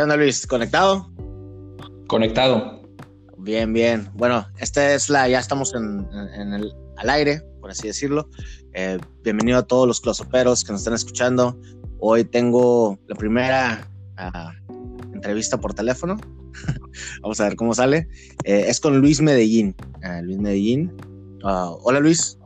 ¿Qué 0.00 0.04
onda, 0.04 0.16
Luis? 0.16 0.46
¿Conectado? 0.46 1.10
Conectado. 2.06 2.80
Bien, 3.36 3.70
bien. 3.70 4.08
Bueno, 4.14 4.46
esta 4.58 4.94
es 4.94 5.10
la, 5.10 5.28
ya 5.28 5.38
estamos 5.38 5.74
en, 5.74 6.08
el, 6.54 6.72
al 6.96 7.10
aire, 7.10 7.42
por 7.60 7.70
así 7.70 7.88
decirlo. 7.88 8.30
Eh, 8.72 8.96
bienvenido 9.22 9.58
a 9.58 9.62
todos 9.62 9.86
los 9.86 10.00
closoperos 10.00 10.64
que 10.64 10.72
nos 10.72 10.80
están 10.80 10.94
escuchando. 10.94 11.60
Hoy 11.98 12.24
tengo 12.24 12.98
la 13.08 13.14
primera 13.14 13.90
ah, 14.16 14.54
entrevista 15.12 15.60
por 15.60 15.74
teléfono. 15.74 16.16
Vamos 17.20 17.38
a 17.38 17.44
ver 17.44 17.56
cómo 17.56 17.74
sale. 17.74 18.08
Eh, 18.44 18.64
es 18.68 18.80
con 18.80 19.02
Luis 19.02 19.20
Medellín. 19.20 19.76
Ah, 20.02 20.22
Luis 20.22 20.38
Medellín. 20.38 20.96
Ah, 21.44 21.74
hola, 21.82 22.00
Luis. 22.00 22.38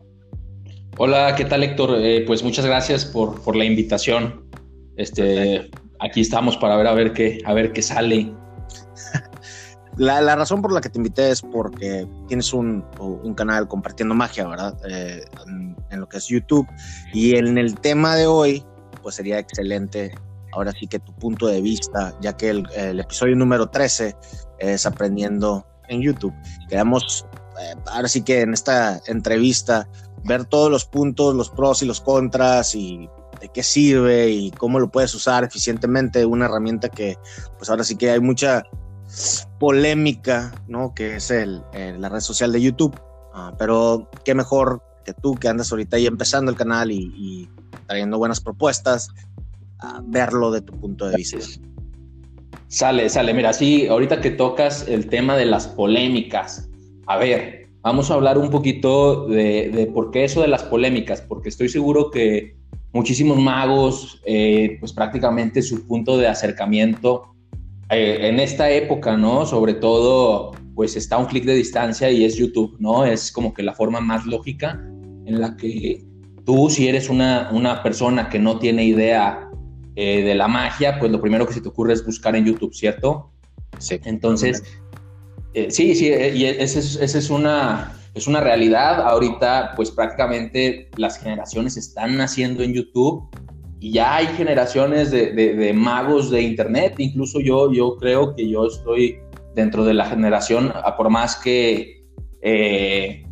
Hola, 0.99 1.37
¿qué 1.37 1.45
tal, 1.45 1.63
Héctor? 1.63 2.01
Eh, 2.01 2.25
pues 2.27 2.43
muchas 2.43 2.67
gracias 2.67 3.05
por, 3.05 3.41
por 3.43 3.55
la 3.55 3.65
invitación. 3.65 4.45
Este, 4.97 5.71
aquí 6.05 6.21
estamos 6.21 6.57
para 6.57 6.77
ver 6.77 6.87
a 6.87 6.95
ver 6.95 7.13
qué, 7.13 7.41
a 7.45 7.55
ver 7.55 7.73
qué 7.73 7.83
sale. 7.83 8.33
La, 9.97 10.35
razón 10.35 10.61
por 10.61 10.73
la 10.73 10.81
que 10.81 10.89
te 10.89 10.99
invité 10.99 11.31
es 11.31 11.41
porque 11.41 12.09
tienes 12.27 12.53
un, 12.53 12.85
canal 13.37 13.69
compartiendo 13.69 14.15
magia, 14.15 14.47
¿verdad? 14.49 14.77
Eh, 14.89 15.25
en, 15.47 16.01
lo 16.01 16.09
que 16.09 16.17
es 16.17 16.27
YouTube. 16.27 16.67
Y 17.13 17.37
en 17.37 17.59
el 17.59 17.79
tema 17.79 18.17
de 18.17 18.27
hoy, 18.27 18.65
pues 19.03 19.15
sería 19.15 19.39
excelente, 19.39 20.13
ahora 20.53 20.73
sí 20.73 20.89
que 20.89 20.99
tu 20.99 21.13
punto 21.13 21.47
de 21.47 21.61
vista, 21.61 22.13
ya 22.21 22.37
que 22.37 22.51
el, 22.51 22.99
episodio 22.99 23.37
número 23.37 23.69
13 23.69 24.17
es 24.59 24.85
aprendiendo 24.85 25.65
en 25.89 26.01
YouTube. 26.03 26.35
Queremos, 26.69 27.25
eh, 27.61 27.77
ahora 27.87 28.09
sí 28.09 28.23
que 28.23 28.41
en 28.41 28.53
esta 28.53 29.01
entrevista, 29.07 29.89
ver 30.25 30.45
todos 30.45 30.73
los 30.73 30.87
puntos, 30.87 31.37
los 31.37 31.51
pros 31.51 31.83
y 31.83 31.87
los 31.87 32.01
contras 32.01 32.75
y 32.75 33.09
de 33.45 33.51
qué 33.51 33.63
sirve 33.63 34.31
y 34.31 34.51
cómo 34.53 34.81
lo 34.81 34.89
puedes 34.91 35.15
usar 35.15 35.45
eficientemente, 35.45 36.25
una 36.25 36.47
herramienta 36.47 36.89
que 36.89 37.19
pues 37.59 37.69
ahora 37.69 37.85
sí 37.85 37.97
que 37.97 38.11
hay 38.11 38.21
mucha 38.21 38.63
polémica, 39.61 40.55
¿no? 40.67 40.95
Que 40.95 41.17
es 41.17 41.31
el, 41.31 41.63
la 41.73 42.09
red 42.09 42.21
social 42.21 42.53
de 42.53 42.63
YouTube. 42.63 42.99
Ah, 43.35 43.53
pero 43.59 44.09
qué 44.25 44.35
mejor 44.35 44.83
que 45.05 45.13
tú 45.13 45.35
que 45.35 45.49
andas 45.49 45.71
ahorita 45.71 45.99
ahí 45.99 46.07
empezando 46.07 46.51
el 46.51 46.57
canal 46.57 46.91
y, 46.91 47.49
trayendo 47.87 48.17
buenas 48.17 48.41
propuestas, 48.41 49.11
verlo 50.05 50.51
de 50.51 50.63
tu 50.63 50.73
punto 50.81 51.07
de 51.07 51.17
vista. 51.17 51.39
Sale, 52.69 53.11
sale. 53.11 53.35
Mira, 53.35 53.53
sí, 53.53 53.87
ahorita 53.87 54.23
que 54.23 54.31
tocas 54.31 54.89
el 54.89 55.09
tema 55.09 55.37
de 55.37 55.45
las 55.45 55.69
polémicas, 55.69 56.71
a 57.07 57.19
ver, 57.19 57.69
vamos 57.83 58.11
a 58.11 58.15
hablar 58.15 58.39
un 58.39 58.49
poquito 58.49 59.27
de, 59.27 59.69
de 59.69 59.87
por 59.87 60.11
qué 60.11 60.25
eso 60.25 60.41
de 60.41 60.49
las 60.49 60.63
polémicas, 60.63 61.21
porque 61.21 61.51
estoy 61.51 61.69
seguro 61.69 62.11
que 62.11 62.57
muchísimos 62.95 63.37
magos, 63.39 64.23
eh, 64.25 64.77
pues 64.79 64.93
prácticamente 64.93 65.61
su 65.61 65.87
punto 65.87 66.17
de 66.17 66.29
acercamiento 66.29 67.35
eh, 67.91 68.29
en 68.29 68.39
esta 68.39 68.71
época, 68.71 69.17
¿no? 69.17 69.45
Sobre 69.45 69.75
todo, 69.75 70.53
pues 70.77 70.97
está 70.97 71.17
a 71.17 71.19
un 71.19 71.27
clic 71.27 71.45
de 71.45 71.55
distancia 71.55 72.09
y 72.11 72.25
es 72.25 72.37
YouTube, 72.37 72.77
¿no? 72.79 73.05
Es 73.05 73.33
como 73.33 73.53
que 73.53 73.65
la 73.65 73.75
forma 73.75 74.01
más 74.01 74.25
lógica 74.25 74.81
en 75.27 75.41
la 75.41 75.57
que 75.57 76.05
tú, 76.47 76.71
si 76.71 76.87
eres 76.87 77.11
una, 77.11 77.51
una 77.53 77.83
persona 77.83 78.29
que 78.29 78.39
no 78.39 78.61
tiene 78.61 78.85
idea 78.85 79.51
eh, 79.97 80.23
de 80.23 80.35
la 80.37 80.47
magia, 80.47 81.01
pues 81.01 81.11
lo 81.11 81.21
primero 81.21 81.49
que 81.49 81.55
se 81.55 81.61
te 81.61 81.69
ocurre 81.69 81.95
es 81.95 82.07
buscar 82.07 82.37
en 82.37 82.45
YouTube, 82.45 82.73
¿cierto? 82.73 83.33
Sí. 83.79 83.99
Entonces, 84.05 84.63
sí, 85.69 85.97
sí, 85.97 86.07
y 86.07 86.45
esa 86.45 86.79
es 87.19 87.31
una 87.31 87.93
es 88.15 88.27
una 88.27 88.41
realidad. 88.41 89.03
Ahorita, 89.03 89.73
pues 89.77 89.91
prácticamente 89.91 90.89
las 90.97 91.19
generaciones 91.19 91.77
están 91.77 92.17
naciendo 92.17 92.63
en 92.63 92.73
YouTube 92.73 93.29
y 93.81 93.93
ya 93.93 94.17
hay 94.17 94.27
generaciones 94.29 95.11
de, 95.11 95.73
magos 95.75 96.31
de 96.31 96.43
Internet. 96.43 96.95
Incluso 96.99 97.41
yo, 97.41 97.73
yo 97.73 97.97
creo 97.97 98.35
que 98.35 98.49
yo 98.49 98.67
estoy 98.67 99.19
dentro 99.55 99.85
de 99.85 99.95
la 99.95 100.07
generación, 100.07 100.73
por 100.97 101.11
más 101.11 101.37
que 101.37 102.05
eh, 102.43 103.25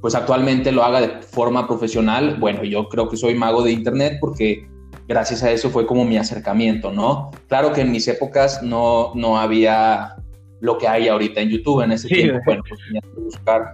pues 0.00 0.14
actualmente 0.14 0.70
lo 0.70 0.84
haga 0.84 1.00
de 1.00 1.22
forma 1.22 1.66
profesional, 1.66 2.36
bueno, 2.38 2.62
yo 2.64 2.88
creo 2.90 3.08
que 3.08 3.16
soy 3.16 3.34
mago 3.34 3.62
de 3.62 3.72
Internet 3.72 4.18
porque 4.20 4.68
gracias 5.08 5.42
a 5.42 5.50
eso 5.50 5.70
fue 5.70 5.86
como 5.86 6.04
mi 6.04 6.18
acercamiento, 6.18 6.92
¿no? 6.92 7.30
Claro 7.48 7.72
que 7.72 7.80
en 7.80 7.90
mis 7.90 8.06
épocas 8.08 8.62
no, 8.62 9.12
no 9.14 9.38
había 9.38 10.16
lo 10.60 10.76
que 10.76 10.88
hay 10.88 11.08
ahorita 11.08 11.40
en 11.40 11.48
YouTube 11.48 11.82
en 11.82 11.92
ese 11.92 12.08
tiempo, 12.08 12.40
bueno, 12.44 12.62
pues 12.68 12.80
tenía 12.86 13.00
que 13.00 13.20
buscar 13.20 13.64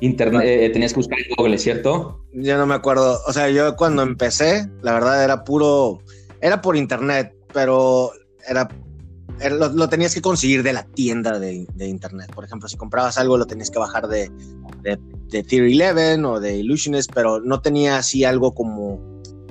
Internet, 0.00 0.42
eh, 0.44 0.70
tenías 0.70 0.92
que 0.92 0.98
buscar 1.00 1.18
en 1.18 1.34
Google, 1.36 1.58
¿cierto? 1.58 2.24
Ya 2.32 2.56
no 2.56 2.66
me 2.66 2.74
acuerdo. 2.74 3.20
O 3.26 3.32
sea, 3.32 3.50
yo 3.50 3.76
cuando 3.76 4.02
empecé, 4.02 4.68
la 4.82 4.94
verdad 4.94 5.22
era 5.22 5.44
puro, 5.44 6.00
era 6.40 6.60
por 6.60 6.76
internet, 6.76 7.34
pero 7.52 8.10
era, 8.48 8.68
lo, 9.50 9.88
tenías 9.88 10.14
que 10.14 10.22
conseguir 10.22 10.62
de 10.62 10.72
la 10.72 10.84
tienda 10.84 11.38
de, 11.38 11.66
internet. 11.78 12.32
Por 12.34 12.44
ejemplo, 12.44 12.68
si 12.68 12.76
comprabas 12.76 13.18
algo, 13.18 13.36
lo 13.36 13.46
tenías 13.46 13.70
que 13.70 13.78
bajar 13.78 14.08
de, 14.08 14.30
de, 14.82 14.98
de 15.28 15.42
Tier 15.42 15.64
11 15.64 16.24
o 16.24 16.40
de 16.40 16.56
Illusionist, 16.56 17.10
pero 17.14 17.40
no 17.40 17.60
tenía 17.60 17.98
así 17.98 18.24
algo 18.24 18.54
como 18.54 19.00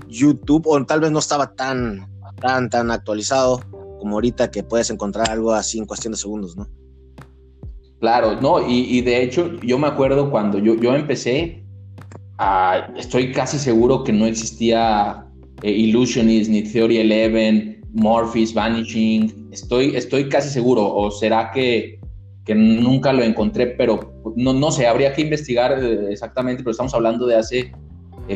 YouTube, 0.08 0.68
o 0.68 0.84
tal 0.86 1.00
vez 1.00 1.12
no 1.12 1.20
estaba 1.20 1.54
tan, 1.54 2.08
tan, 2.42 2.70
tan 2.70 2.92
actualizado 2.92 3.62
como 4.00 4.16
ahorita 4.16 4.50
que 4.50 4.64
puedes 4.64 4.90
encontrar 4.90 5.30
algo 5.30 5.54
así 5.54 5.78
en 5.78 5.86
cuestión 5.86 6.14
de 6.14 6.18
segundos, 6.18 6.58
¿no? 6.58 6.68
Claro, 8.00 8.40
no, 8.40 8.66
y, 8.66 9.02
de 9.02 9.24
hecho 9.24 9.58
yo 9.62 9.78
me 9.78 9.88
acuerdo 9.88 10.32
cuando 10.32 10.58
yo, 10.58 10.76
yo 10.76 10.96
empecé, 10.96 11.64
estoy 12.96 13.34
casi 13.34 13.60
seguro 13.60 14.06
que 14.06 14.14
no 14.14 14.26
existía 14.26 15.26
eh, 15.64 15.72
Illusionist, 15.72 16.50
ni 16.50 16.62
Theory 16.62 17.00
11, 17.00 17.82
Morpheus, 17.92 18.54
Vanishing, 18.54 19.50
estoy, 19.52 19.98
estoy 19.98 20.30
casi 20.30 20.48
seguro, 20.48 20.86
o 20.88 21.12
será 21.12 21.52
que, 21.52 22.00
que 22.46 22.56
nunca 22.56 23.12
lo 23.12 23.22
encontré, 23.22 23.68
pero 23.68 24.14
no, 24.38 24.54
no 24.54 24.72
sé, 24.72 24.88
habría 24.88 25.12
que 25.14 25.24
investigar 25.24 25.84
eh, 25.84 26.12
exactamente, 26.12 26.64
pero 26.64 26.72
estamos 26.72 26.94
hablando 26.94 27.28
de 27.28 27.36
hace 27.36 27.74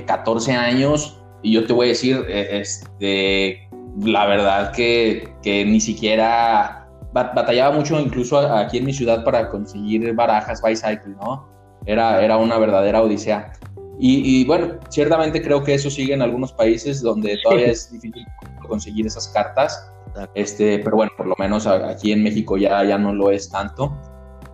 14 0.06 0.52
eh, 0.52 0.56
años, 0.56 1.18
y 1.42 1.54
yo 1.54 1.66
te 1.66 1.72
voy 1.72 1.86
a 1.86 1.90
decir, 1.90 2.26
este, 2.28 3.70
la 4.02 4.26
verdad 4.26 4.74
que, 4.74 5.30
que 5.42 5.64
ni 5.64 5.80
siquiera 5.80 6.83
batallaba 7.14 7.76
mucho 7.76 8.00
incluso 8.00 8.38
aquí 8.38 8.80
en 8.80 8.86
mi 8.86 8.94
ciudad 8.94 9.24
para 9.24 9.50
conseguir 9.50 10.14
barajas 10.14 10.62
bicycle, 10.62 11.16
¿no? 11.16 11.48
Era, 11.86 12.24
era 12.24 12.38
una 12.38 12.58
verdadera 12.58 13.02
odisea. 13.02 13.54
Y, 14.00 14.44
bueno, 14.46 14.80
ciertamente 14.90 15.42
creo 15.42 15.64
que 15.64 15.76
eso 15.76 15.90
sigue 15.90 16.14
en 16.14 16.22
algunos 16.22 16.52
países 16.52 17.02
donde 17.02 17.38
todavía 17.44 17.68
es 17.68 17.92
difícil 17.92 18.26
conseguir 18.68 19.06
esas 19.06 19.28
cartas. 19.30 19.90
Este, 20.36 20.80
pero 20.80 20.98
bueno, 20.98 21.12
por 21.16 21.28
lo 21.28 21.36
menos 21.38 21.68
aquí 21.68 22.12
en 22.12 22.24
México 22.24 22.58
ya, 22.58 22.84
ya 22.84 22.98
no 22.98 23.14
lo 23.14 23.32
es 23.32 23.50
tanto. 23.50 23.96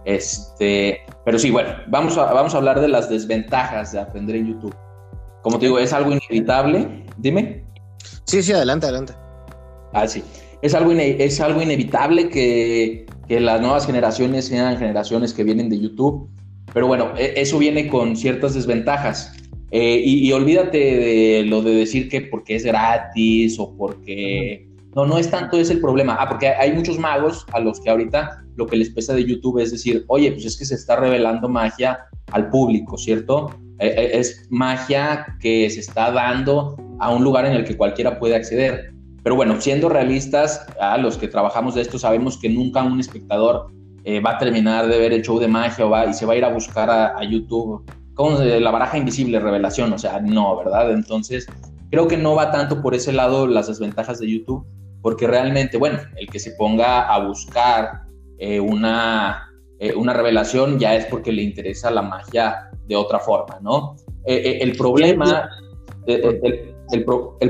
Este, 0.05 1.01
pero 1.25 1.39
sí, 1.39 1.51
bueno, 1.51 1.69
vamos 1.87 2.17
a, 2.17 2.31
vamos 2.33 2.53
a 2.53 2.57
hablar 2.57 2.79
de 2.79 2.89
las 2.89 3.09
desventajas 3.09 3.93
de 3.93 3.99
aprender 3.99 4.35
en 4.35 4.47
YouTube. 4.53 4.75
Como 5.41 5.57
te 5.57 5.65
digo, 5.65 5.79
es 5.79 5.93
algo 5.93 6.11
inevitable. 6.11 7.05
Dime. 7.17 7.65
Sí, 8.25 8.43
sí, 8.43 8.51
adelante, 8.51 8.85
adelante. 8.85 9.13
Ah, 9.93 10.07
sí 10.07 10.23
es 10.61 10.73
algo, 10.73 10.91
es 10.91 11.39
algo 11.39 11.61
inevitable 11.61 12.29
que, 12.29 13.05
que, 13.27 13.39
las 13.39 13.61
nuevas 13.61 13.85
generaciones 13.85 14.45
sean 14.45 14.77
generaciones 14.77 15.33
que 15.33 15.43
vienen 15.43 15.69
de 15.69 15.79
YouTube, 15.79 16.29
pero 16.73 16.87
bueno, 16.87 17.13
e, 17.17 17.33
eso 17.37 17.57
viene 17.57 17.87
con 17.87 18.15
ciertas 18.15 18.53
desventajas. 18.53 19.33
Eh, 19.71 20.01
y, 20.03 20.31
olvídate 20.31 20.77
de 20.77 21.43
lo 21.45 21.61
de 21.61 21.75
decir 21.75 22.09
que 22.09 22.21
porque 22.21 22.55
es 22.55 22.65
gratis 22.65 23.59
o 23.59 23.75
porque... 23.77 24.67
No, 24.95 25.05
no 25.05 25.19
es 25.19 25.29
tanto 25.29 25.59
ese 25.59 25.73
el 25.73 25.81
problema. 25.81 26.17
Ah, 26.19 26.27
porque 26.27 26.47
hay 26.47 26.73
muchos 26.73 26.97
magos 26.97 27.45
a 27.53 27.59
los 27.59 27.79
que 27.79 27.91
ahorita 27.91 28.43
lo 28.55 28.65
que 28.65 28.75
les 28.75 28.89
pesa 28.89 29.13
de 29.13 29.23
YouTube 29.23 29.59
es 29.59 29.71
decir, 29.71 30.03
oye, 30.07 30.31
pues 30.31 30.45
es 30.45 30.57
que 30.57 30.65
se 30.65 30.73
está 30.73 30.95
revelando 30.95 31.47
magia 31.47 32.07
al 32.31 32.49
público, 32.49 32.97
¿cierto? 32.97 33.51
E, 33.77 33.87
e, 33.87 34.19
es 34.19 34.47
magia 34.49 35.37
que 35.39 35.69
se 35.69 35.81
está 35.81 36.11
dando 36.11 36.75
a 36.99 37.13
un 37.13 37.23
lugar 37.23 37.45
en 37.45 37.53
el 37.53 37.63
que 37.63 37.77
cualquiera 37.77 38.17
puede 38.17 38.35
acceder. 38.35 38.91
Pero 39.23 39.35
bueno, 39.35 39.59
siendo 39.59 39.89
realistas, 39.89 40.65
a 40.79 40.97
los 40.97 41.17
que 41.17 41.27
trabajamos 41.27 41.75
de 41.75 41.81
esto 41.81 41.99
sabemos 41.99 42.37
que 42.37 42.49
nunca 42.49 42.83
un 42.83 42.99
espectador 42.99 43.67
eh, 44.03 44.21
va 44.21 44.31
a 44.31 44.37
terminar 44.37 44.87
de 44.87 44.97
ver 44.97 45.13
el 45.13 45.21
show 45.21 45.39
de 45.39 45.47
magia 45.47 45.85
o 45.85 45.89
va, 45.89 46.05
y 46.05 46.13
se 46.13 46.25
va 46.25 46.33
a 46.33 46.37
ir 46.37 46.45
a 46.45 46.49
buscar 46.49 46.89
a, 46.89 47.21
YouTube 47.23 47.83
como 48.13 48.37
la 48.39 48.71
baraja 48.71 48.97
invisible 48.97 49.39
revelación, 49.39 49.93
o 49.93 49.97
sea, 49.97 50.19
no, 50.19 50.57
¿verdad? 50.57 50.91
Entonces, 50.91 51.47
creo 51.89 52.07
que 52.07 52.17
no 52.17 52.35
va 52.35 52.51
tanto 52.51 52.81
por 52.81 52.93
ese 52.93 53.13
lado 53.13 53.47
las 53.47 53.67
desventajas 53.67 54.19
de 54.19 54.29
YouTube, 54.29 54.65
porque 55.01 55.25
realmente, 55.25 55.77
bueno, 55.77 55.99
el 56.17 56.27
que 56.27 56.39
se 56.39 56.51
ponga 56.51 57.07
a 57.07 57.25
buscar 57.25 58.01
eh, 58.37 58.59
una, 58.59 59.49
eh, 59.79 59.93
una 59.95 60.13
revelación 60.13 60.79
ya 60.79 60.95
es 60.95 61.05
porque 61.05 61.31
le 61.31 61.43
interesa 61.43 61.91
la 61.91 62.01
magia 62.01 62.69
de 62.87 62.95
otra 62.97 63.19
forma, 63.19 63.59
¿no? 63.61 63.95
el 64.25 64.75
problema, 64.77 65.49
el, 66.05 66.75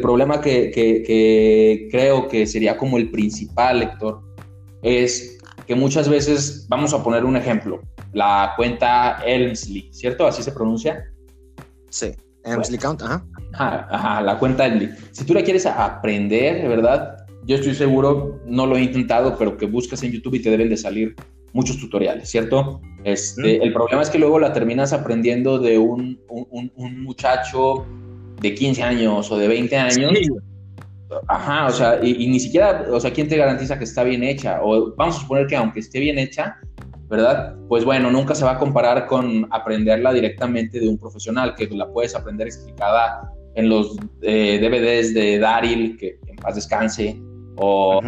problema 0.01 0.41
que, 0.41 1.89
creo 1.91 2.27
que 2.27 2.45
sería 2.45 2.77
como 2.77 2.97
el 2.97 3.09
principal, 3.09 3.79
lector, 3.79 4.21
es 4.81 5.37
que 5.67 5.75
muchas 5.75 6.09
veces, 6.09 6.65
vamos 6.67 6.93
a 6.93 7.03
poner 7.03 7.25
un 7.25 7.37
ejemplo, 7.37 7.81
la 8.13 8.53
cuenta 8.55 9.21
Elmsley, 9.25 9.89
¿cierto? 9.91 10.25
¿Así 10.25 10.41
se 10.41 10.51
pronuncia? 10.51 11.11
Sí, 11.89 12.11
Elmsley 12.43 12.79
Count, 12.79 13.01
ajá. 13.01 13.25
Ajá, 13.53 14.21
la 14.21 14.37
cuenta 14.39 14.65
Elmsley. 14.65 14.89
Si 15.11 15.25
tú 15.25 15.33
la 15.33 15.43
quieres 15.43 15.65
aprender, 15.65 16.61
de 16.61 16.67
verdad, 16.67 17.27
yo 17.45 17.55
estoy 17.55 17.75
seguro, 17.75 18.39
no 18.45 18.65
lo 18.65 18.77
he 18.77 18.81
intentado, 18.81 19.37
pero 19.37 19.57
que 19.57 19.65
buscas 19.65 20.03
en 20.03 20.11
YouTube 20.11 20.35
y 20.35 20.41
te 20.41 20.49
deben 20.49 20.69
de 20.69 20.77
salir 20.77 21.15
muchos 21.53 21.79
tutoriales, 21.79 22.29
¿cierto? 22.29 22.81
Este, 23.03 23.63
El 23.63 23.73
problema 23.73 24.01
es 24.01 24.09
que 24.09 24.19
luego 24.19 24.39
la 24.39 24.53
terminas 24.53 24.93
aprendiendo 24.93 25.57
de 25.59 25.77
un, 25.77 26.19
un, 26.27 27.03
muchacho 27.03 27.85
de 28.41 28.55
15 28.55 28.83
años 28.83 29.31
o 29.31 29.37
de 29.37 29.47
20 29.47 29.77
años. 29.77 30.11
Ajá, 31.27 31.67
o 31.67 31.71
sea, 31.71 31.99
y, 32.03 32.27
ni 32.27 32.39
siquiera, 32.39 32.85
o 32.91 32.99
sea, 32.99 33.11
¿quién 33.11 33.27
te 33.27 33.37
garantiza 33.37 33.77
que 33.77 33.83
está 33.83 34.03
bien 34.03 34.23
hecha? 34.23 34.59
O 34.63 34.93
vamos 34.95 35.17
a 35.17 35.21
suponer 35.21 35.47
que 35.47 35.55
aunque 35.55 35.79
esté 35.79 35.99
bien 35.99 36.19
hecha, 36.19 36.57
¿verdad? 37.09 37.55
Pues 37.67 37.83
bueno, 37.83 38.11
nunca 38.11 38.35
se 38.35 38.45
va 38.45 38.51
a 38.51 38.59
comparar 38.59 39.07
con 39.07 39.47
aprenderla 39.51 40.13
directamente 40.13 40.79
de 40.79 40.87
un 40.87 40.99
profesional, 40.99 41.55
que 41.55 41.67
la 41.67 41.91
puedes 41.91 42.15
aprender 42.15 42.47
explicada 42.47 43.31
en 43.55 43.69
los 43.69 43.97
eh, 44.21 44.59
DVDs 44.61 45.13
de 45.15 45.39
Daryl, 45.39 45.97
que, 45.97 46.19
en 46.27 46.35
paz 46.35 46.55
descanse, 46.55 47.19
o 47.57 47.99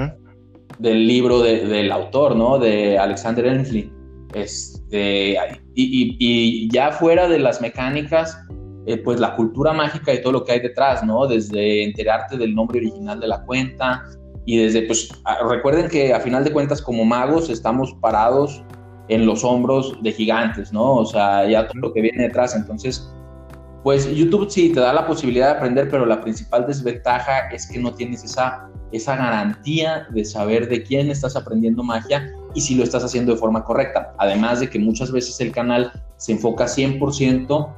del 0.77 1.07
libro 1.07 1.41
del 1.41 1.91
autor, 1.91 2.35
¿no? 2.35 2.59
De 2.59 2.97
Alexander 2.97 3.45
Ensley. 3.47 3.91
Este, 4.33 5.35
y, 5.75 6.15
y, 6.19 6.69
ya 6.71 6.91
fuera 6.91 7.27
de 7.27 7.39
las 7.39 7.59
mecánicas, 7.61 8.37
eh, 8.85 8.97
pues 8.97 9.19
la 9.19 9.35
cultura 9.35 9.73
mágica 9.73 10.13
y 10.13 10.21
todo 10.21 10.33
lo 10.33 10.43
que 10.43 10.53
hay 10.53 10.59
detrás, 10.59 11.03
¿no? 11.03 11.27
Desde 11.27 11.83
enterarte 11.83 12.37
del 12.37 12.55
nombre 12.55 12.79
original 12.79 13.19
de 13.19 13.27
la 13.27 13.43
cuenta 13.43 14.03
y 14.45 14.57
desde, 14.57 14.83
pues, 14.83 15.09
recuerden 15.47 15.87
que 15.87 16.13
a 16.13 16.19
final 16.19 16.43
de 16.43 16.51
cuentas 16.51 16.81
como 16.81 17.05
magos 17.05 17.49
estamos 17.49 17.93
parados 18.01 18.63
en 19.07 19.25
los 19.25 19.43
hombros 19.43 19.97
de 20.01 20.11
gigantes, 20.11 20.73
¿no? 20.73 20.95
O 20.95 21.05
sea, 21.05 21.47
ya 21.47 21.67
todo 21.67 21.79
lo 21.81 21.93
que 21.93 22.01
viene 22.01 22.23
detrás, 22.23 22.55
entonces 22.55 23.11
pues 23.83 24.07
YouTube 24.15 24.49
sí 24.49 24.71
te 24.71 24.79
da 24.79 24.93
la 24.93 25.07
posibilidad 25.07 25.47
de 25.47 25.57
aprender, 25.57 25.89
pero 25.89 26.05
la 26.05 26.21
principal 26.21 26.67
desventaja 26.67 27.49
es 27.51 27.67
que 27.67 27.79
no 27.79 27.93
tienes 27.93 28.23
esa, 28.23 28.69
esa 28.91 29.15
garantía 29.15 30.07
de 30.11 30.23
saber 30.23 30.69
de 30.69 30.83
quién 30.83 31.09
estás 31.09 31.35
aprendiendo 31.35 31.83
magia 31.83 32.31
y 32.53 32.61
si 32.61 32.75
lo 32.75 32.83
estás 32.83 33.03
haciendo 33.03 33.31
de 33.33 33.39
forma 33.39 33.63
correcta. 33.63 34.13
Además 34.19 34.59
de 34.59 34.69
que 34.69 34.77
muchas 34.77 35.11
veces 35.11 35.39
el 35.41 35.51
canal 35.51 35.91
se 36.17 36.33
enfoca 36.33 36.65
100% 36.65 37.73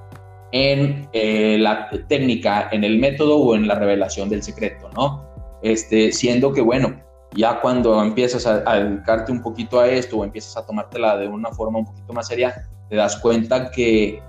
en 0.53 1.09
eh, 1.13 1.57
la 1.59 1.89
técnica, 2.07 2.69
en 2.71 2.83
el 2.83 2.99
método 2.99 3.37
o 3.37 3.55
en 3.55 3.67
la 3.67 3.75
revelación 3.75 4.29
del 4.29 4.43
secreto, 4.43 4.89
¿no? 4.95 5.27
Este, 5.63 6.11
siendo 6.11 6.53
que, 6.53 6.61
bueno, 6.61 7.01
ya 7.35 7.59
cuando 7.59 8.01
empiezas 8.01 8.45
a, 8.45 8.63
a 8.65 8.83
dedicarte 8.83 9.31
un 9.31 9.41
poquito 9.41 9.79
a 9.79 9.89
esto 9.89 10.19
o 10.19 10.23
empiezas 10.23 10.55
a 10.55 10.65
tomártela 10.65 11.17
de 11.17 11.27
una 11.27 11.49
forma 11.49 11.79
un 11.79 11.85
poquito 11.85 12.13
más 12.13 12.27
seria, 12.27 12.69
te 12.89 12.95
das 12.95 13.17
cuenta 13.17 13.71
que 13.71 14.21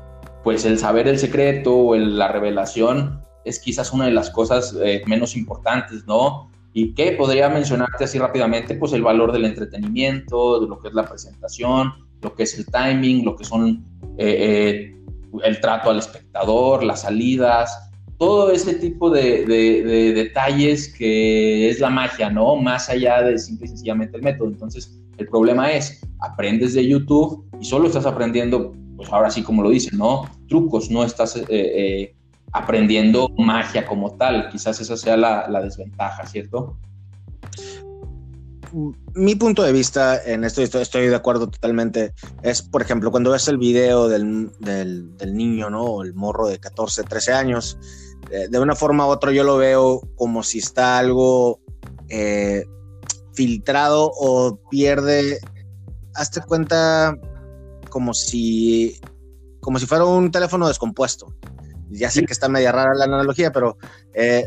pues 0.42 0.64
el 0.64 0.78
saber 0.78 1.08
el 1.08 1.18
secreto 1.18 1.76
o 1.76 1.96
la 1.96 2.28
revelación 2.28 3.22
es 3.44 3.60
quizás 3.60 3.92
una 3.92 4.06
de 4.06 4.12
las 4.12 4.30
cosas 4.30 4.74
eh, 4.82 5.02
menos 5.06 5.36
importantes, 5.36 6.06
¿no? 6.06 6.50
¿Y 6.72 6.94
qué 6.94 7.12
podría 7.12 7.50
mencionarte 7.50 8.04
así 8.04 8.18
rápidamente? 8.18 8.74
Pues 8.74 8.92
el 8.94 9.02
valor 9.02 9.32
del 9.32 9.44
entretenimiento, 9.44 10.60
de 10.60 10.68
lo 10.68 10.80
que 10.80 10.88
es 10.88 10.94
la 10.94 11.04
presentación, 11.04 11.92
lo 12.22 12.34
que 12.34 12.44
es 12.44 12.58
el 12.58 12.66
timing, 12.66 13.24
lo 13.24 13.36
que 13.36 13.44
son 13.44 13.84
eh, 14.18 14.90
eh, 14.90 14.96
el 15.42 15.60
trato 15.60 15.90
al 15.90 15.98
espectador, 15.98 16.84
las 16.84 17.02
salidas, 17.02 17.90
todo 18.18 18.52
ese 18.52 18.74
tipo 18.74 19.10
de, 19.10 19.44
de, 19.44 20.12
detalles 20.12 20.94
que 20.94 21.68
es 21.68 21.80
la 21.80 21.90
magia, 21.90 22.30
¿no? 22.30 22.56
Más 22.56 22.88
allá 22.88 23.22
de 23.22 23.38
simple 23.38 23.66
y 23.66 23.68
sencillamente 23.68 24.16
el 24.16 24.22
método. 24.22 24.48
Entonces, 24.48 24.98
el 25.18 25.26
problema 25.28 25.72
es, 25.72 26.00
aprendes 26.20 26.74
de 26.74 26.86
YouTube 26.86 27.44
y 27.60 27.64
solo 27.64 27.88
estás 27.88 28.06
aprendiendo 28.06 28.72
pues 28.96 29.12
ahora 29.12 29.30
sí 29.30 29.42
como 29.42 29.62
lo 29.62 29.70
dicen, 29.70 29.98
¿no? 29.98 30.22
Trucos, 30.48 30.90
no 30.90 31.04
estás 31.04 31.36
eh, 31.36 31.44
eh, 31.48 32.14
aprendiendo 32.52 33.28
magia 33.36 33.86
como 33.86 34.16
tal, 34.16 34.48
quizás 34.48 34.80
esa 34.80 34.96
sea 34.96 35.16
la, 35.16 35.60
desventaja, 35.60 36.24
¿cierto? 36.26 36.76
Mi 39.14 39.34
punto 39.36 39.62
de 39.62 39.72
vista 39.72 40.20
en 40.24 40.42
esto, 40.44 40.62
estoy, 40.62 40.82
estoy 40.82 41.06
de 41.06 41.14
acuerdo 41.14 41.48
totalmente, 41.48 42.12
es, 42.42 42.62
por 42.62 42.82
ejemplo, 42.82 43.10
cuando 43.10 43.30
ves 43.30 43.46
el 43.48 43.58
video 43.58 44.08
del, 44.08 44.50
niño, 45.24 45.70
¿no? 45.70 46.02
El 46.02 46.14
morro 46.14 46.48
de 46.48 46.58
14, 46.58 47.04
13 47.04 47.32
años, 47.32 47.78
eh, 48.30 48.48
de 48.50 48.58
una 48.58 48.74
forma 48.74 49.06
u 49.06 49.10
otra 49.10 49.30
yo 49.32 49.44
lo 49.44 49.56
veo 49.58 50.00
como 50.16 50.42
si 50.42 50.58
está 50.58 50.98
algo 50.98 51.60
filtrado 53.34 54.10
o 54.14 54.58
pierde, 54.70 55.40
hazte 56.14 56.40
cuenta, 56.40 57.16
como 57.90 58.14
si, 58.14 59.00
como 59.60 59.78
si 59.78 59.86
fuera 59.86 60.04
un 60.04 60.30
teléfono 60.30 60.68
descompuesto. 60.68 61.34
Ya 61.90 62.10
sé 62.10 62.24
que 62.24 62.32
está 62.32 62.48
media 62.48 62.72
rara 62.72 62.94
la 62.94 63.04
analogía, 63.04 63.52
pero 63.52 63.76
eh, 64.14 64.46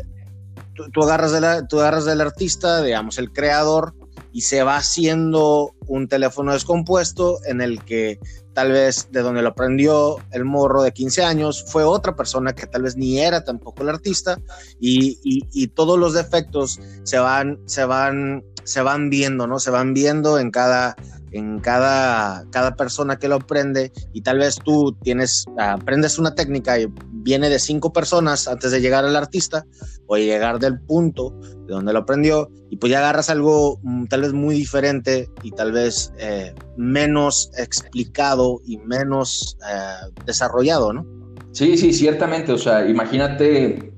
tú, 0.92 1.02
agarras 1.02 1.32
de 1.32 1.40
la, 1.40 1.66
tú 1.66 1.80
agarras 1.80 2.04
del 2.04 2.20
artista, 2.20 2.82
digamos, 2.82 3.18
el 3.18 3.32
creador, 3.32 3.94
y 4.38 4.42
se 4.42 4.62
va 4.62 4.76
haciendo 4.76 5.74
un 5.88 6.06
teléfono 6.06 6.52
descompuesto 6.52 7.40
en 7.44 7.60
el 7.60 7.84
que 7.84 8.20
tal 8.52 8.70
vez 8.70 9.08
de 9.10 9.22
donde 9.22 9.42
lo 9.42 9.48
aprendió 9.48 10.18
el 10.30 10.44
morro 10.44 10.84
de 10.84 10.92
15 10.92 11.24
años 11.24 11.64
fue 11.66 11.82
otra 11.82 12.14
persona 12.14 12.54
que 12.54 12.68
tal 12.68 12.82
vez 12.82 12.96
ni 12.96 13.18
era 13.18 13.42
tampoco 13.42 13.82
el 13.82 13.88
artista 13.88 14.38
y, 14.78 15.18
y, 15.24 15.66
todos 15.66 15.98
los 15.98 16.14
defectos 16.14 16.78
se 17.02 17.18
van, 17.18 17.58
se 17.66 17.84
van, 17.84 18.44
se 18.62 18.80
van 18.80 19.10
viendo, 19.10 19.48
¿no? 19.48 19.58
Se 19.58 19.72
van 19.72 19.92
viendo 19.92 20.38
en 20.38 20.52
cada, 20.52 20.94
en 21.32 21.60
cada, 21.60 22.44
cada 22.50 22.76
persona 22.76 23.18
que 23.18 23.28
lo 23.28 23.36
aprende 23.36 23.92
y 24.12 24.22
tal 24.22 24.38
vez 24.38 24.56
tú 24.56 24.96
tienes, 25.02 25.44
aprendes 25.58 26.18
una 26.18 26.34
técnica 26.34 26.78
y 26.78 26.86
viene 27.12 27.48
de 27.48 27.58
cinco 27.58 27.92
personas 27.92 28.48
antes 28.48 28.70
de 28.70 28.80
llegar 28.80 29.04
al 29.04 29.16
artista 29.16 29.64
o 30.06 30.16
llegar 30.16 30.58
del 30.58 30.80
punto 30.80 31.34
de 31.66 31.74
donde 31.74 31.92
lo 31.92 32.00
aprendió 32.00 32.50
y 32.70 32.76
pues 32.76 32.90
ya 32.90 32.98
agarras 32.98 33.30
algo 33.30 33.78
mm, 33.82 34.06
tal 34.06 34.22
vez 34.22 34.32
muy 34.32 34.54
diferente 34.54 35.28
y 35.42 35.50
tal 35.52 35.72
vez 35.72 36.12
eh, 36.18 36.54
menos 36.76 37.50
explicado 37.58 38.60
y 38.66 38.78
menos 38.78 39.56
eh, 39.68 40.10
desarrollado, 40.24 40.92
¿no? 40.92 41.06
Sí, 41.52 41.76
sí, 41.76 41.92
ciertamente, 41.92 42.52
o 42.52 42.58
sea, 42.58 42.88
imagínate 42.88 43.92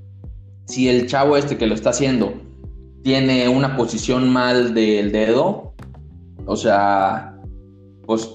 si 0.66 0.88
el 0.88 1.06
chavo 1.06 1.36
este 1.36 1.58
que 1.58 1.66
lo 1.66 1.74
está 1.74 1.90
haciendo 1.90 2.32
tiene 3.02 3.48
una 3.48 3.76
posición 3.76 4.28
mal 4.28 4.74
del 4.74 5.10
dedo, 5.10 5.69
o 6.50 6.56
sea, 6.56 7.32
pues, 8.06 8.28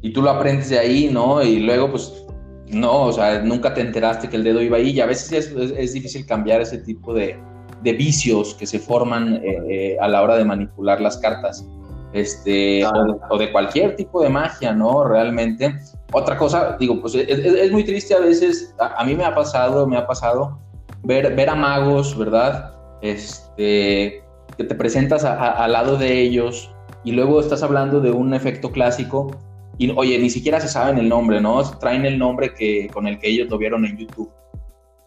y 0.00 0.14
tú 0.14 0.22
lo 0.22 0.30
aprendes 0.30 0.70
de 0.70 0.78
ahí, 0.78 1.10
¿no? 1.12 1.42
Y 1.42 1.60
luego, 1.60 1.90
pues, 1.90 2.24
no, 2.68 3.02
o 3.02 3.12
sea, 3.12 3.42
nunca 3.42 3.74
te 3.74 3.82
enteraste 3.82 4.30
que 4.30 4.36
el 4.36 4.44
dedo 4.44 4.62
iba 4.62 4.78
ahí 4.78 4.92
y 4.92 5.00
a 5.00 5.04
veces 5.04 5.52
es, 5.52 5.92
difícil 5.92 6.24
cambiar 6.24 6.62
ese 6.62 6.78
tipo 6.78 7.12
de, 7.12 7.38
vicios 7.82 8.54
que 8.54 8.66
se 8.66 8.78
forman 8.78 9.42
eh, 9.44 9.58
eh, 9.68 9.96
a 10.00 10.08
la 10.08 10.22
hora 10.22 10.36
de 10.36 10.44
manipular 10.46 11.02
las 11.02 11.18
cartas. 11.18 11.66
Este, 12.14 12.82
o, 13.28 13.36
de, 13.36 13.52
cualquier 13.52 13.94
tipo 13.94 14.22
de 14.22 14.30
magia, 14.30 14.72
¿no? 14.72 15.04
Realmente. 15.04 15.76
Otra 16.14 16.38
cosa, 16.38 16.78
digo, 16.80 16.98
pues 17.02 17.14
es, 17.14 17.70
muy 17.70 17.84
triste 17.84 18.14
a 18.14 18.20
veces, 18.20 18.74
a, 18.78 19.04
mí 19.04 19.14
me 19.14 19.24
ha 19.26 19.34
pasado, 19.34 19.86
me 19.86 19.98
ha 19.98 20.06
pasado 20.06 20.58
ver, 21.02 21.36
ver 21.36 21.50
a 21.50 21.54
magos, 21.54 22.16
¿verdad? 22.16 22.72
Este, 23.02 24.24
que 24.56 24.64
te 24.64 24.74
presentas 24.74 25.24
al 25.24 25.72
lado 25.72 25.98
de 25.98 26.22
ellos 26.22 26.74
y 27.04 27.12
luego 27.12 27.40
estás 27.40 27.62
hablando 27.62 28.00
de 28.00 28.10
un 28.10 28.34
efecto 28.34 28.70
clásico 28.70 29.30
y 29.78 29.90
oye, 29.96 30.18
ni 30.18 30.28
siquiera 30.28 30.60
se 30.60 30.68
saben 30.68 30.98
el 30.98 31.08
nombre, 31.08 31.40
¿no? 31.40 31.62
Traen 31.78 32.04
el 32.04 32.18
nombre 32.18 32.52
que, 32.52 32.88
con 32.92 33.06
el 33.06 33.18
que 33.18 33.30
ellos 33.30 33.48
lo 33.48 33.56
vieron 33.56 33.86
en 33.86 33.96
YouTube. 33.96 34.30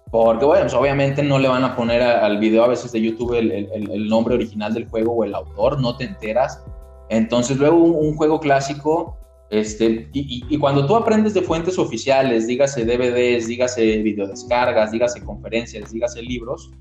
Porque, 0.10 0.46
bueno, 0.46 0.64
pues 0.64 0.74
obviamente 0.74 1.22
no 1.22 1.38
le 1.38 1.48
van 1.48 1.64
a 1.64 1.76
poner 1.76 2.02
al 2.02 2.40
video 2.40 2.64
a 2.64 2.68
veces 2.68 2.92
de 2.92 3.02
YouTube 3.02 3.34
el, 3.34 3.52
el, 3.52 4.08
nombre 4.08 4.36
original 4.36 4.74
del 4.74 4.88
juego 4.88 5.14
o 5.14 5.24
el 5.24 5.36
autor, 5.36 5.80
no 5.80 5.96
te 5.96 6.06
enteras. 6.06 6.64
Entonces, 7.10 7.58
luego 7.58 7.78
un, 7.78 8.16
juego 8.16 8.40
clásico, 8.40 9.18
este, 9.52 10.10
y, 10.14 10.44
y, 10.50 10.58
cuando 10.58 10.88
tú 10.88 10.96
aprendes 10.96 11.36
de 11.36 11.44
fuentes 11.44 11.78
oficiales, 11.78 12.48
dígase 12.48 12.86
DVDs, 12.86 13.48
dígase 13.48 13.98
videodescargas, 14.00 14.92
dígase 14.92 15.24
conferencias, 15.24 15.92
dígase 15.92 16.22
libros, 16.24 16.72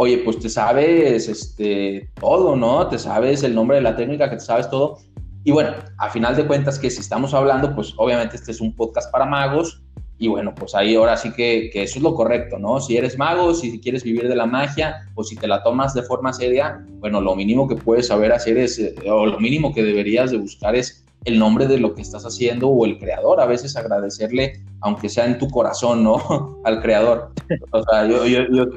oye, 0.00 0.18
pues 0.18 0.38
te 0.38 0.48
sabes 0.48 1.28
este, 1.28 2.08
todo, 2.20 2.54
¿no? 2.54 2.86
Te 2.86 3.00
sabes 3.00 3.42
el 3.42 3.52
nombre 3.52 3.78
de 3.78 3.82
la 3.82 3.96
técnica, 3.96 4.30
que 4.30 4.36
te 4.36 4.44
sabes 4.44 4.70
todo. 4.70 4.98
Y 5.42 5.50
bueno, 5.50 5.72
a 5.98 6.08
final 6.08 6.36
de 6.36 6.46
cuentas 6.46 6.78
que 6.78 6.88
si 6.88 7.00
estamos 7.00 7.34
hablando, 7.34 7.74
pues 7.74 7.94
obviamente 7.96 8.36
este 8.36 8.52
es 8.52 8.60
un 8.60 8.72
podcast 8.76 9.10
para 9.10 9.26
magos. 9.26 9.82
Y 10.16 10.28
bueno, 10.28 10.54
pues 10.54 10.76
ahí 10.76 10.94
ahora 10.94 11.16
sí 11.16 11.32
que, 11.32 11.68
que 11.72 11.82
eso 11.82 11.98
es 11.98 12.02
lo 12.04 12.14
correcto, 12.14 12.60
¿no? 12.60 12.78
Si 12.78 12.96
eres 12.96 13.18
mago, 13.18 13.52
si 13.54 13.80
quieres 13.80 14.04
vivir 14.04 14.28
de 14.28 14.36
la 14.36 14.46
magia 14.46 15.08
o 15.16 15.24
si 15.24 15.34
te 15.34 15.48
la 15.48 15.64
tomas 15.64 15.94
de 15.94 16.02
forma 16.02 16.32
seria, 16.32 16.84
bueno, 17.00 17.20
lo 17.20 17.34
mínimo 17.34 17.66
que 17.66 17.74
puedes 17.74 18.06
saber 18.06 18.30
hacer 18.30 18.56
es, 18.56 18.78
eh, 18.78 18.94
o 19.10 19.26
lo 19.26 19.40
mínimo 19.40 19.74
que 19.74 19.82
deberías 19.82 20.30
de 20.30 20.38
buscar 20.38 20.76
es 20.76 21.04
el 21.24 21.38
nombre 21.38 21.66
de 21.66 21.78
lo 21.78 21.94
que 21.94 22.02
estás 22.02 22.24
haciendo 22.24 22.68
o 22.68 22.84
el 22.84 22.98
creador. 22.98 23.40
A 23.40 23.46
veces 23.46 23.76
agradecerle, 23.76 24.64
aunque 24.80 25.08
sea 25.08 25.26
en 25.26 25.38
tu 25.38 25.48
corazón, 25.48 26.02
¿no? 26.04 26.58
Al 26.64 26.80
creador. 26.80 27.32
O 27.72 27.82
sea, 27.82 28.06
yo, 28.06 28.24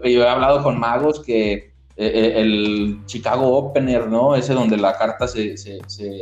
he 0.04 0.28
hablado 0.28 0.64
con 0.64 0.80
magos 0.80 1.22
que 1.22 1.54
eh, 1.54 1.72
eh, 1.98 2.34
el 2.42 3.02
Chicago 3.06 3.58
Opener, 3.58 4.08
¿no? 4.08 4.36
Ese 4.36 4.54
donde 4.54 4.78
la 4.78 4.98
carta 4.98 5.28
se, 5.28 5.58
se, 5.58 5.80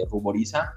ruboriza. 0.10 0.74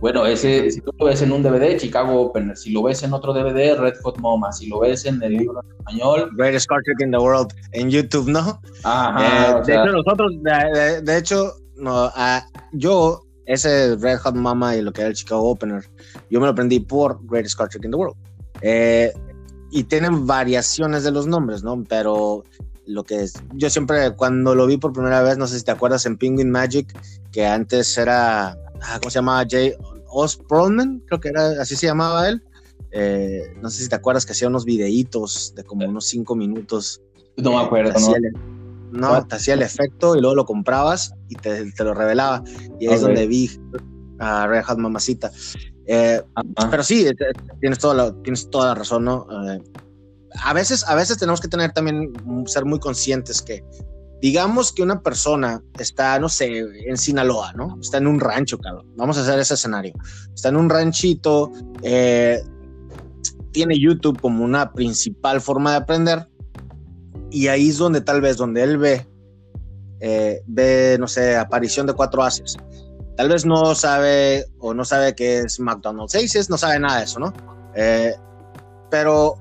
Bueno, 0.00 0.26
ese, 0.26 0.70
si 0.70 0.80
tú 0.80 0.90
lo 0.98 1.06
ves 1.06 1.22
en 1.22 1.32
un 1.32 1.42
DVD, 1.42 1.76
Chicago 1.78 2.20
Opener, 2.20 2.56
si 2.56 2.70
lo 2.70 2.82
ves 2.82 3.02
en 3.02 3.12
otro 3.12 3.32
DVD, 3.32 3.78
Red 3.78 3.94
Hot 4.02 4.18
MoMA, 4.18 4.52
si 4.52 4.68
lo 4.68 4.80
ves 4.80 5.06
en 5.06 5.22
el 5.22 5.36
libro 5.38 5.62
en 5.62 5.70
español. 5.78 6.30
Greatest 6.36 6.68
Car 6.68 6.82
Trick 6.82 7.00
in 7.00 7.10
the 7.10 7.18
World 7.18 7.52
en 7.72 7.90
YouTube, 7.90 8.28
¿no? 8.28 8.60
Ajá. 8.84 9.58
Eh, 9.58 9.62
de 9.66 9.74
hecho, 9.74 9.92
nosotros, 9.92 10.32
de, 10.42 11.18
hecho, 11.18 11.52
no, 11.76 12.10
yo, 12.72 13.25
ese 13.46 13.96
Red 13.96 14.18
Hot 14.18 14.34
Mama 14.34 14.76
y 14.76 14.82
lo 14.82 14.92
que 14.92 15.00
era 15.02 15.10
el 15.10 15.16
Chicago 15.16 15.48
Opener, 15.50 15.88
yo 16.30 16.40
me 16.40 16.46
lo 16.46 16.52
aprendí 16.52 16.80
por 16.80 17.18
Greatest 17.26 17.56
Car 17.56 17.68
Trick 17.68 17.84
in 17.84 17.90
the 17.90 17.96
World. 17.96 18.16
Eh, 18.60 19.12
y 19.70 19.84
tienen 19.84 20.26
variaciones 20.26 21.04
de 21.04 21.10
los 21.10 21.26
nombres, 21.26 21.62
¿no? 21.62 21.82
Pero 21.88 22.44
lo 22.86 23.04
que 23.04 23.22
es, 23.22 23.34
yo 23.54 23.70
siempre, 23.70 24.12
cuando 24.12 24.54
lo 24.54 24.66
vi 24.66 24.76
por 24.76 24.92
primera 24.92 25.22
vez, 25.22 25.38
no 25.38 25.46
sé 25.46 25.58
si 25.58 25.64
te 25.64 25.72
acuerdas 25.72 26.06
en 26.06 26.16
Penguin 26.16 26.50
Magic, 26.50 26.96
que 27.32 27.46
antes 27.46 27.96
era 27.98 28.56
Ah, 28.82 28.98
¿cómo 29.00 29.10
se 29.10 29.18
llamaba? 29.18 29.44
Jay 29.48 29.74
Osborne, 30.08 31.00
creo 31.06 31.20
que 31.20 31.28
era, 31.28 31.60
así 31.60 31.76
se 31.76 31.86
llamaba 31.86 32.28
él. 32.28 32.42
Eh, 32.90 33.42
no 33.60 33.68
sé 33.68 33.82
si 33.82 33.88
te 33.88 33.96
acuerdas 33.96 34.24
que 34.24 34.32
hacía 34.32 34.48
unos 34.48 34.64
videitos 34.64 35.54
de 35.54 35.64
como 35.64 35.86
unos 35.86 36.06
cinco 36.06 36.34
minutos. 36.34 37.00
No 37.36 37.52
me 37.52 37.60
acuerdo, 37.60 37.92
no. 37.98 38.55
Te 39.28 39.36
hacía 39.36 39.54
el 39.54 39.62
efecto 39.62 40.16
y 40.16 40.20
luego 40.20 40.34
lo 40.34 40.44
comprabas 40.44 41.14
y 41.28 41.34
te, 41.34 41.72
lo 41.84 41.94
revelaba. 41.94 42.42
Y 42.80 42.88
ahí 42.88 42.94
es 42.94 43.00
donde 43.00 43.26
vi 43.26 43.50
a 44.18 44.46
Red 44.46 44.64
Hot 44.64 44.78
Mamacita. 44.78 45.30
Eh, 45.86 46.22
pero 46.70 46.82
sí, 46.82 47.06
tienes 47.60 47.78
toda 47.78 47.94
la, 47.94 48.22
tienes 48.22 48.50
toda 48.50 48.68
la 48.68 48.74
razón, 48.74 49.04
¿no? 49.04 49.26
Eh, 49.50 49.62
a, 50.42 50.52
veces, 50.52 50.84
a 50.88 50.94
veces 50.94 51.18
tenemos 51.18 51.40
que 51.40 51.48
tener 51.48 51.72
también, 51.72 52.12
ser 52.46 52.64
muy 52.64 52.80
conscientes 52.80 53.40
que 53.40 53.62
digamos 54.20 54.72
que 54.72 54.82
una 54.82 55.02
persona 55.02 55.62
está, 55.78 56.18
no 56.18 56.28
sé, 56.28 56.64
en 56.86 56.96
Sinaloa, 56.96 57.52
¿no? 57.52 57.78
Está 57.80 57.98
en 57.98 58.06
un 58.06 58.18
rancho, 58.18 58.58
cabrón. 58.58 58.86
Vamos 58.96 59.18
a 59.18 59.20
hacer 59.20 59.38
ese 59.38 59.54
escenario. 59.54 59.94
Está 60.34 60.48
en 60.48 60.56
un 60.56 60.70
ranchito, 60.70 61.52
eh, 61.82 62.42
tiene 63.52 63.78
YouTube 63.78 64.20
como 64.20 64.44
una 64.44 64.72
principal 64.72 65.40
forma 65.40 65.72
de 65.72 65.76
aprender 65.76 66.28
y 67.30 67.48
ahí 67.48 67.68
es 67.68 67.78
donde 67.78 68.00
tal 68.00 68.20
vez, 68.20 68.36
donde 68.36 68.62
él 68.62 68.78
ve, 68.78 69.06
eh, 70.00 70.42
ve, 70.46 70.96
no 70.98 71.08
sé, 71.08 71.36
aparición 71.36 71.86
de 71.86 71.94
cuatro 71.94 72.22
haces. 72.22 72.56
Tal 73.16 73.28
vez 73.28 73.46
no 73.46 73.74
sabe 73.74 74.44
o 74.58 74.74
no 74.74 74.84
sabe 74.84 75.14
qué 75.14 75.40
es 75.40 75.58
McDonald's 75.58 76.14
Aces, 76.14 76.50
no 76.50 76.58
sabe 76.58 76.78
nada 76.78 76.98
de 76.98 77.04
eso, 77.04 77.18
¿no? 77.18 77.32
Eh, 77.74 78.14
pero 78.90 79.36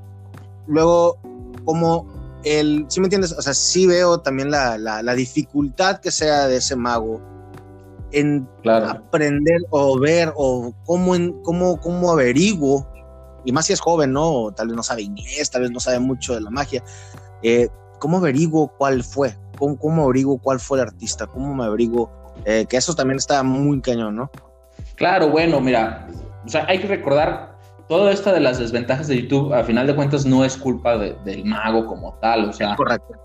luego, 0.68 1.20
como 1.65 2.08
el, 2.44 2.86
¿sí 2.88 3.00
me 3.00 3.08
entiendes? 3.08 3.34
O 3.34 3.42
sea, 3.42 3.54
sí 3.54 3.86
veo 3.86 4.20
también 4.20 4.50
la, 4.50 4.77
la, 4.77 5.15
dificultad 5.15 6.00
que 6.00 6.12
sea 6.12 6.48
de 6.48 6.58
ese 6.58 6.75
mago 6.75 7.22
en 8.12 8.48
aprender 8.63 9.62
o 9.72 10.00
ver 10.00 10.32
o 10.36 10.74
cómo, 10.86 11.15
en, 11.15 11.34
cómo, 11.44 11.80
cómo 11.82 12.12
averiguo, 12.12 12.88
y 13.44 13.51
más 13.51 13.65
si 13.65 13.74
es 13.74 13.82
joven, 13.82 14.13
¿no? 14.13 14.51
tal 14.56 14.68
vez 14.68 14.75
no 14.75 14.84
sabe 14.84 15.01
inglés, 15.01 15.51
tal 15.51 15.63
vez 15.63 15.72
no 15.72 15.80
sabe 15.80 16.00
mucho 16.00 16.34
de 16.34 16.42
la 16.42 16.50
magia, 16.50 16.84
eh, 17.46 17.70
¿cómo 18.00 18.18
averiguo 18.18 18.68
cuál 18.78 19.04
fue? 19.04 19.36
¿Cómo, 19.58 19.78
¿Cómo, 19.78 20.04
averiguo 20.04 20.38
cuál 20.38 20.60
fue 20.60 20.80
el 20.80 20.88
artista? 20.88 21.28
¿Cómo 21.28 21.54
me 21.54 21.64
averiguo? 21.64 22.12
Eh, 22.46 22.66
que 22.68 22.78
eso 22.78 22.94
también 22.94 23.18
está 23.18 23.44
muy 23.44 23.80
cañón, 23.82 24.16
¿no? 24.16 24.32
Claro, 24.96 25.30
bueno, 25.30 25.62
mira, 25.62 26.08
o 26.46 26.50
sea, 26.50 26.66
hay 26.68 26.80
que 26.80 26.88
recordar 26.88 27.56
todo 27.88 28.10
esto 28.10 28.32
de 28.32 28.40
las 28.40 28.58
desventajas 28.58 29.08
de 29.08 29.22
YouTube, 29.22 29.54
a 29.54 29.64
final 29.64 29.86
de 29.86 29.96
cuentas, 29.96 30.25
no 30.25 30.44
es 30.44 30.58
culpa 30.58 30.98
del 30.98 31.46
mago 31.46 31.86
como 31.86 32.16
tal. 32.16 32.50
O 32.50 32.54
sea, 32.54 32.75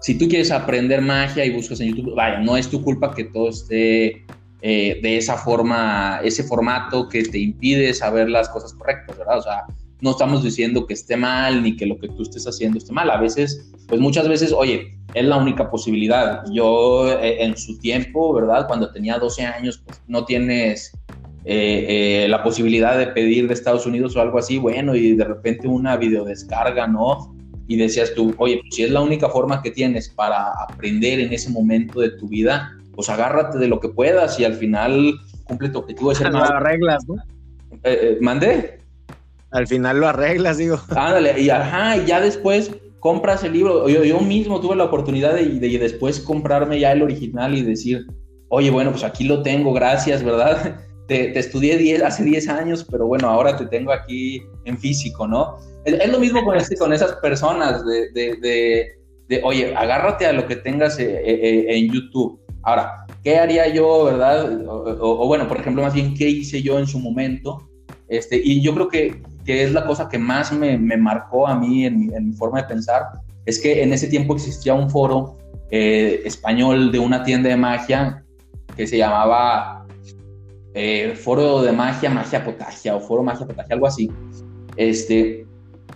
si 0.00 0.18
tú 0.18 0.28
quieres 0.28 0.50
aprender 0.50 1.00
magia 1.00 1.44
y 1.44 1.50
buscas 1.50 1.80
en 1.80 1.94
YouTube, 1.94 2.14
vaya, 2.14 2.40
no 2.40 2.56
es 2.56 2.68
tu 2.68 2.82
culpa 2.82 3.14
que 3.14 3.24
todo 3.24 3.48
esté 3.48 4.26
eh, 4.60 5.00
de 5.02 5.16
esa 5.16 5.38
forma, 5.38 6.20
ese 6.22 6.44
formato 6.44 7.08
que 7.08 7.22
te 7.22 7.38
impide 7.38 7.94
saber 7.94 8.28
las 8.28 8.50
cosas 8.50 8.74
correctas, 8.74 9.16
¿verdad? 9.16 9.38
O 9.38 9.42
sea, 9.42 9.64
no 10.00 10.10
estamos 10.10 10.42
diciendo 10.42 10.86
que 10.86 10.94
esté 10.94 11.16
mal 11.16 11.62
ni 11.62 11.76
que 11.76 11.86
lo 11.86 11.98
que 11.98 12.08
tú 12.08 12.22
estés 12.22 12.46
haciendo 12.46 12.78
esté 12.78 12.92
mal. 12.92 13.10
A 13.10 13.20
veces, 13.20 13.70
pues 13.86 14.00
muchas 14.00 14.28
veces, 14.28 14.52
oye, 14.52 14.98
es 15.14 15.24
la 15.24 15.36
única 15.36 15.70
posibilidad. 15.70 16.42
Yo 16.52 17.10
eh, 17.20 17.44
en 17.44 17.56
su 17.56 17.78
tiempo, 17.78 18.32
¿verdad? 18.32 18.66
Cuando 18.66 18.90
tenía 18.90 19.18
12 19.18 19.44
años, 19.44 19.82
pues 19.84 20.00
no 20.06 20.24
tienes 20.24 20.92
eh, 21.44 22.24
eh, 22.24 22.28
la 22.28 22.42
posibilidad 22.42 22.98
de 22.98 23.08
pedir 23.08 23.48
de 23.48 23.54
Estados 23.54 23.86
Unidos 23.86 24.16
o 24.16 24.20
algo 24.20 24.38
así, 24.38 24.58
bueno, 24.58 24.94
y 24.94 25.14
de 25.14 25.24
repente 25.24 25.68
una 25.68 25.96
videodescarga, 25.96 26.86
¿no? 26.86 27.34
Y 27.66 27.76
decías 27.76 28.14
tú, 28.14 28.34
oye, 28.38 28.58
pues 28.62 28.74
si 28.74 28.82
es 28.82 28.90
la 28.90 29.00
única 29.00 29.28
forma 29.28 29.62
que 29.62 29.70
tienes 29.70 30.08
para 30.08 30.50
aprender 30.68 31.20
en 31.20 31.32
ese 31.32 31.50
momento 31.50 32.00
de 32.00 32.10
tu 32.10 32.26
vida, 32.28 32.76
pues 32.94 33.08
agárrate 33.08 33.58
de 33.58 33.68
lo 33.68 33.78
que 33.80 33.88
puedas 33.88 34.38
y 34.40 34.44
al 34.44 34.54
final 34.54 35.14
cumple 35.44 35.68
tu 35.68 35.78
objetivo 35.78 36.10
de 36.10 36.16
ser 36.16 36.32
Lo 36.32 36.42
arreglas, 36.42 37.06
¿no? 37.06 37.16
¿Mandé? 38.20 38.80
Al 39.52 39.66
final 39.66 40.00
lo 40.00 40.08
arreglas, 40.08 40.58
digo. 40.58 40.78
Ándale, 40.90 41.40
y 41.40 41.50
ajá, 41.50 41.96
ya 42.04 42.20
después 42.20 42.70
compras 43.00 43.42
el 43.44 43.52
libro. 43.52 43.88
Yo, 43.88 44.04
yo 44.04 44.20
mismo 44.20 44.60
tuve 44.60 44.76
la 44.76 44.84
oportunidad 44.84 45.34
de, 45.34 45.46
de, 45.46 45.78
después 45.78 46.20
comprarme 46.20 46.78
ya 46.78 46.92
el 46.92 47.02
original 47.02 47.56
y 47.56 47.62
decir, 47.62 48.06
oye, 48.48 48.70
bueno, 48.70 48.90
pues 48.90 49.04
aquí 49.04 49.24
lo 49.24 49.42
tengo, 49.42 49.72
gracias, 49.72 50.22
¿verdad? 50.22 50.80
te, 51.10 51.36
estudié 51.36 51.76
diez, 51.76 52.02
hace 52.02 52.22
10 52.22 52.48
años, 52.48 52.86
pero 52.88 53.06
bueno, 53.06 53.28
ahora 53.28 53.56
te 53.56 53.66
tengo 53.66 53.92
aquí 53.92 54.42
en 54.64 54.78
físico, 54.78 55.26
¿no? 55.26 55.56
Es, 55.84 56.08
lo 56.08 56.20
mismo 56.20 56.44
con, 56.44 56.56
este, 56.56 56.76
con 56.76 56.92
esas 56.92 57.14
personas 57.16 57.84
de, 57.84 58.94
de, 59.28 59.40
oye, 59.42 59.74
agárrate 59.74 60.26
a 60.26 60.32
lo 60.32 60.46
que 60.46 60.56
tengas 60.56 60.98
eh, 61.00 61.20
eh, 61.24 61.40
eh, 61.42 61.64
en 61.68 61.92
YouTube. 61.92 62.40
Ahora, 62.62 63.06
¿qué 63.24 63.38
haría 63.38 63.66
yo, 63.72 64.04
verdad? 64.04 64.60
O, 64.68 65.26
bueno, 65.26 65.48
por 65.48 65.58
ejemplo, 65.58 65.82
más 65.82 65.94
bien, 65.94 66.14
¿qué 66.14 66.28
hice 66.28 66.62
yo 66.62 66.78
en 66.78 66.86
su 66.86 67.00
momento? 67.00 67.68
Este, 68.08 68.40
y 68.42 68.60
yo 68.60 68.72
creo 68.74 68.88
que, 68.88 69.22
que 69.44 69.64
es 69.64 69.72
la 69.72 69.86
cosa 69.86 70.08
que 70.08 70.18
más 70.18 70.52
me, 70.52 70.78
me 70.78 70.96
marcó 70.96 71.46
a 71.46 71.58
mí 71.58 71.86
en 71.86 71.98
mi, 71.98 72.14
en 72.14 72.28
mi, 72.28 72.32
forma 72.34 72.62
de 72.62 72.68
pensar, 72.68 73.02
es 73.46 73.58
que 73.58 73.82
en 73.82 73.92
ese 73.92 74.06
tiempo 74.06 74.34
existía 74.34 74.74
un 74.74 74.90
foro 74.90 75.38
español 75.70 76.90
de 76.90 76.98
una 76.98 77.22
tienda 77.22 77.48
de 77.48 77.56
magia 77.56 78.24
que 78.76 78.88
se 78.88 78.98
llamaba 78.98 79.80
eh, 80.74 81.14
foro 81.16 81.62
de 81.62 81.72
magia, 81.72 82.10
magia 82.10 82.44
potagia 82.44 82.94
o 82.94 83.00
foro 83.00 83.22
magia 83.22 83.46
potagia, 83.46 83.74
algo 83.74 83.86
así. 83.86 84.10
Este, 84.76 85.46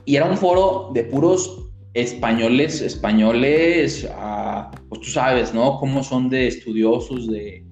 y 0.04 0.16
era 0.16 0.26
un 0.26 0.36
foro 0.36 0.90
de 0.92 1.04
puros 1.04 1.70
españoles, 1.94 2.80
españoles, 2.80 4.08
ah, 4.16 4.70
pues 4.88 5.00
tú 5.02 5.10
sabes, 5.10 5.54
¿no? 5.54 5.78
Cómo 5.78 6.02
son 6.02 6.28
de 6.28 6.48
estudiosos, 6.48 7.28
de, 7.28 7.64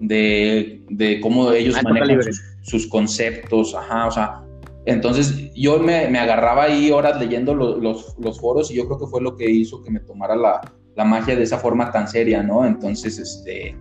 de, 0.00 1.20
cómo 1.20 1.52
ellos 1.52 1.76
manejan 1.82 2.20
sus, 2.62 2.86
conceptos, 2.86 3.74
ajá, 3.74 4.06
o 4.06 4.10
sea, 4.10 4.43
entonces 4.86 5.52
yo 5.54 5.78
me, 5.78 6.06
agarraba 6.18 6.64
ahí 6.64 6.90
horas 6.90 7.18
leyendo 7.18 7.54
los, 7.54 8.40
foros 8.40 8.70
y 8.70 8.74
yo 8.74 8.86
creo 8.86 8.98
que 8.98 9.06
fue 9.06 9.20
lo 9.20 9.36
que 9.36 9.48
hizo 9.48 9.82
que 9.82 9.90
me 9.90 10.00
tomara 10.00 10.36
la, 10.36 10.60
magia 11.04 11.34
de 11.34 11.42
esa 11.42 11.58
forma 11.58 11.90
tan 11.90 12.06
seria, 12.06 12.42
¿no? 12.42 12.64
Entonces, 12.64 13.18
este, 13.18 13.76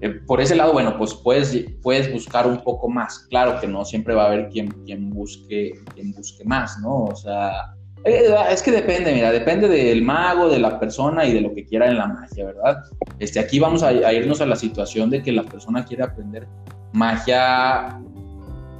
eh, 0.00 0.10
por 0.26 0.40
ese 0.40 0.56
lado, 0.56 0.72
bueno, 0.72 0.96
pues 0.98 1.14
puedes, 1.14 1.56
puedes 1.82 2.12
buscar 2.12 2.46
un 2.46 2.62
poco 2.64 2.88
más. 2.88 3.26
Claro 3.30 3.60
que 3.60 3.68
no 3.68 3.84
siempre 3.84 4.14
va 4.14 4.24
a 4.24 4.26
haber 4.26 4.48
quien, 4.48 4.68
quien, 4.84 5.10
busque, 5.10 5.72
quien 5.94 6.12
busque 6.12 6.44
más, 6.44 6.78
¿no? 6.80 7.04
O 7.04 7.14
sea, 7.14 7.76
eh, 8.04 8.34
es 8.50 8.62
que 8.62 8.70
depende, 8.70 9.12
mira, 9.12 9.30
depende 9.30 9.68
del 9.68 10.02
mago, 10.02 10.48
de 10.48 10.58
la 10.58 10.78
persona 10.78 11.24
y 11.24 11.32
de 11.32 11.40
lo 11.40 11.54
que 11.54 11.64
quiera 11.64 11.88
en 11.88 11.98
la 11.98 12.06
magia, 12.06 12.46
¿verdad? 12.46 12.78
Este, 13.18 13.40
aquí 13.40 13.58
vamos 13.58 13.82
a, 13.82 14.12
irnos 14.12 14.40
a 14.40 14.46
la 14.46 14.56
situación 14.56 15.10
de 15.10 15.22
que 15.22 15.32
la 15.32 15.42
persona 15.42 15.84
quiere 15.84 16.04
aprender 16.04 16.46
magia, 16.92 18.00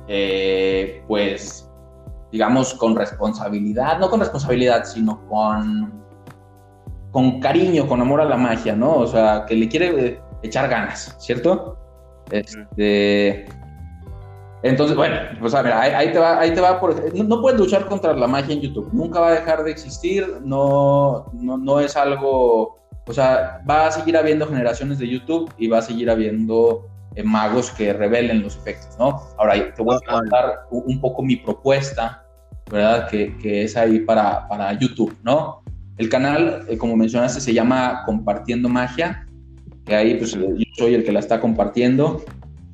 eh, 0.08 1.02
pues, 1.06 1.70
digamos, 2.32 2.74
con 2.74 2.96
responsabilidad, 2.96 3.98
no 3.98 4.10
con 4.10 4.20
responsabilidad, 4.20 4.84
sino 4.84 5.26
con, 5.28 5.92
con 7.12 7.40
cariño, 7.40 7.86
con 7.86 8.00
amor 8.00 8.20
a 8.20 8.24
la 8.24 8.36
magia, 8.36 8.74
¿no? 8.74 8.96
O 8.96 9.06
sea, 9.06 9.44
que 9.46 9.54
le 9.54 9.68
quiere 9.68 10.20
echar 10.42 10.68
ganas, 10.68 11.14
¿cierto? 11.18 11.76
Este, 12.30 13.46
entonces, 14.62 14.96
bueno, 14.96 15.16
pues 15.40 15.54
a 15.54 15.62
ver, 15.62 15.72
ahí, 15.72 16.10
te 16.12 16.18
va, 16.18 16.40
ahí 16.40 16.52
te 16.52 16.60
va 16.60 16.80
por, 16.80 17.14
no, 17.14 17.40
puedes 17.40 17.60
luchar 17.60 17.86
contra 17.86 18.14
la 18.14 18.26
magia 18.26 18.54
en 18.54 18.60
YouTube, 18.60 18.88
nunca 18.92 19.20
va 19.20 19.28
a 19.28 19.32
dejar 19.32 19.62
de 19.62 19.70
existir, 19.70 20.40
no, 20.42 21.26
no, 21.32 21.56
no 21.56 21.80
es 21.80 21.96
algo, 21.96 22.78
o 23.06 23.12
sea, 23.12 23.62
va 23.68 23.86
a 23.86 23.92
seguir 23.92 24.16
habiendo 24.16 24.46
generaciones 24.46 24.98
de 24.98 25.08
YouTube 25.08 25.52
y 25.58 25.68
va 25.68 25.78
a 25.78 25.82
seguir 25.82 26.10
habiendo 26.10 26.88
eh, 27.18 27.22
magos 27.24 27.70
que 27.70 27.92
revelen 27.92 28.42
los 28.42 28.56
efectos, 28.56 28.96
¿no? 28.98 29.20
Ahora, 29.38 29.74
te 29.74 29.82
voy 29.82 29.96
a 29.96 30.10
contar 30.10 30.66
un 30.70 31.00
poco 31.00 31.22
mi 31.22 31.36
propuesta, 31.36 32.24
¿verdad? 32.70 33.08
Que, 33.08 33.36
que 33.38 33.64
es 33.64 33.76
ahí 33.76 34.00
para, 34.00 34.46
para, 34.48 34.72
YouTube, 34.78 35.16
¿no? 35.22 35.62
El 35.96 36.08
canal, 36.08 36.64
eh, 36.68 36.78
como 36.78 36.96
mencionaste, 36.96 37.40
se 37.40 37.52
llama 37.52 38.02
Compartiendo 38.06 38.68
Magia 38.68 39.28
que 39.88 39.94
ahí 39.96 40.14
pues 40.16 40.32
yo 40.32 40.46
soy 40.76 40.94
el 40.94 41.02
que 41.02 41.10
la 41.10 41.18
está 41.18 41.40
compartiendo. 41.40 42.24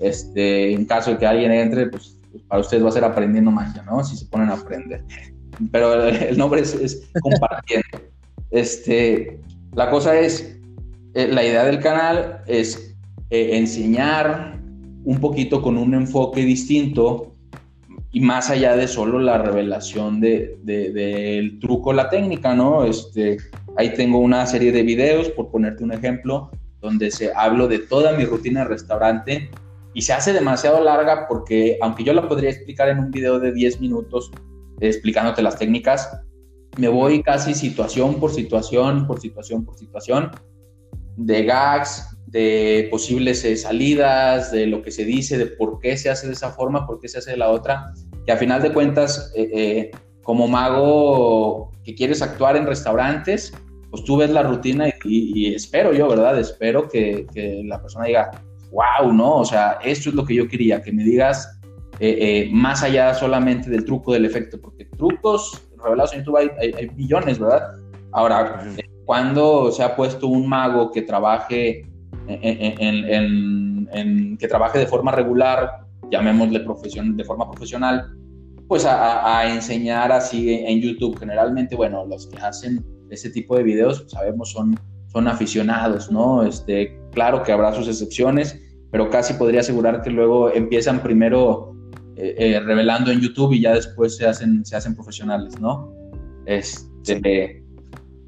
Este, 0.00 0.72
en 0.72 0.84
caso 0.84 1.12
de 1.12 1.18
que 1.18 1.26
alguien 1.26 1.52
entre, 1.52 1.86
pues, 1.86 2.18
pues 2.30 2.42
para 2.42 2.60
ustedes 2.60 2.84
va 2.84 2.88
a 2.88 2.92
ser 2.92 3.04
aprendiendo 3.04 3.50
magia, 3.50 3.82
¿no? 3.84 4.02
Si 4.04 4.16
se 4.16 4.26
ponen 4.26 4.50
a 4.50 4.54
aprender. 4.54 5.04
Pero 5.70 6.04
el 6.04 6.36
nombre 6.36 6.60
es, 6.60 7.08
compartiendo. 7.22 7.86
este, 8.50 9.40
la 9.72 9.88
cosa 9.88 10.18
es, 10.18 10.58
eh, 11.14 11.28
la 11.28 11.44
idea 11.44 11.64
del 11.64 11.78
canal 11.78 12.42
es 12.46 12.93
eh, 13.34 13.56
enseñar 13.56 14.60
un 15.04 15.18
poquito 15.18 15.60
con 15.60 15.76
un 15.76 15.92
enfoque 15.92 16.44
distinto 16.44 17.34
y 18.12 18.20
más 18.20 18.48
allá 18.48 18.76
de 18.76 18.86
solo 18.86 19.18
la 19.18 19.38
revelación 19.38 20.20
del 20.20 20.60
de, 20.62 21.58
truco, 21.60 21.92
la 21.92 22.08
técnica, 22.08 22.54
¿no? 22.54 22.84
Este, 22.84 23.38
ahí 23.76 23.92
tengo 23.94 24.18
una 24.18 24.46
serie 24.46 24.70
de 24.70 24.84
videos, 24.84 25.30
por 25.30 25.50
ponerte 25.50 25.82
un 25.82 25.90
ejemplo, 25.90 26.52
donde 26.80 27.10
se 27.10 27.32
hablo 27.34 27.66
de 27.66 27.80
toda 27.80 28.16
mi 28.16 28.24
rutina 28.24 28.60
de 28.60 28.68
restaurante 28.68 29.50
y 29.94 30.02
se 30.02 30.12
hace 30.12 30.32
demasiado 30.32 30.80
larga 30.84 31.26
porque 31.26 31.76
aunque 31.82 32.04
yo 32.04 32.12
la 32.12 32.28
podría 32.28 32.50
explicar 32.50 32.88
en 32.88 33.00
un 33.00 33.10
video 33.10 33.40
de 33.40 33.52
10 33.52 33.80
minutos 33.80 34.30
explicándote 34.78 35.42
las 35.42 35.58
técnicas, 35.58 36.08
me 36.78 36.86
voy 36.86 37.20
casi 37.20 37.52
situación 37.54 38.14
por 38.20 38.30
situación, 38.32 39.08
por 39.08 39.18
situación, 39.18 39.64
por 39.64 39.76
situación, 39.76 40.30
de 41.16 41.42
gags, 41.42 42.13
de 42.34 42.88
posibles 42.90 43.44
eh, 43.44 43.56
salidas, 43.56 44.50
de 44.50 44.66
lo 44.66 44.82
que 44.82 44.90
se 44.90 45.04
dice, 45.04 45.38
de 45.38 45.46
por 45.46 45.78
qué 45.78 45.96
se 45.96 46.10
hace 46.10 46.26
de 46.26 46.32
esa 46.32 46.50
forma, 46.50 46.84
por 46.84 46.98
qué 46.98 47.08
se 47.08 47.18
hace 47.18 47.30
de 47.30 47.36
la 47.36 47.48
otra, 47.48 47.92
que 48.26 48.32
a 48.32 48.36
final 48.36 48.60
de 48.60 48.72
cuentas, 48.72 49.32
eh, 49.36 49.50
eh, 49.54 49.90
como 50.24 50.48
mago 50.48 51.70
que 51.84 51.94
quieres 51.94 52.22
actuar 52.22 52.56
en 52.56 52.66
restaurantes, 52.66 53.54
pues 53.88 54.02
tú 54.02 54.16
ves 54.16 54.30
la 54.30 54.42
rutina 54.42 54.86
y, 55.04 55.54
espero 55.54 55.92
yo, 55.92 56.08
¿verdad? 56.08 56.36
Espero 56.36 56.88
que, 56.88 57.24
la 57.66 57.80
persona 57.80 58.06
diga, 58.06 58.32
wow, 58.72 59.12
¿no? 59.12 59.36
O 59.36 59.44
sea, 59.44 59.78
esto 59.84 60.08
es 60.08 60.16
lo 60.16 60.24
que 60.24 60.34
yo 60.34 60.48
quería, 60.48 60.82
que 60.82 60.90
me 60.90 61.04
digas 61.04 61.48
más 62.50 62.82
allá 62.82 63.14
solamente 63.14 63.70
del 63.70 63.84
truco, 63.84 64.12
del 64.12 64.24
efecto, 64.24 64.60
porque 64.60 64.86
trucos 64.86 65.62
revelados 65.80 66.12
en 66.12 66.24
YouTube 66.24 66.38
hay, 66.38 66.50
hay, 66.76 66.90
millones, 66.96 67.38
¿verdad? 67.38 67.76
Ahora, 68.10 68.66
cuando 69.04 69.70
se 69.70 69.84
ha 69.84 69.94
puesto 69.94 70.26
un 70.26 70.48
mago 70.48 70.90
que 70.90 71.02
trabaje 71.02 71.93
en, 72.28 73.86
que 74.38 74.48
trabaje 74.48 74.78
de 74.78 74.86
forma 74.86 75.12
regular, 75.12 75.86
llamémosle 76.10 76.60
profesión, 76.60 77.16
de 77.16 77.24
forma 77.24 77.50
profesional, 77.50 78.16
pues 78.68 78.84
a, 78.86 79.52
enseñar 79.52 80.12
así 80.12 80.50
en 80.50 80.80
YouTube. 80.80 81.18
Generalmente, 81.18 81.76
bueno, 81.76 82.06
los 82.06 82.26
que 82.26 82.38
hacen 82.38 82.84
ese 83.10 83.30
tipo 83.30 83.56
de 83.56 83.62
videos, 83.62 84.04
sabemos, 84.08 84.50
son, 84.50 84.78
son 85.12 85.28
aficionados, 85.28 86.10
¿no? 86.10 86.42
Este, 86.42 86.98
claro 87.12 87.42
que 87.42 87.52
habrá 87.52 87.72
sus 87.72 87.88
excepciones, 87.88 88.60
pero 88.90 89.10
casi 89.10 89.34
podría 89.34 89.60
asegurar 89.60 90.02
que 90.02 90.10
luego 90.10 90.52
empiezan 90.52 91.02
primero 91.02 91.74
eh, 92.16 92.34
eh, 92.38 92.60
revelando 92.60 93.10
en 93.10 93.20
YouTube 93.20 93.52
y 93.52 93.60
ya 93.60 93.74
después 93.74 94.16
se 94.16 94.26
hacen, 94.26 94.64
se 94.64 94.76
hacen 94.76 94.94
profesionales, 94.94 95.60
¿no? 95.60 95.92
Este, 96.46 97.63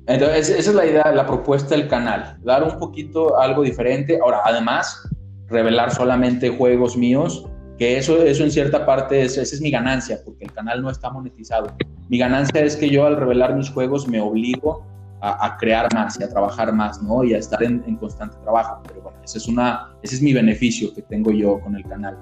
entonces, 0.06 0.50
esa 0.50 0.70
es 0.70 0.76
la 0.76 0.86
idea, 0.86 1.12
la 1.12 1.26
propuesta 1.26 1.74
del 1.74 1.88
canal, 1.88 2.38
dar 2.44 2.62
un 2.62 2.78
poquito 2.78 3.38
algo 3.38 3.62
diferente. 3.62 4.18
Ahora, 4.22 4.40
además, 4.44 5.02
revelar 5.48 5.90
solamente 5.92 6.48
juegos 6.48 6.96
míos, 6.96 7.44
que 7.76 7.98
eso, 7.98 8.22
eso 8.22 8.44
en 8.44 8.52
cierta 8.52 8.86
parte, 8.86 9.22
es, 9.22 9.36
esa 9.36 9.54
es 9.54 9.60
mi 9.60 9.70
ganancia, 9.70 10.20
porque 10.24 10.44
el 10.44 10.52
canal 10.52 10.80
no 10.80 10.90
está 10.90 11.10
monetizado. 11.10 11.72
Mi 12.08 12.18
ganancia 12.18 12.62
es 12.62 12.76
que 12.76 12.88
yo 12.88 13.04
al 13.04 13.16
revelar 13.16 13.56
mis 13.56 13.68
juegos 13.68 14.06
me 14.06 14.20
obligo 14.20 14.86
a, 15.20 15.56
crear 15.56 15.92
más 15.92 16.20
y 16.20 16.22
a 16.22 16.28
trabajar 16.28 16.72
más, 16.72 17.02
¿no? 17.02 17.24
Y 17.24 17.34
a 17.34 17.38
estar 17.38 17.60
en, 17.64 17.96
constante 17.96 18.36
trabajo. 18.44 18.80
Pero 18.86 19.02
bueno, 19.02 19.18
ese 19.24 19.38
es, 19.38 19.48
una, 19.48 19.92
ese 20.02 20.16
es 20.16 20.22
mi 20.22 20.32
beneficio 20.32 20.94
que 20.94 21.02
tengo 21.02 21.32
yo 21.32 21.58
con 21.60 21.74
el 21.74 21.84
canal. 21.84 22.16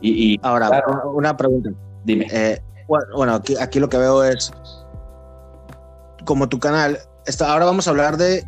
Y, 0.00 0.36
Ahora, 0.42 0.82
una 1.14 1.36
pregunta. 1.36 1.70
Dime. 2.04 2.26
Eh, 2.32 2.58
bueno, 2.88 3.34
aquí, 3.34 3.54
aquí 3.56 3.78
lo 3.78 3.88
que 3.88 3.98
veo 3.98 4.24
es, 4.24 4.52
como 6.24 6.48
tu 6.48 6.58
canal 6.58 6.98
ahora 7.40 7.64
vamos 7.64 7.86
a 7.86 7.90
hablar 7.90 8.16
de, 8.16 8.44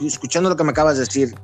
escuchando 0.00 0.48
lo 0.48 0.56
que 0.56 0.64
me 0.64 0.70
acabas 0.70 0.94
de 0.94 1.00
decir, 1.00 1.34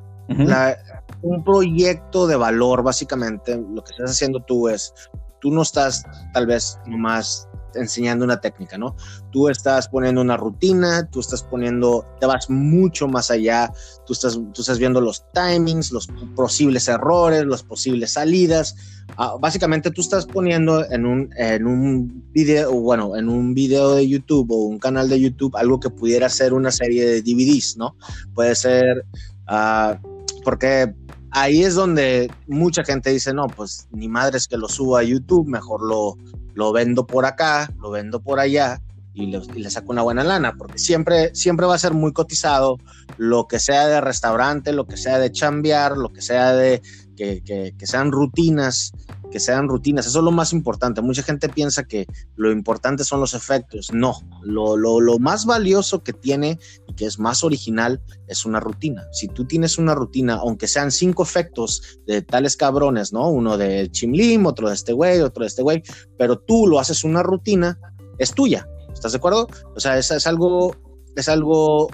un 1.23 1.45
proyecto 1.45 2.27
de 2.27 2.37
valor, 2.37 2.83
básicamente, 2.83 3.57
lo 3.57 3.83
que 3.83 3.93
estás 3.93 4.13
haciendo 4.13 4.41
tú 4.41 4.69
es, 4.69 4.95
tú 5.41 5.51
no 5.51 5.63
estás 5.63 6.05
tal 6.33 6.47
vez 6.47 6.79
nomás 6.87 7.49
enseñando 7.75 8.25
una 8.25 8.41
técnica, 8.41 8.79
¿no? 8.79 8.97
Tú 9.31 9.49
estás 9.49 9.89
poniendo 9.89 10.21
una 10.21 10.37
rutina, 10.37 11.09
tú 11.11 11.21
estás 11.21 11.43
poniendo, 11.43 12.05
te 12.21 12.27
vas 12.27 12.49
mucho 12.51 13.09
más 13.09 13.31
allá, 13.31 13.73
tú 14.07 14.13
estás, 14.13 14.35
tú 14.53 14.61
estás 14.61 14.79
viendo 14.79 15.01
los 15.01 15.25
timings, 15.33 15.93
los 15.93 16.09
posibles 16.35 16.89
errores, 16.89 17.45
las 17.47 17.63
posibles 17.63 18.13
salidas. 18.13 18.77
Ah, 19.17 19.37
básicamente 19.41 19.91
tú 19.91 20.01
estás 20.01 20.27
poniendo 20.27 20.85
en 20.91 21.05
un, 21.05 21.31
en 21.37 21.67
un 21.67 22.25
video, 22.33 22.73
bueno, 22.73 23.17
en 23.17 23.29
un 23.29 23.55
video 23.55 23.95
de 23.95 24.09
YouTube 24.09 24.51
o 24.51 24.65
un 24.65 24.79
canal 24.79 25.09
de 25.09 25.21
YouTube 25.21 25.57
algo 25.57 25.81
que 25.81 25.91
pudiera 25.91 26.29
ser 26.29 26.53
una 26.53 26.71
serie 26.71 27.07
de 27.07 27.23
DVDs, 27.23 27.77
¿no? 27.77 27.97
Puede 28.35 28.55
ser, 28.55 29.05
uh, 29.49 29.97
porque 30.45 30.95
ahí 31.31 31.63
es 31.63 31.75
donde 31.75 32.31
mucha 32.47 32.85
gente 32.85 33.11
dice, 33.11 33.33
no, 33.33 33.47
pues 33.47 33.89
ni 33.93 34.09
madre 34.09 34.39
es 34.39 34.49
que 34.49 34.57
lo 34.57 34.69
suba 34.69 35.01
a 35.01 35.05
YouTube, 35.05 35.47
mejor 35.47 35.83
lo, 35.87 36.17
lo 36.61 36.73
vendo 36.73 37.07
por 37.07 37.25
acá, 37.25 37.73
lo 37.79 37.91
vendo 37.91 38.21
por 38.21 38.39
allá 38.39 38.83
y 39.15 39.27
le, 39.29 39.71
saco 39.71 39.93
una 39.93 40.03
buena 40.03 40.23
lana, 40.23 40.57
porque 40.59 40.79
siempre, 40.79 41.35
siempre 41.35 41.65
va 41.65 41.75
a 41.75 41.79
ser 41.79 41.95
muy 41.95 42.13
cotizado 42.13 42.77
lo 43.17 43.49
que 43.49 43.59
sea 43.59 43.89
de 43.89 43.99
restaurante, 44.03 44.75
lo 44.75 44.87
que 44.87 44.99
sea 44.99 45.19
de 45.19 45.33
chambear, 45.33 45.97
lo 45.97 46.11
que 46.11 46.21
sea 46.21 46.53
de 46.53 46.83
que, 47.21 47.75
que, 47.77 47.87
sean 47.87 48.13
rutinas, 48.13 48.93
que 49.31 49.41
sean 49.41 49.69
rutinas. 49.69 50.07
Eso 50.07 50.21
es 50.21 50.25
lo 50.25 50.31
más 50.31 50.55
importante. 50.55 51.03
Mucha 51.03 51.23
gente 51.23 51.51
piensa 51.51 51.85
que 51.85 52.07
lo 52.37 52.51
importante 52.51 53.05
son 53.05 53.21
los 53.21 53.35
efectos. 53.35 53.93
No, 53.93 54.15
lo, 54.43 54.77
lo, 54.77 55.01
lo, 55.01 55.19
más 55.19 55.45
valioso 55.45 56.03
que 56.03 56.15
tiene 56.15 56.59
y 56.89 56.95
que 56.95 57.05
es 57.05 57.19
más 57.19 57.45
original 57.45 58.01
es 58.27 58.47
una 58.47 58.59
rutina. 58.59 59.07
Si 59.13 59.29
tú 59.29 59.45
tienes 59.45 59.77
una 59.77 59.95
rutina, 59.95 60.37
aunque 60.37 60.67
sean 60.67 60.91
cinco 60.91 61.23
efectos 61.23 62.01
de 62.07 62.23
tales 62.23 62.57
cabrones, 62.57 63.13
¿no? 63.13 63.29
Uno 63.29 63.59
de 63.59 63.91
Chimlim, 63.91 64.47
otro 64.47 64.69
de 64.69 64.75
este 64.75 64.95
güey, 64.95 65.21
otro 65.21 65.43
de 65.43 65.49
este 65.49 65.63
güey, 65.63 65.83
pero 66.17 66.39
tú 66.39 66.67
lo 66.67 66.79
haces 66.79 67.05
una 67.05 67.23
rutina, 67.23 67.79
es 68.19 68.33
tuya. 68.33 68.67
¿Estás 68.93 69.13
de 69.13 69.19
acuerdo? 69.19 69.47
O 69.77 69.81
sea, 69.81 69.99
es, 69.99 70.11
es 70.11 70.27
algo, 70.27 70.75
es 71.17 71.29
algo 71.29 71.89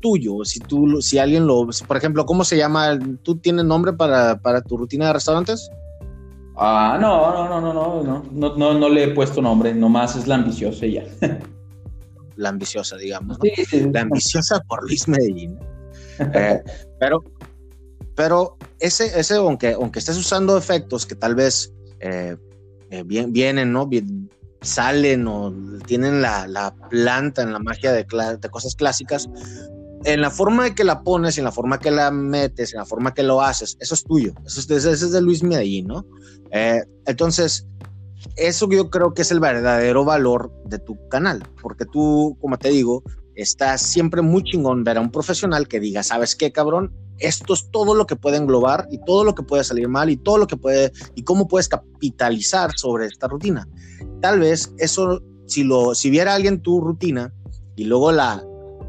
tuyo. 0.00 0.44
Si 0.44 0.60
tú, 0.60 1.00
si 1.00 1.18
alguien 1.18 1.46
lo, 1.46 1.66
por 1.86 1.96
ejemplo, 1.96 2.26
¿cómo 2.26 2.44
se 2.44 2.56
llama? 2.56 2.98
¿Tú 3.22 3.36
tienes 3.36 3.64
nombre 3.64 3.92
para, 3.92 4.40
para 4.40 4.60
tu 4.62 4.76
rutina 4.76 5.06
de 5.06 5.12
restaurantes? 5.14 5.70
Ah, 6.56 6.98
no, 7.00 7.32
no, 7.32 7.48
no, 7.48 7.60
no, 7.60 7.72
no, 7.72 8.22
no, 8.30 8.56
no, 8.56 8.78
no, 8.78 8.88
le 8.88 9.04
he 9.04 9.08
puesto 9.08 9.40
nombre, 9.40 9.74
nomás 9.74 10.16
es 10.16 10.26
la 10.26 10.34
ambiciosa 10.34 10.86
ya. 10.86 11.04
la 12.36 12.50
ambiciosa, 12.50 12.96
digamos. 12.96 13.38
La 13.92 14.02
ambiciosa 14.02 14.60
por 14.68 14.82
Luis 14.82 15.08
Medellín. 15.08 15.58
Eh, 16.34 16.62
pero, 17.00 17.24
pero 18.14 18.56
ese, 18.78 19.18
ese 19.18 19.36
aunque, 19.36 19.72
aunque 19.72 19.98
estés 19.98 20.18
usando 20.18 20.58
efectos 20.58 21.06
que 21.06 21.14
tal 21.14 21.34
vez 21.34 21.72
eh, 22.00 22.36
eh, 22.90 23.02
vienen, 23.04 23.72
¿no? 23.72 23.88
Salen 24.62 25.26
o 25.26 25.52
tienen 25.86 26.22
la, 26.22 26.46
la 26.46 26.74
planta 26.88 27.42
en 27.42 27.52
la 27.52 27.58
magia 27.58 27.92
de, 27.92 28.04
de, 28.04 28.50
cosas 28.50 28.74
clásicas, 28.74 29.28
en 30.04 30.20
la 30.20 30.30
forma 30.30 30.64
de 30.64 30.74
que 30.74 30.84
la 30.84 31.02
pones, 31.02 31.38
en 31.38 31.44
la 31.44 31.52
forma 31.52 31.78
que 31.78 31.90
la 31.90 32.10
metes, 32.10 32.72
en 32.72 32.78
la 32.78 32.86
forma 32.86 33.14
que 33.14 33.22
lo 33.22 33.42
haces, 33.42 33.76
eso 33.80 33.94
es 33.94 34.04
tuyo, 34.04 34.32
eso 34.46 34.60
es, 34.60 34.70
ese 34.70 34.92
es 34.92 35.12
de 35.12 35.20
Luis 35.20 35.42
Medellín, 35.42 35.88
¿no? 35.88 36.06
Eh, 36.50 36.82
entonces, 37.06 37.66
eso 38.36 38.68
yo 38.70 38.90
creo 38.90 39.14
que 39.14 39.22
es 39.22 39.30
el 39.30 39.40
verdadero 39.40 40.04
valor 40.04 40.52
de 40.66 40.78
tu 40.78 40.96
canal, 41.08 41.42
porque 41.60 41.84
tú, 41.84 42.36
como 42.40 42.58
te 42.58 42.70
digo, 42.70 43.02
estás 43.34 43.82
siempre 43.82 44.22
muy 44.22 44.42
chingón 44.42 44.84
ver 44.84 44.98
a 44.98 45.00
un 45.00 45.10
profesional 45.10 45.68
que 45.68 45.80
diga, 45.80 46.02
¿sabes 46.02 46.36
qué, 46.36 46.52
cabrón? 46.52 46.92
Esto 47.22 47.54
es 47.54 47.70
todo 47.70 47.94
lo 47.94 48.06
que 48.06 48.16
puede 48.16 48.36
englobar 48.36 48.88
y 48.90 48.98
todo 48.98 49.24
lo 49.24 49.34
que 49.34 49.42
puede 49.42 49.64
salir 49.64 49.88
mal 49.88 50.10
y 50.10 50.16
todo 50.16 50.38
lo 50.38 50.46
que 50.46 50.56
puede 50.56 50.92
y 51.14 51.22
cómo 51.22 51.48
puedes 51.48 51.68
capitalizar 51.68 52.72
sobre 52.76 53.06
esta 53.06 53.28
rutina. 53.28 53.68
Tal 54.20 54.40
vez 54.40 54.72
eso, 54.78 55.22
si 55.46 55.64
lo, 55.64 55.94
si 55.94 56.10
viera 56.10 56.34
alguien 56.34 56.60
tu 56.60 56.80
rutina 56.80 57.32
y 57.76 57.84
luego 57.84 58.12
la 58.12 58.44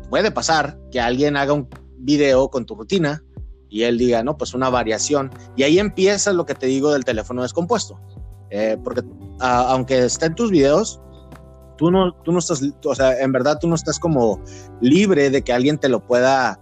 puede 0.09 0.31
pasar 0.31 0.79
que 0.91 0.99
alguien 0.99 1.37
haga 1.37 1.53
un 1.53 1.69
video 1.99 2.49
con 2.49 2.65
tu 2.65 2.75
rutina 2.75 3.23
y 3.69 3.83
él 3.83 3.97
diga, 3.97 4.23
no, 4.23 4.37
pues 4.37 4.53
una 4.53 4.69
variación. 4.69 5.31
Y 5.55 5.63
ahí 5.63 5.79
empieza 5.79 6.31
lo 6.33 6.45
que 6.45 6.53
te 6.53 6.67
digo 6.67 6.91
del 6.91 7.05
teléfono 7.05 7.41
descompuesto. 7.41 7.99
Eh, 8.51 8.77
porque 8.83 9.03
aunque 9.39 10.05
esté 10.05 10.27
en 10.27 10.35
tus 10.35 10.51
videos, 10.51 11.01
tú 11.77 11.89
no, 11.89 12.13
tú 12.23 12.31
no 12.31 12.37
estás, 12.37 12.61
o 12.85 12.95
sea, 12.95 13.19
en 13.19 13.31
verdad 13.31 13.57
tú 13.59 13.67
no 13.67 13.73
estás 13.73 13.99
como 13.99 14.39
libre 14.79 15.31
de 15.31 15.41
que 15.43 15.53
alguien 15.53 15.79
te 15.79 15.89
lo 15.89 16.05
pueda, 16.05 16.59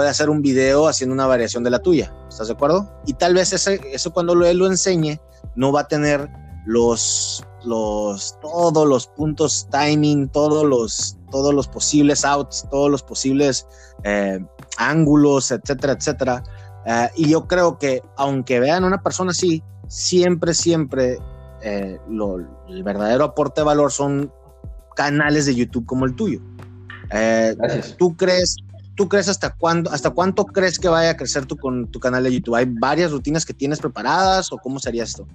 pueda 0.00 0.12
hacer 0.12 0.30
un 0.30 0.40
video 0.40 0.88
haciendo 0.88 1.12
una 1.12 1.26
variación 1.26 1.62
de 1.62 1.68
la 1.68 1.78
tuya. 1.78 2.10
¿Estás 2.26 2.46
de 2.46 2.54
acuerdo? 2.54 2.90
Y 3.04 3.12
tal 3.12 3.34
vez 3.34 3.52
ese, 3.52 3.78
eso 3.92 4.14
cuando 4.14 4.32
él 4.46 4.56
lo 4.56 4.66
enseñe, 4.66 5.20
no 5.56 5.72
va 5.72 5.80
a 5.80 5.88
tener 5.88 6.26
los, 6.64 7.44
los, 7.64 8.40
todos 8.40 8.88
los 8.88 9.08
puntos 9.08 9.68
timing, 9.70 10.30
todos 10.30 10.64
los, 10.64 11.18
todos 11.30 11.52
los 11.52 11.68
posibles 11.68 12.24
outs, 12.24 12.66
todos 12.70 12.90
los 12.90 13.02
posibles 13.02 13.66
eh, 14.04 14.42
ángulos, 14.78 15.50
etcétera, 15.50 15.92
etcétera. 15.92 16.44
Eh, 16.86 17.10
y 17.16 17.28
yo 17.28 17.46
creo 17.46 17.76
que 17.76 18.02
aunque 18.16 18.58
vean 18.58 18.84
a 18.84 18.86
una 18.86 19.02
persona 19.02 19.32
así, 19.32 19.62
siempre, 19.86 20.54
siempre 20.54 21.18
eh, 21.60 21.98
el 22.70 22.82
verdadero 22.82 23.24
aporte 23.24 23.60
de 23.60 23.66
valor 23.66 23.92
son 23.92 24.32
canales 24.96 25.44
de 25.44 25.54
YouTube 25.54 25.84
como 25.84 26.06
el 26.06 26.16
tuyo. 26.16 26.40
¿Tú 27.98 28.16
crees, 28.16 28.56
¿tú 29.00 29.08
crees 29.08 29.30
hasta 29.30 29.54
cuándo, 29.54 29.90
hasta 29.90 30.10
cuánto 30.10 30.44
crees 30.44 30.78
que 30.78 30.86
vaya 30.86 31.12
a 31.12 31.16
crecer 31.16 31.46
tu, 31.46 31.56
con 31.56 31.90
tu 31.90 31.98
canal 31.98 32.22
de 32.22 32.34
YouTube? 32.34 32.54
¿Hay 32.54 32.66
varias 32.68 33.10
rutinas 33.12 33.46
que 33.46 33.54
tienes 33.54 33.78
preparadas 33.78 34.52
o 34.52 34.58
cómo 34.58 34.78
sería 34.78 35.04
esto? 35.04 35.26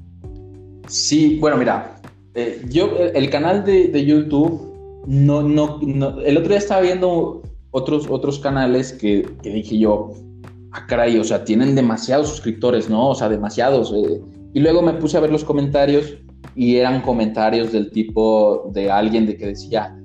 Sí, 0.88 1.39
bueno, 1.41 1.58
mira, 1.58 1.99
eh, 2.36 2.63
yo, 2.69 2.95
el 2.95 3.28
canal 3.32 3.65
de, 3.65 4.06
YouTube, 4.06 5.01
no, 5.08 5.41
no, 5.41 5.80
no, 5.82 6.21
el 6.21 6.38
otro 6.38 6.49
día 6.49 6.60
estaba 6.60 6.82
viendo 6.82 7.41
otros, 7.71 8.06
otros 8.08 8.38
canales 8.38 8.93
que, 8.93 9.28
que 9.41 9.49
dije 9.49 9.80
yo, 9.80 10.12
ah, 10.71 10.86
caray, 10.86 11.17
o 11.17 11.23
sea, 11.23 11.43
tienen 11.43 11.73
demasiados 11.73 12.30
suscriptores, 12.30 12.88
¿no? 12.88 13.10
O 13.10 13.15
sea, 13.15 13.30
demasiados. 13.30 13.91
Eh. 13.95 14.21
Y 14.54 14.60
luego 14.60 14.84
me 14.84 14.93
puse 14.93 15.17
a 15.17 15.21
ver 15.21 15.32
los 15.32 15.43
comentarios 15.43 16.19
y 16.56 16.75
eran 16.75 17.01
comentarios 17.01 17.71
del 17.71 17.89
tipo 17.89 18.69
de 18.75 18.91
alguien 18.91 19.25
de 19.25 19.36
que 19.36 19.47
decía, 19.47 19.99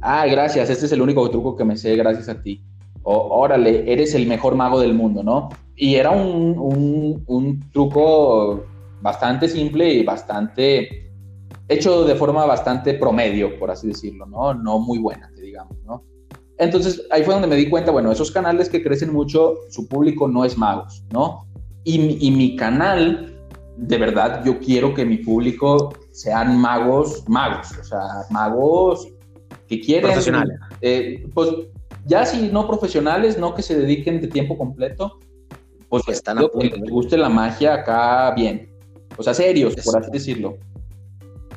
ah, 0.00 0.24
gracias, 0.26 0.70
este 0.70 0.86
es 0.86 0.92
el 0.92 1.02
único 1.02 1.28
truco 1.28 1.54
que 1.54 1.64
me 1.66 1.76
sé 1.76 1.94
gracias 1.94 2.30
a 2.30 2.40
ti. 2.40 2.64
O, 3.04 3.40
órale, 3.40 3.90
eres 3.92 4.14
el 4.14 4.26
mejor 4.26 4.54
mago 4.54 4.80
del 4.80 4.94
mundo, 4.94 5.22
¿no? 5.22 5.48
Y 5.76 5.96
era 5.96 6.10
un, 6.10 6.56
un, 6.58 7.24
un 7.26 7.70
truco 7.70 8.64
bastante 9.00 9.48
simple 9.48 9.92
y 9.92 10.04
bastante 10.04 11.10
hecho 11.68 12.04
de 12.04 12.14
forma 12.14 12.44
bastante 12.46 12.94
promedio, 12.94 13.58
por 13.58 13.70
así 13.70 13.88
decirlo, 13.88 14.26
¿no? 14.26 14.54
No 14.54 14.78
muy 14.78 14.98
buena, 14.98 15.30
digamos, 15.40 15.76
¿no? 15.84 16.04
Entonces 16.58 17.06
ahí 17.10 17.24
fue 17.24 17.34
donde 17.34 17.48
me 17.48 17.56
di 17.56 17.68
cuenta, 17.68 17.90
bueno, 17.90 18.12
esos 18.12 18.30
canales 18.30 18.68
que 18.68 18.82
crecen 18.82 19.12
mucho, 19.12 19.54
su 19.70 19.88
público 19.88 20.28
no 20.28 20.44
es 20.44 20.56
magos, 20.56 21.04
¿no? 21.10 21.46
Y, 21.84 22.24
y 22.26 22.30
mi 22.30 22.54
canal, 22.54 23.36
de 23.76 23.98
verdad, 23.98 24.44
yo 24.44 24.60
quiero 24.60 24.94
que 24.94 25.04
mi 25.04 25.18
público 25.18 25.92
sean 26.12 26.58
magos, 26.60 27.24
magos, 27.28 27.76
o 27.80 27.84
sea, 27.84 28.00
magos 28.30 29.08
que 29.66 29.80
quieren... 29.80 30.04
Profesionales. 30.04 30.58
Eh, 30.80 31.26
pues 31.34 31.48
ya 32.04 32.26
si 32.26 32.48
no 32.48 32.66
profesionales, 32.66 33.38
no 33.38 33.54
que 33.54 33.62
se 33.62 33.78
dediquen 33.78 34.20
de 34.20 34.28
tiempo 34.28 34.58
completo, 34.58 35.18
pues 35.88 36.04
que 36.04 36.12
están 36.12 36.38
a 36.38 36.42
punto, 36.42 36.58
que 36.74 36.80
les 36.80 36.90
guste 36.90 37.16
la 37.16 37.28
magia 37.28 37.74
acá 37.74 38.32
bien. 38.34 38.70
O 39.16 39.22
sea, 39.22 39.34
serios, 39.34 39.74
por 39.84 39.98
así 39.98 40.10
decirlo. 40.10 40.56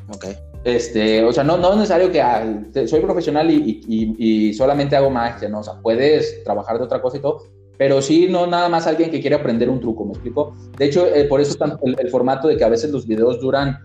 Ok. 0.09 0.25
Este, 0.65 1.23
o 1.23 1.31
sea, 1.31 1.43
no, 1.43 1.57
no 1.57 1.69
es 1.71 1.75
necesario 1.75 2.11
que 2.11 2.21
ah, 2.21 2.43
soy 2.87 2.99
profesional 2.99 3.51
y, 3.51 3.81
y, 3.87 4.15
y, 4.49 4.53
solamente 4.53 4.95
hago 4.95 5.09
magia, 5.11 5.47
¿no? 5.47 5.59
O 5.59 5.63
sea, 5.63 5.75
puedes 5.81 6.43
trabajar 6.43 6.79
de 6.79 6.83
otra 6.83 7.01
cosa 7.01 7.17
y 7.17 7.21
todo, 7.21 7.43
pero 7.77 8.01
sí, 8.01 8.27
no 8.29 8.47
nada 8.47 8.67
más 8.67 8.87
alguien 8.87 9.11
que 9.11 9.21
quiere 9.21 9.35
aprender 9.35 9.69
un 9.69 9.79
truco, 9.79 10.05
¿me 10.05 10.13
explico? 10.13 10.55
De 10.77 10.85
hecho, 10.85 11.05
eh, 11.05 11.25
por 11.25 11.39
eso 11.39 11.51
está 11.51 11.77
el, 11.83 11.95
el, 11.99 12.09
formato 12.09 12.47
de 12.47 12.57
que 12.57 12.63
a 12.63 12.69
veces 12.69 12.89
los 12.91 13.05
videos 13.05 13.39
duran 13.39 13.77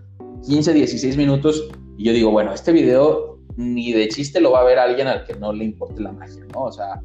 15, 0.47 0.73
16 0.73 1.17
minutos 1.17 1.69
y 1.97 2.05
yo 2.05 2.13
digo, 2.13 2.31
bueno, 2.31 2.51
este 2.51 2.71
video 2.71 3.30
ni 3.55 3.91
de 3.91 4.07
chiste 4.07 4.41
lo 4.41 4.51
va 4.51 4.61
a 4.61 4.65
ver 4.65 4.79
alguien 4.79 5.07
al 5.07 5.23
que 5.25 5.33
no 5.35 5.53
le 5.53 5.65
importe 5.65 6.01
la 6.01 6.11
magia, 6.11 6.45
¿no? 6.53 6.63
O 6.63 6.71
sea, 6.71 7.01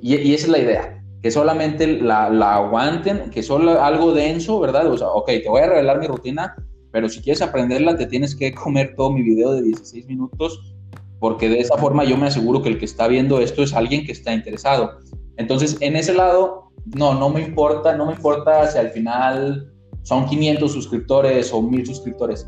y, 0.00 0.34
esa 0.34 0.46
es 0.46 0.48
la 0.48 0.58
idea, 0.58 1.04
que 1.22 1.30
solamente 1.30 1.86
la, 1.86 2.28
la 2.30 2.56
aguanten, 2.56 3.30
que 3.30 3.42
solo 3.42 3.82
algo 3.82 4.12
denso, 4.12 4.60
¿verdad? 4.60 4.86
O 4.90 4.98
sea, 4.98 5.08
ok, 5.08 5.26
te 5.26 5.48
voy 5.48 5.62
a 5.62 5.68
revelar 5.68 5.98
mi 5.98 6.06
rutina, 6.06 6.54
pero 6.90 7.08
si 7.08 7.20
quieres 7.20 7.42
aprenderla, 7.42 7.96
te 7.96 8.06
tienes 8.06 8.36
que 8.36 8.54
comer 8.54 8.94
todo 8.96 9.10
mi 9.10 9.22
video 9.22 9.52
de 9.52 9.62
16 9.62 10.06
minutos, 10.06 10.74
porque 11.18 11.48
de 11.48 11.60
esa 11.60 11.76
forma 11.76 12.04
yo 12.04 12.16
me 12.16 12.26
aseguro 12.26 12.62
que 12.62 12.68
el 12.68 12.78
que 12.78 12.84
está 12.84 13.08
viendo 13.08 13.40
esto 13.40 13.62
es 13.62 13.72
alguien 13.72 14.04
que 14.04 14.12
está 14.12 14.32
interesado. 14.32 14.98
Entonces, 15.36 15.76
en 15.80 15.96
ese 15.96 16.14
lado, 16.14 16.70
no, 16.96 17.14
no 17.14 17.30
me 17.30 17.40
importa, 17.40 17.96
no 17.96 18.06
me 18.06 18.12
importa 18.12 18.70
si 18.70 18.78
al 18.78 18.90
final 18.90 19.72
son 20.02 20.26
500 20.26 20.70
suscriptores 20.70 21.52
o 21.52 21.62
1000 21.62 21.86
suscriptores, 21.86 22.46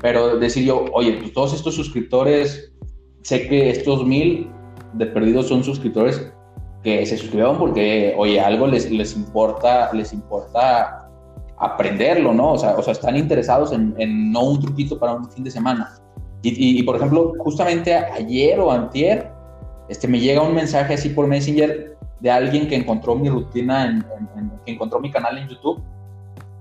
pero 0.00 0.38
decir 0.38 0.64
yo, 0.64 0.84
oye, 0.92 1.14
pues 1.14 1.32
todos 1.32 1.54
estos 1.54 1.74
suscriptores, 1.74 2.72
sé 3.22 3.48
que 3.48 3.70
estos 3.70 4.06
1000 4.06 4.50
de 4.94 5.06
perdidos 5.06 5.48
son 5.48 5.62
suscriptores 5.62 6.32
que 6.82 7.04
se 7.06 7.16
suscribieron 7.16 7.58
porque, 7.58 8.14
oye, 8.16 8.40
algo 8.40 8.66
les, 8.66 8.90
les 8.90 9.16
importa, 9.16 9.92
les 9.92 10.12
importa 10.12 11.08
aprenderlo, 11.58 12.32
¿no? 12.32 12.52
O 12.52 12.58
sea, 12.58 12.76
o 12.76 12.82
sea 12.82 12.92
están 12.92 13.16
interesados 13.16 13.72
en, 13.72 13.94
en, 13.98 14.30
no 14.30 14.44
un 14.44 14.60
truquito 14.60 14.98
para 14.98 15.14
un 15.14 15.30
fin 15.30 15.44
de 15.44 15.50
semana. 15.50 15.94
Y, 16.42 16.50
y, 16.50 16.78
y, 16.78 16.82
por 16.84 16.96
ejemplo, 16.96 17.34
justamente 17.38 17.94
ayer 17.94 18.60
o 18.60 18.70
antier, 18.70 19.30
este, 19.88 20.06
me 20.06 20.20
llega 20.20 20.42
un 20.42 20.54
mensaje 20.54 20.94
así 20.94 21.08
por 21.08 21.26
Messenger 21.26 21.96
de 22.20 22.30
alguien 22.30 22.68
que 22.68 22.76
encontró 22.76 23.16
mi 23.16 23.28
rutina, 23.28 23.86
en, 23.86 24.04
en, 24.36 24.52
que 24.64 24.72
encontró 24.72 25.00
mi 25.00 25.10
canal 25.10 25.38
en 25.38 25.48
YouTube, 25.48 25.82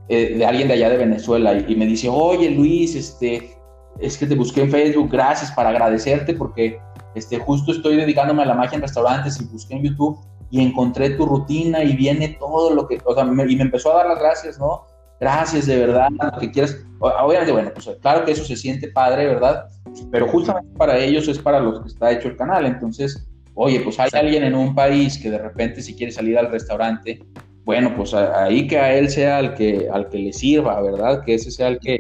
eh, 0.10 0.36
de 0.38 0.46
alguien 0.46 0.68
de 0.68 0.76
allá 0.76 0.90
de 0.90 0.98
Venezuela, 0.98 1.54
y, 1.54 1.72
y, 1.72 1.76
me 1.76 1.86
dice, 1.86 2.10
oye 2.10 2.50
Luis, 2.50 2.96
este, 2.96 3.57
es 4.00 4.18
que 4.18 4.26
te 4.26 4.36
busqué 4.36 4.62
en 4.62 4.72
Facebook, 4.72 5.10
gracias 5.12 5.52
para 5.52 5.70
agradecerte 5.70 6.34
porque 6.34 6.80
este, 7.16 7.40
justo 7.40 7.72
estoy 7.72 7.98
dedicándome 7.98 8.44
a 8.44 8.46
la 8.46 8.54
magia 8.54 8.76
en 8.76 8.82
restaurantes 8.82 9.40
y 9.42 9.46
busqué 9.46 9.76
en 9.76 9.84
YouTube 9.84 10.20
y 10.50 10.62
encontré 10.62 11.12
tu 11.12 11.26
rutina 11.26 11.84
y 11.84 11.96
viene 11.96 12.38
todo 12.40 12.74
lo 12.74 12.88
que, 12.88 13.00
o 13.04 13.14
sea, 13.14 13.24
me, 13.24 13.52
y 13.52 13.56
me 13.56 13.64
empezó 13.64 13.92
a 13.92 13.98
dar 13.98 14.08
las 14.08 14.20
gracias, 14.20 14.60
¿no? 14.60 14.84
Gracias 15.20 15.66
de 15.66 15.78
verdad, 15.80 16.10
lo 16.12 16.40
que 16.40 16.52
quieras. 16.52 16.78
Obviamente, 17.00 17.52
bueno, 17.52 17.72
pues 17.74 17.90
claro 18.02 18.24
que 18.24 18.32
eso 18.32 18.44
se 18.46 18.56
siente 18.56 18.88
padre, 18.90 19.26
¿verdad? 19.26 19.66
Pero 20.12 20.28
justamente 20.28 20.70
para 20.78 20.98
ellos 20.98 21.28
es 21.28 21.40
para 21.40 21.60
los 21.60 21.82
que 21.82 21.88
está 21.88 22.12
hecho 22.12 22.28
el 22.28 22.38
canal. 22.38 22.66
Entonces, 22.66 23.28
oye, 23.56 23.80
pues 23.80 24.00
hay 24.00 24.10
alguien 24.14 24.44
en 24.44 24.54
un 24.54 24.76
país 24.76 25.18
que 25.18 25.32
de 25.32 25.40
repente 25.40 25.82
si 25.82 25.96
quiere 25.96 26.12
salir 26.12 26.38
al 26.38 26.52
restaurante, 26.52 27.20
bueno, 27.66 27.94
pues 27.98 28.14
ahí 28.14 28.68
que 28.68 28.78
a 28.78 28.96
él 28.96 29.10
sea 29.10 29.40
el 29.40 29.56
que, 29.56 29.90
al 29.92 30.08
que 30.08 30.20
le 30.20 30.34
sirva, 30.34 30.80
¿verdad? 30.82 31.24
Que 31.26 31.34
ese 31.34 31.52
sea 31.52 31.70
el 31.70 31.80
que, 31.80 32.00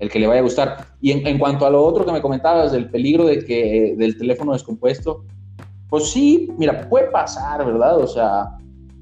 el 0.00 0.10
que 0.10 0.18
le 0.18 0.26
vaya 0.26 0.40
a 0.40 0.44
gustar. 0.44 0.86
Y 1.00 1.12
en, 1.12 1.26
en 1.26 1.38
cuanto 1.38 1.66
a 1.66 1.70
lo 1.70 1.84
otro 1.84 2.04
que 2.04 2.12
me 2.12 2.20
comentabas, 2.20 2.72
del 2.72 2.90
peligro 2.90 3.26
de 3.26 3.44
que, 3.44 3.94
del 3.96 4.18
teléfono 4.18 4.52
descompuesto, 4.52 5.24
pues 5.88 6.10
sí, 6.10 6.50
mira, 6.58 6.88
puede 6.88 7.10
pasar, 7.10 7.64
¿verdad? 7.64 7.98
O 7.98 8.06
sea, 8.06 8.56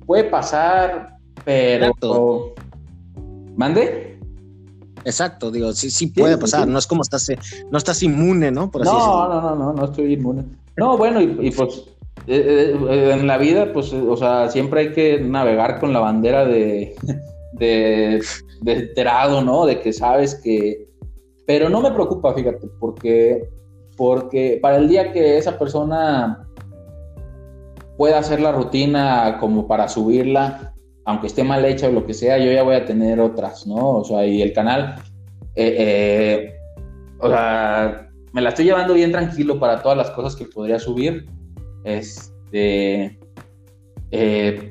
puede 0.06 0.24
pasar, 0.24 1.16
pero... 1.44 1.86
Exacto. 1.86 2.54
¿Mande? 3.56 4.18
Exacto, 5.04 5.50
digo, 5.50 5.72
sí, 5.72 5.90
sí 5.90 6.08
puede 6.08 6.34
sí, 6.34 6.40
pasar, 6.40 6.64
sí. 6.64 6.70
no 6.70 6.78
es 6.78 6.86
como 6.86 7.02
estás, 7.02 7.28
no 7.70 7.78
estás 7.78 8.02
inmune, 8.02 8.50
¿no? 8.50 8.70
Por 8.70 8.82
así 8.82 8.90
no, 8.90 8.96
decirlo. 8.96 9.28
no, 9.28 9.40
no, 9.40 9.56
no, 9.56 9.72
no 9.72 9.84
estoy 9.84 10.12
inmune. 10.12 10.44
No, 10.76 10.96
bueno, 10.96 11.20
y, 11.20 11.36
y 11.40 11.50
pues 11.50 11.84
eh, 12.26 12.76
eh, 12.90 13.10
en 13.12 13.26
la 13.26 13.38
vida, 13.38 13.72
pues, 13.72 13.92
o 13.92 14.16
sea, 14.16 14.48
siempre 14.48 14.80
hay 14.80 14.92
que 14.92 15.20
navegar 15.20 15.78
con 15.78 15.92
la 15.92 16.00
bandera 16.00 16.44
de, 16.44 16.94
de, 17.52 18.22
de 18.60 18.72
enterado, 18.72 19.42
¿no? 19.42 19.66
De 19.66 19.80
que 19.80 19.92
sabes 19.92 20.34
que... 20.34 20.87
Pero 21.48 21.70
no 21.70 21.80
me 21.80 21.90
preocupa, 21.90 22.34
fíjate, 22.34 22.68
porque, 22.78 23.48
porque 23.96 24.58
para 24.60 24.76
el 24.76 24.86
día 24.86 25.14
que 25.14 25.38
esa 25.38 25.58
persona 25.58 26.46
pueda 27.96 28.18
hacer 28.18 28.42
la 28.42 28.52
rutina 28.52 29.38
como 29.40 29.66
para 29.66 29.88
subirla, 29.88 30.74
aunque 31.06 31.26
esté 31.26 31.44
mal 31.44 31.64
hecha 31.64 31.88
o 31.88 31.92
lo 31.92 32.04
que 32.04 32.12
sea, 32.12 32.36
yo 32.36 32.52
ya 32.52 32.62
voy 32.64 32.74
a 32.74 32.84
tener 32.84 33.18
otras, 33.18 33.66
¿no? 33.66 33.92
O 33.92 34.04
sea, 34.04 34.26
y 34.26 34.42
el 34.42 34.52
canal, 34.52 34.96
eh, 35.54 35.74
eh, 35.78 36.54
o 37.18 37.28
sea, 37.28 38.10
me 38.34 38.42
la 38.42 38.50
estoy 38.50 38.66
llevando 38.66 38.92
bien 38.92 39.10
tranquilo 39.10 39.58
para 39.58 39.80
todas 39.80 39.96
las 39.96 40.10
cosas 40.10 40.36
que 40.36 40.44
podría 40.44 40.78
subir. 40.78 41.24
Este, 41.84 43.18
eh, 44.10 44.70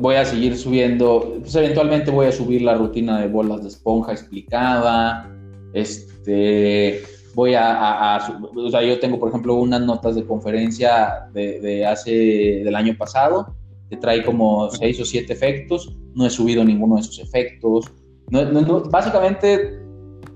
voy 0.00 0.16
a 0.16 0.24
seguir 0.24 0.56
subiendo, 0.58 1.36
pues 1.42 1.54
eventualmente 1.54 2.10
voy 2.10 2.26
a 2.26 2.32
subir 2.32 2.62
la 2.62 2.74
rutina 2.74 3.20
de 3.20 3.28
bolas 3.28 3.62
de 3.62 3.68
esponja 3.68 4.10
explicada, 4.10 5.30
este, 5.74 7.02
voy 7.34 7.54
a, 7.54 7.72
a, 7.72 8.16
a, 8.16 8.40
o 8.56 8.70
sea, 8.70 8.82
yo 8.82 8.98
tengo, 9.00 9.18
por 9.18 9.28
ejemplo, 9.28 9.54
unas 9.56 9.82
notas 9.82 10.14
de 10.14 10.24
conferencia 10.24 11.28
de, 11.34 11.60
de, 11.60 11.84
hace, 11.84 12.62
del 12.64 12.74
año 12.74 12.96
pasado, 12.96 13.54
que 13.90 13.96
trae 13.96 14.24
como 14.24 14.70
seis 14.70 14.98
o 15.00 15.04
siete 15.04 15.32
efectos, 15.32 15.94
no 16.14 16.24
he 16.24 16.30
subido 16.30 16.64
ninguno 16.64 16.94
de 16.94 17.02
esos 17.02 17.18
efectos, 17.18 17.86
no, 18.30 18.44
no, 18.46 18.60
no 18.62 18.80
básicamente 18.84 19.80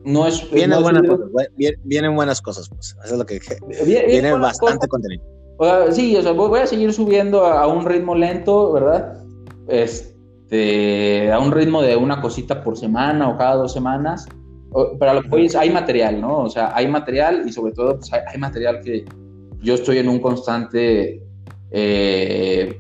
no 0.05 0.27
es... 0.27 0.51
Vienen, 0.51 0.83
buenas, 0.83 1.03
cosas, 1.03 1.49
vienen 1.85 2.15
buenas 2.15 2.43
cosas, 2.43 2.69
pues, 2.69 2.97
eso 3.05 3.15
es 3.15 3.19
lo 3.19 3.25
que... 3.25 3.41
Viene, 3.87 4.07
viene 4.07 4.33
bastante 4.33 4.87
cosas. 4.87 4.89
contenido. 4.89 5.25
O 5.59 5.65
sea, 5.65 5.93
sí, 5.93 6.17
o 6.17 6.23
sea, 6.23 6.33
voy 6.33 6.61
a 6.61 6.67
seguir 6.67 6.93
subiendo 6.93 7.45
a, 7.45 7.67
un 7.67 7.85
ritmo 7.85 8.15
lento, 8.15 8.73
¿verdad? 8.73 9.25
Este, 9.67 11.33
a 11.33 11.39
un 11.41 11.51
ritmo 11.51 11.83
de 11.83 11.97
una 11.97 12.21
cosita 12.21 12.63
por 12.63 12.77
semana 12.77 13.29
o 13.29 13.37
cada 13.37 13.57
dos 13.57 13.73
semanas, 13.73 14.27
pero 14.99 15.15
lo 15.15 15.23
que 15.23 15.29
voy 15.29 15.47
es, 15.47 15.57
hay 15.57 15.71
material, 15.71 16.21
¿no? 16.21 16.39
O 16.41 16.51
sea, 16.51 16.73
hay 16.75 16.89
material 16.89 17.45
y 17.47 17.53
sobre 17.53 17.73
todo 17.73 17.97
pues, 17.97 18.13
hay, 18.13 18.21
hay, 18.27 18.39
material 18.39 18.81
que 18.81 19.05
yo 19.61 19.75
estoy 19.75 19.99
en 19.99 20.09
un 20.09 20.21
constante, 20.21 21.23
eh, 21.71 22.79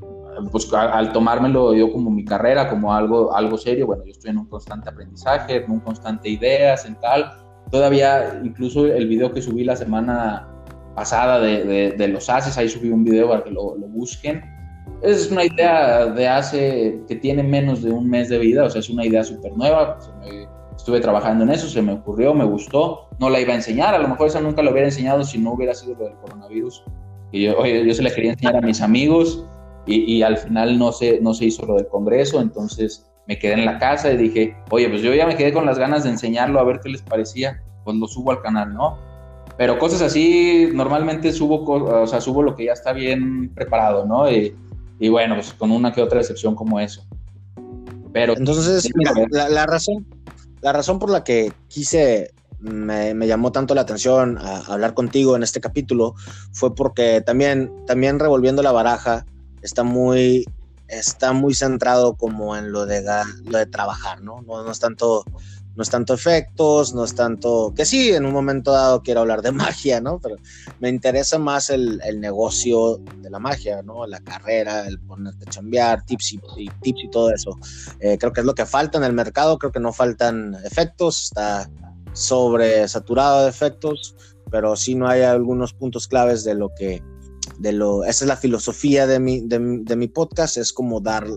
pues 0.52 0.72
al 0.72 1.12
tomármelo 1.12 1.74
yo 1.74 1.90
como 1.90 2.10
mi 2.10 2.24
carrera, 2.24 2.68
como 2.68 2.94
algo, 2.94 3.34
algo 3.34 3.56
serio, 3.56 3.86
bueno, 3.86 4.04
yo 4.04 4.12
estoy 4.12 4.30
en 4.30 4.38
un 4.38 4.46
constante 4.46 4.90
aprendizaje, 4.90 5.64
en 5.64 5.70
un 5.70 5.80
constante 5.80 6.28
ideas, 6.28 6.84
en 6.84 6.94
tal. 7.00 7.32
Todavía, 7.70 8.40
incluso 8.44 8.86
el 8.86 9.08
video 9.08 9.32
que 9.32 9.42
subí 9.42 9.64
la 9.64 9.76
semana 9.76 10.48
pasada 10.94 11.40
de, 11.40 11.64
de, 11.64 11.90
de 11.92 12.08
los 12.08 12.28
haces, 12.28 12.56
ahí 12.58 12.68
subí 12.68 12.90
un 12.90 13.04
video 13.04 13.28
para 13.28 13.44
que 13.44 13.50
lo, 13.50 13.76
lo 13.76 13.86
busquen. 13.88 14.42
Es 15.02 15.30
una 15.30 15.44
idea 15.44 16.06
de 16.06 16.26
hace, 16.26 17.00
que 17.06 17.16
tiene 17.16 17.42
menos 17.42 17.82
de 17.82 17.90
un 17.90 18.08
mes 18.08 18.28
de 18.28 18.38
vida, 18.38 18.64
o 18.64 18.70
sea, 18.70 18.80
es 18.80 18.90
una 18.90 19.06
idea 19.06 19.22
súper 19.22 19.56
nueva. 19.56 19.98
Se 20.00 20.12
me, 20.14 20.48
estuve 20.78 21.00
trabajando 21.00 21.42
en 21.44 21.50
eso, 21.50 21.68
se 21.68 21.82
me 21.82 21.92
ocurrió, 21.92 22.32
me 22.32 22.44
gustó, 22.44 23.08
no 23.18 23.28
la 23.28 23.40
iba 23.40 23.52
a 23.52 23.56
enseñar, 23.56 23.94
a 23.94 23.98
lo 23.98 24.08
mejor 24.08 24.28
esa 24.28 24.40
nunca 24.40 24.62
lo 24.62 24.70
hubiera 24.70 24.86
enseñado 24.86 25.24
si 25.24 25.36
no 25.36 25.52
hubiera 25.52 25.74
sido 25.74 25.96
lo 25.96 26.04
del 26.04 26.14
coronavirus. 26.14 26.84
Y 27.32 27.44
yo, 27.44 27.58
oye, 27.58 27.84
yo 27.84 27.92
se 27.92 28.02
la 28.02 28.10
quería 28.10 28.30
enseñar 28.30 28.56
a 28.56 28.60
mis 28.60 28.80
amigos 28.80 29.44
y, 29.86 30.22
al 30.22 30.36
final 30.36 30.78
no 30.78 30.92
se, 30.92 31.20
no 31.20 31.34
se 31.34 31.46
hizo 31.46 31.66
lo 31.66 31.74
del 31.74 31.88
Congreso, 31.88 32.40
entonces 32.40 33.10
me 33.26 33.38
quedé 33.38 33.54
en 33.54 33.64
la 33.64 33.78
casa 33.78 34.12
y 34.12 34.16
dije, 34.18 34.56
oye, 34.70 34.88
pues 34.88 35.02
yo 35.02 35.12
ya 35.14 35.26
me 35.26 35.34
quedé 35.34 35.52
con 35.52 35.66
las 35.66 35.78
ganas 35.78 36.04
de 36.04 36.10
enseñarlo 36.10 36.60
a 36.60 36.64
ver 36.64 36.80
qué 36.80 36.90
les 36.90 37.02
parecía, 37.02 37.60
pues 37.84 37.96
lo 37.96 38.06
subo 38.06 38.30
al 38.30 38.40
canal, 38.40 38.72
¿no? 38.72 38.98
Pero 39.56 39.78
cosas 39.78 40.00
así, 40.02 40.70
normalmente 40.72 41.32
subo, 41.32 41.64
o 41.64 42.06
sea, 42.06 42.20
subo 42.20 42.42
lo 42.42 42.54
que 42.54 42.66
ya 42.66 42.72
está 42.72 42.92
bien 42.92 43.52
preparado, 43.52 44.06
¿no? 44.06 44.30
Y, 44.30 44.54
y 45.00 45.08
bueno, 45.08 45.34
pues 45.34 45.52
con 45.54 45.72
una 45.72 45.92
que 45.92 46.02
otra 46.02 46.20
excepción 46.20 46.54
como 46.54 46.78
eso. 46.78 47.02
Pero 48.12 48.36
entonces, 48.36 48.90
mira, 48.94 49.12
la, 49.30 49.66
razón, 49.66 50.06
la 50.60 50.72
razón 50.72 50.98
por 50.98 51.10
la 51.10 51.24
que 51.24 51.52
quise 51.68 52.32
me, 52.60 53.14
me, 53.14 53.26
llamó 53.26 53.52
tanto 53.52 53.74
la 53.74 53.82
atención 53.82 54.38
a, 54.38 54.58
hablar 54.72 54.94
contigo 54.94 55.36
en 55.36 55.42
este 55.42 55.60
capítulo 55.60 56.14
fue 56.52 56.74
porque 56.74 57.20
también, 57.20 57.72
también 57.86 58.18
revolviendo 58.18 58.62
la 58.62 58.72
baraja 58.72 59.26
está 59.62 59.84
muy, 59.84 60.44
está 60.88 61.32
muy 61.32 61.54
centrado 61.54 62.14
como 62.14 62.56
en 62.56 62.72
lo 62.72 62.86
de, 62.86 63.04
lo 63.44 63.58
de 63.58 63.66
trabajar, 63.66 64.22
¿no? 64.22 64.42
¿no? 64.42 64.64
No 64.64 64.70
es 64.70 64.80
tanto 64.80 65.24
no 65.78 65.82
es 65.82 65.90
tanto 65.90 66.12
efectos, 66.12 66.92
no 66.92 67.04
es 67.04 67.14
tanto, 67.14 67.72
que 67.72 67.84
sí, 67.84 68.10
en 68.10 68.26
un 68.26 68.32
momento 68.32 68.72
dado 68.72 69.00
quiero 69.00 69.20
hablar 69.20 69.42
de 69.42 69.52
magia, 69.64 70.00
¿no? 70.00 70.18
Pero 70.18 70.34
me 70.80 70.88
interesa 70.88 71.38
más 71.38 71.70
el, 71.70 72.00
el 72.04 72.20
negocio 72.20 73.00
de 73.22 73.30
la 73.30 73.38
magia, 73.38 73.80
¿no? 73.82 74.04
La 74.04 74.18
carrera, 74.18 74.88
el 74.88 74.98
ponerte 74.98 75.44
a 75.46 75.50
chambear, 75.52 76.04
tips 76.04 76.32
y, 76.32 76.40
tips 76.82 77.04
y 77.04 77.10
todo 77.10 77.32
eso. 77.32 77.56
Eh, 78.00 78.18
creo 78.18 78.32
que 78.32 78.40
es 78.40 78.46
lo 78.46 78.56
que 78.56 78.66
falta 78.66 78.98
en 78.98 79.04
el 79.04 79.12
mercado, 79.12 79.56
creo 79.56 79.70
que 79.70 79.78
no 79.78 79.92
faltan 79.92 80.56
efectos, 80.64 81.22
está 81.22 81.70
sobresaturado 82.12 83.44
de 83.44 83.48
efectos, 83.48 84.16
pero 84.50 84.74
sí 84.74 84.96
no 84.96 85.06
hay 85.06 85.22
algunos 85.22 85.74
puntos 85.74 86.08
claves 86.08 86.42
de 86.42 86.56
lo 86.56 86.74
que, 86.74 87.04
de 87.60 87.70
lo, 87.70 88.02
esa 88.02 88.24
es 88.24 88.28
la 88.28 88.36
filosofía 88.36 89.06
de 89.06 89.20
mi, 89.20 89.42
de, 89.42 89.60
de 89.82 89.94
mi 89.94 90.08
podcast, 90.08 90.56
es 90.56 90.72
como 90.72 91.00
dar 91.00 91.28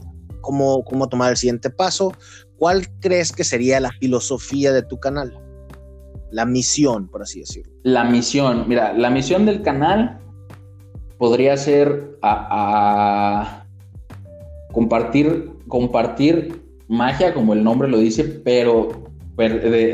cómo, 0.41 0.83
cómo 0.83 1.07
tomar 1.07 1.29
el 1.29 1.37
siguiente 1.37 1.69
paso, 1.69 2.13
¿cuál 2.61 2.87
crees 2.99 3.31
que 3.31 3.43
sería 3.43 3.79
la 3.79 3.91
filosofía 3.91 4.71
de 4.71 4.83
tu 4.83 4.99
canal? 4.99 5.33
La 6.29 6.45
misión, 6.45 7.07
por 7.07 7.23
así 7.23 7.39
decirlo. 7.39 7.73
La 7.81 8.03
misión, 8.03 8.65
mira, 8.67 8.93
la 8.93 9.09
misión 9.09 9.47
del 9.47 9.63
canal 9.63 10.19
podría 11.17 11.57
ser 11.57 12.19
a, 12.21 13.65
compartir, 14.71 15.49
compartir 15.67 16.61
magia, 16.87 17.33
como 17.33 17.53
el 17.53 17.63
nombre 17.63 17.87
lo 17.87 17.97
dice, 17.97 18.25
pero 18.25 19.05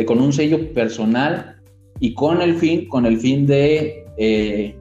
con 0.05 0.19
un 0.19 0.33
sello 0.33 0.73
personal 0.73 1.61
y 2.01 2.13
con 2.15 2.41
el 2.41 2.55
fin, 2.55 2.89
con 2.89 3.05
el 3.05 3.17
fin 3.17 3.47
de 3.47 4.05
eh, 4.17 4.77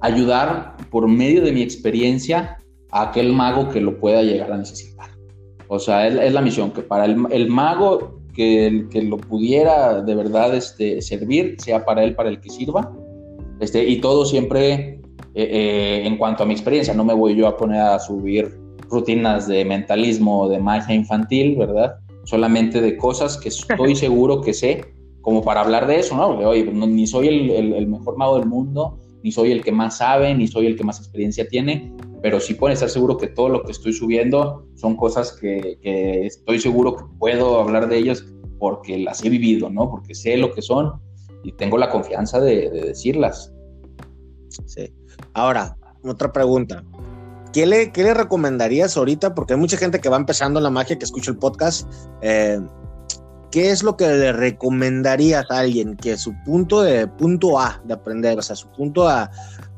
ayudar 0.00 0.76
por 0.90 1.06
medio 1.06 1.42
de 1.42 1.52
mi 1.52 1.62
experiencia 1.62 2.58
a 2.90 3.02
aquel 3.02 3.32
mago 3.32 3.68
que 3.68 3.80
lo 3.80 4.00
pueda 4.00 4.20
llegar 4.20 4.50
a 4.50 4.56
necesitar. 4.56 5.09
O 5.72 5.78
sea, 5.78 6.08
es, 6.08 6.32
la 6.32 6.40
misión, 6.40 6.72
que 6.72 6.82
para 6.82 7.04
el, 7.04 7.48
mago 7.48 8.22
que, 8.34 8.88
que, 8.90 9.02
lo 9.02 9.18
pudiera 9.18 10.02
de 10.02 10.16
verdad 10.16 10.52
este, 10.52 11.00
servir, 11.00 11.54
sea 11.58 11.84
para 11.84 12.02
él, 12.02 12.16
para 12.16 12.28
el 12.28 12.40
que 12.40 12.50
sirva. 12.50 12.92
Este, 13.60 13.88
y 13.88 14.00
todo 14.00 14.24
siempre 14.24 15.00
eh, 15.32 15.48
eh, 15.48 16.02
en 16.04 16.16
cuanto 16.16 16.42
a 16.42 16.46
mi 16.46 16.54
experiencia. 16.54 16.92
No 16.92 17.04
me 17.04 17.14
voy 17.14 17.36
yo 17.36 17.46
a 17.46 17.56
poner 17.56 17.82
a 17.82 18.00
subir 18.00 18.52
rutinas 18.88 19.46
de 19.46 19.64
mentalismo 19.64 20.42
o 20.42 20.48
de 20.48 20.58
magia 20.58 20.92
infantil, 20.92 21.56
¿verdad? 21.56 22.00
Solamente 22.24 22.80
de 22.80 22.96
cosas 22.96 23.36
que 23.36 23.50
estoy 23.50 23.94
seguro 24.06 24.40
que 24.40 24.52
sé, 24.52 24.84
como 25.20 25.40
para 25.44 25.60
hablar 25.60 25.86
de 25.86 26.00
eso, 26.00 26.16
¿no? 26.16 26.30
oye, 26.48 26.64
ni 26.64 27.06
soy 27.06 27.28
el, 27.28 27.74
el 27.74 27.86
mejor 27.86 28.16
mago 28.16 28.40
del 28.40 28.48
mundo, 28.48 28.98
ni 29.22 29.30
soy 29.30 29.52
el 29.52 29.62
que 29.62 29.70
más 29.70 29.98
sabe, 29.98 30.34
ni 30.34 30.48
soy 30.48 30.66
el 30.66 30.74
que 30.74 30.82
más 30.82 30.98
experiencia 30.98 31.46
tiene, 31.46 31.92
pero 32.22 32.40
sí 32.40 32.54
pueden 32.54 32.74
estar 32.74 32.90
seguro 32.90 33.16
que 33.16 33.28
todo 33.28 33.48
lo 33.48 33.62
que 33.62 33.72
estoy 33.72 33.92
subiendo 33.92 34.66
son 34.74 34.96
cosas 34.96 35.32
que, 35.32 35.78
estoy 36.26 36.60
seguro 36.60 36.96
que 36.96 37.04
puedo 37.18 37.60
hablar 37.60 37.88
de 37.88 37.98
ellas 37.98 38.24
porque 38.58 38.98
las 38.98 39.24
he 39.24 39.30
vivido, 39.30 39.70
¿no? 39.70 39.90
Porque 39.90 40.14
sé 40.14 40.36
lo 40.36 40.52
que 40.52 40.62
son 40.62 41.00
y 41.42 41.52
tengo 41.52 41.78
la 41.78 41.88
confianza 41.90 42.40
de, 42.40 42.68
decirlas. 42.70 43.52
Sí. 44.66 44.92
Ahora, 45.32 45.76
otra 46.02 46.32
pregunta. 46.32 46.84
¿Qué 47.52 47.66
le, 47.66 47.90
¿Qué 47.90 48.04
le 48.04 48.14
recomendarías 48.14 48.96
ahorita? 48.96 49.34
Porque 49.34 49.54
hay 49.54 49.58
mucha 49.58 49.76
gente 49.76 50.00
que 50.00 50.08
va 50.08 50.16
empezando 50.16 50.60
la 50.60 50.70
magia, 50.70 50.98
que 50.98 51.04
escucha 51.04 51.30
el 51.30 51.38
podcast. 51.38 51.90
Eh, 52.20 52.60
¿Qué 53.50 53.70
es 53.70 53.82
lo 53.82 53.96
que 53.96 54.06
le 54.06 54.32
recomendarías 54.32 55.50
a 55.50 55.58
alguien 55.58 55.96
que 55.96 56.16
su 56.16 56.32
punto 56.44 56.82
de 56.82 57.08
punto 57.08 57.58
A 57.58 57.82
de 57.84 57.94
aprender, 57.94 58.38
o 58.38 58.42
sea, 58.42 58.54
su 58.54 58.68
punto 58.68 59.08
A, 59.08 59.28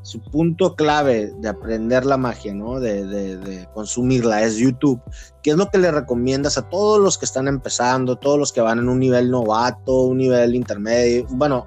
su 0.03 0.21
punto 0.21 0.75
clave 0.75 1.33
de 1.37 1.49
aprender 1.49 2.05
la 2.05 2.17
magia, 2.17 2.53
¿no? 2.53 2.79
De, 2.79 3.67
consumirla 3.73 4.43
es 4.43 4.57
YouTube. 4.57 5.01
¿Qué 5.41 5.51
es 5.51 5.57
lo 5.57 5.69
que 5.69 5.79
le 5.79 5.91
recomiendas 5.91 6.57
a 6.57 6.69
todos 6.69 6.99
los 6.99 7.17
que 7.17 7.25
están 7.25 7.47
empezando, 7.47 8.17
todos 8.17 8.37
los 8.37 8.53
que 8.53 8.61
van 8.61 8.79
en 8.79 8.89
un 8.89 8.99
nivel 8.99 9.31
novato, 9.31 10.03
un 10.03 10.17
nivel 10.17 10.55
intermedio? 10.55 11.25
Bueno, 11.29 11.65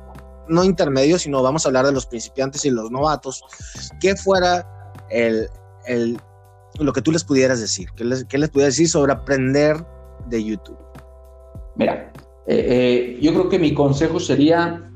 no 0.49 0.65
intermedio, 0.65 1.19
sino 1.19 1.43
vamos 1.43 1.65
a 1.65 1.71
hablar 1.71 1.87
de 1.87 1.93
los 1.93 2.07
principiantes 2.07 2.65
y 2.65 2.71
los 2.71 2.91
novatos. 2.91 3.43
¿Qué 4.01 4.15
fuera 4.17 4.95
el, 5.11 5.49
lo 6.79 6.93
que 6.93 7.03
tú 7.03 7.13
les 7.13 7.25
pudieras 7.25 7.61
decir? 7.61 7.89
¿Qué 7.97 8.05
les, 8.05 8.25
qué 8.25 8.39
les 8.39 8.51
pudieras 8.51 8.75
decir 8.75 8.89
sobre 8.89 9.13
aprender 9.13 9.85
de 10.29 10.45
YouTube? 10.45 10.79
Mira, 11.75 12.13
eh, 12.47 12.67
eh, 12.69 13.19
yo 13.21 13.33
creo 13.33 13.49
que 13.49 13.59
mi 13.59 13.75
consejo 13.75 14.21
sería, 14.21 14.91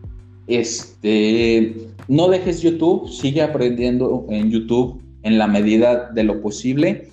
este, 0.50 1.74
no 2.08 2.28
dejes 2.28 2.60
YouTube, 2.60 3.08
sigue 3.08 3.42
aprendiendo 3.42 4.26
en 4.28 4.50
YouTube 4.50 5.00
en 5.22 5.38
la 5.38 5.46
medida 5.46 6.10
de 6.10 6.24
lo 6.24 6.40
posible, 6.40 7.08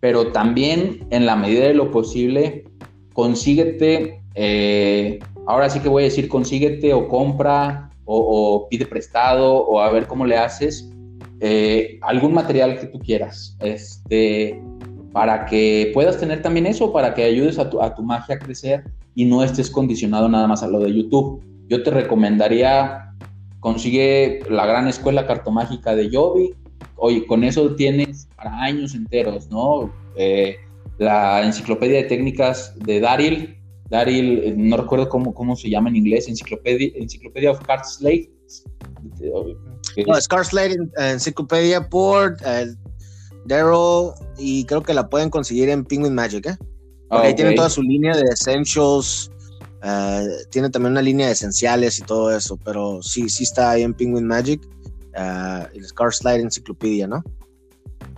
pero 0.00 0.32
también 0.32 1.06
en 1.10 1.26
la 1.26 1.36
medida 1.36 1.66
de 1.66 1.74
lo 1.74 1.90
posible, 1.90 2.64
consíguete, 3.12 4.20
eh, 4.34 5.20
ahora 5.46 5.70
sí 5.70 5.80
que 5.80 5.88
voy 5.88 6.02
a 6.02 6.06
decir, 6.06 6.28
consíguete 6.28 6.92
o 6.92 7.08
compra 7.08 7.90
o, 8.04 8.66
pide 8.68 8.84
prestado 8.84 9.54
o 9.54 9.80
a 9.80 9.90
ver 9.90 10.06
cómo 10.06 10.26
le 10.26 10.36
haces 10.36 10.90
eh, 11.40 11.98
algún 12.02 12.34
material 12.34 12.78
que 12.78 12.86
tú 12.86 12.98
quieras, 12.98 13.56
este, 13.60 14.60
para 15.12 15.46
que 15.46 15.92
puedas 15.94 16.18
tener 16.18 16.42
también 16.42 16.66
eso, 16.66 16.92
para 16.92 17.14
que 17.14 17.24
ayudes 17.24 17.58
a 17.58 17.70
tu, 17.70 17.80
a 17.80 17.94
tu 17.94 18.02
magia 18.02 18.34
a 18.34 18.38
crecer 18.38 18.84
y 19.14 19.24
no 19.24 19.42
estés 19.42 19.70
condicionado 19.70 20.28
nada 20.28 20.46
más 20.46 20.62
a 20.62 20.68
lo 20.68 20.80
de 20.80 20.92
YouTube. 20.92 21.42
Yo 21.68 21.82
te 21.82 21.90
recomendaría 21.90 23.02
consigue 23.62 24.40
la 24.50 24.66
gran 24.66 24.88
escuela 24.88 25.24
cartomágica 25.24 25.94
de 25.94 26.10
Yobi. 26.10 26.52
Oye, 26.96 27.24
con 27.26 27.44
eso 27.44 27.74
tienes 27.76 28.28
para 28.36 28.60
años 28.60 28.94
enteros, 28.94 29.48
¿no? 29.50 29.92
Eh, 30.16 30.56
la 30.98 31.44
enciclopedia 31.44 31.98
de 31.98 32.04
técnicas 32.04 32.76
de 32.80 33.00
Daryl, 33.00 33.56
Daryl, 33.88 34.38
eh, 34.38 34.54
no 34.56 34.76
recuerdo 34.78 35.08
cómo, 35.08 35.32
cómo 35.32 35.54
se 35.54 35.70
llama 35.70 35.90
en 35.90 35.96
inglés, 35.96 36.28
enciclopedia, 36.28 36.90
enciclopedia 36.96 37.52
of 37.52 37.60
Card 37.60 37.84
Slate. 37.84 38.30
No, 40.06 40.16
es 40.16 40.26
Card 40.26 40.44
Slate 40.44 40.76
enciclopedia 40.96 41.88
por 41.88 42.32
uh, 42.32 43.46
Daryl 43.46 44.12
y 44.38 44.64
creo 44.64 44.82
que 44.82 44.92
la 44.92 45.08
pueden 45.08 45.30
conseguir 45.30 45.68
en 45.68 45.84
Penguin 45.84 46.14
Magic, 46.14 46.46
¿eh? 46.46 46.56
Porque 47.08 47.28
ahí 47.28 47.34
tienen 47.34 47.54
toda 47.54 47.68
su 47.68 47.82
línea 47.82 48.16
de 48.16 48.22
essentials, 48.22 49.30
eh, 49.84 50.26
tiene 50.50 50.70
también 50.70 50.92
una 50.92 51.02
línea 51.02 51.26
de 51.26 51.32
esenciales 51.32 51.98
y 51.98 52.02
todo 52.02 52.34
eso, 52.36 52.56
pero 52.64 53.02
sí, 53.02 53.28
sí 53.28 53.44
está 53.44 53.72
ahí 53.72 53.82
en 53.82 53.94
Penguin 53.94 54.26
Magic 54.26 54.60
uh, 55.16 55.76
y 55.76 55.82
Scar 55.82 56.12
Slide 56.12 56.40
Enciclopedia, 56.40 57.06
¿no? 57.06 57.24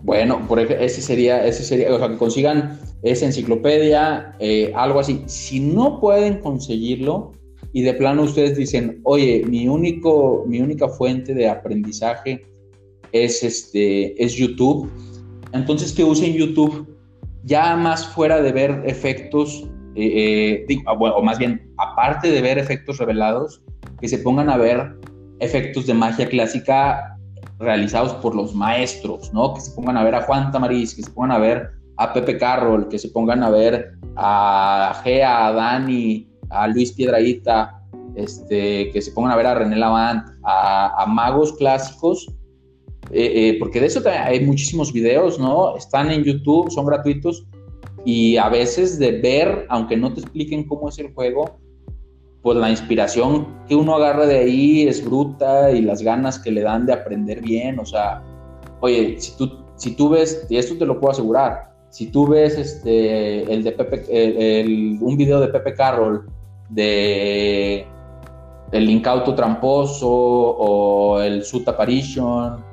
Bueno, 0.03 0.47
por 0.47 0.61
ese 0.61 1.01
sería, 1.01 1.47
ese 1.47 1.63
sería, 1.65 1.95
o 1.95 1.99
sea, 1.99 2.11
que 2.11 2.19
consigan 2.19 2.79
esa 3.03 3.25
enciclopedia, 3.25 4.37
eh, 4.39 4.71
algo 4.75 5.01
así. 5.01 5.23
Si 5.27 5.61
no 5.61 5.99
pueden 5.99 6.41
conseguirlo 6.41 7.33
y 7.73 7.83
de 7.83 7.95
plano 7.95 8.23
ustedes 8.23 8.57
dicen, 8.57 9.01
oye, 9.05 9.43
mi 9.49 9.67
único, 9.67 10.45
mi 10.47 10.61
única 10.61 10.89
fuente 10.89 11.33
de 11.33 11.49
aprendizaje 11.49 12.45
es 13.13 13.43
este, 13.43 14.23
es 14.23 14.35
YouTube, 14.35 14.91
entonces 15.53 15.93
que 15.93 16.05
usen 16.05 16.35
YouTube 16.35 16.87
ya 17.45 17.75
más 17.77 18.07
fuera 18.07 18.43
de 18.43 18.53
ver 18.53 18.83
efectos 18.85 19.67
eh, 19.97 20.67
eh, 20.69 20.83
ah, 20.87 20.93
o 20.93 21.23
más 21.23 21.39
bien, 21.39 21.73
aparte 21.79 22.31
de 22.31 22.41
ver 22.43 22.59
efectos 22.59 22.99
revelados, 22.99 23.63
que 24.01 24.09
se 24.09 24.19
pongan 24.19 24.51
a 24.51 24.57
ver 24.57 24.97
efectos 25.41 25.87
de 25.87 25.95
magia 25.95 26.29
clásica 26.29 27.17
realizados 27.59 28.15
por 28.15 28.35
los 28.35 28.55
maestros, 28.55 29.33
¿no? 29.33 29.55
Que 29.55 29.61
se 29.61 29.73
pongan 29.73 29.97
a 29.97 30.05
ver 30.05 30.15
a 30.15 30.23
Juan 30.23 30.51
Tamariz, 30.51 30.95
que 30.95 31.03
se 31.03 31.11
pongan 31.11 31.33
a 31.33 31.39
ver 31.39 31.71
a 31.97 32.13
Pepe 32.13 32.39
Carroll, 32.39 32.89
que 32.89 32.99
se 32.99 33.09
pongan 33.09 33.43
a 33.43 33.51
ver 33.51 33.93
a 34.17 35.01
Gea, 35.05 35.47
a 35.47 35.53
Dani, 35.53 36.29
a 36.51 36.67
Luis 36.69 36.93
Piedraíta, 36.93 37.81
este, 38.17 38.91
que 38.91 39.01
se 39.01 39.13
pongan 39.13 39.33
a 39.33 39.37
ver 39.37 39.47
a 39.47 39.55
René 39.55 39.77
Lavant, 39.77 40.27
a, 40.45 41.05
magos 41.07 41.53
clásicos, 41.53 42.29
eh, 43.11 43.57
porque 43.61 43.81
de 43.81 43.87
eso 43.87 44.03
hay 44.09 44.45
muchísimos 44.45 44.93
videos, 44.93 45.39
¿no? 45.39 45.77
Están 45.77 46.11
en 46.11 46.25
YouTube, 46.25 46.71
son 46.71 46.87
gratuitos, 46.87 47.47
y 48.05 48.37
a 48.37 48.49
veces 48.49 48.99
de 48.99 49.21
ver, 49.21 49.67
aunque 49.69 49.97
no 49.97 50.13
te 50.13 50.21
expliquen 50.21 50.67
cómo 50.69 50.89
es 50.89 50.99
el 50.99 51.13
juego, 51.15 51.59
pues 52.43 52.59
la 52.59 52.71
inspiración 52.71 53.47
que 53.67 53.75
uno 53.75 53.95
agarra 53.97 54.27
de 54.27 54.39
ahí 54.39 54.87
es 54.87 55.05
bruta 55.05 55.71
y 55.71 55.81
las 55.81 56.03
ganas 56.03 56.39
que 56.39 56.51
le 56.51 56.61
dan 56.61 56.85
de 56.85 56.93
aprender 56.93 57.41
bien, 57.41 57.79
o 57.79 57.87
sea, 57.87 58.23
oye, 58.81 59.19
si 59.19 59.37
tú 59.37 59.65
si 59.77 59.97
tú 59.97 60.09
ves, 60.09 60.47
y 60.49 60.57
esto 60.57 60.77
te 60.77 60.87
lo 60.87 61.01
puedo 61.01 61.13
asegurar, 61.13 61.73
si 61.91 62.07
tú 62.07 62.29
ves 62.29 62.57
este, 62.59 63.43
el 63.53 63.63
de 63.63 63.73
Pepe, 63.73 64.99
un 65.01 65.17
video 65.17 65.41
de 65.41 65.49
Pepe 65.49 65.75
Carroll 65.75 66.29
de 66.71 67.87
el 68.73 68.91
incauto 68.91 69.35
tramposo 69.35 70.09
o 70.11 71.21
el 71.21 71.45
Suit 71.45 71.69
Apparition 71.69 72.65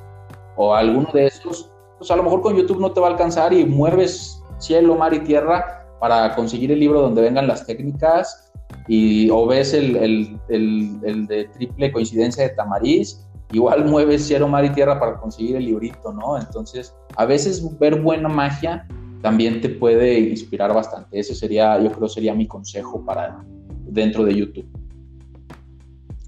o 0.55 0.73
alguno 0.73 1.09
de 1.13 1.27
esos, 1.27 1.69
pues 1.97 2.09
a 2.09 2.15
lo 2.15 2.23
mejor 2.23 2.41
con 2.41 2.55
YouTube 2.55 2.79
no 2.79 2.91
te 2.91 2.99
va 2.99 3.07
a 3.07 3.11
alcanzar 3.11 3.53
y 3.53 3.65
mueves 3.65 4.40
cielo, 4.61 4.95
mar 4.95 5.13
y 5.13 5.19
tierra 5.19 5.85
para 5.99 6.35
conseguir 6.35 6.71
el 6.71 6.79
libro 6.79 7.01
donde 7.01 7.21
vengan 7.21 7.47
las 7.47 7.65
técnicas 7.65 8.51
y 8.87 9.29
o 9.29 9.45
ves 9.45 9.73
el, 9.73 10.39
el 10.49 11.27
de 11.27 11.45
triple 11.53 11.91
coincidencia 11.91 12.43
de 12.43 12.49
Tamariz 12.49 13.27
igual 13.51 13.85
mueves 13.89 14.25
cielo, 14.25 14.47
mar 14.47 14.65
y 14.65 14.69
tierra 14.69 14.99
para 14.99 15.17
conseguir 15.17 15.55
el 15.55 15.65
librito, 15.65 16.13
¿no? 16.13 16.37
Entonces, 16.37 16.95
a 17.15 17.25
veces 17.25 17.63
ver 17.79 18.01
buena 18.01 18.29
magia 18.29 18.87
también 19.21 19.61
te 19.61 19.69
puede 19.69 20.19
inspirar 20.19 20.73
bastante. 20.73 21.19
Ese 21.19 21.35
sería, 21.35 21.79
yo 21.81 21.91
creo, 21.91 22.09
sería 22.09 22.33
mi 22.33 22.47
consejo 22.47 23.03
para 23.05 23.43
dentro 23.85 24.23
de 24.23 24.35
YouTube. 24.35 24.67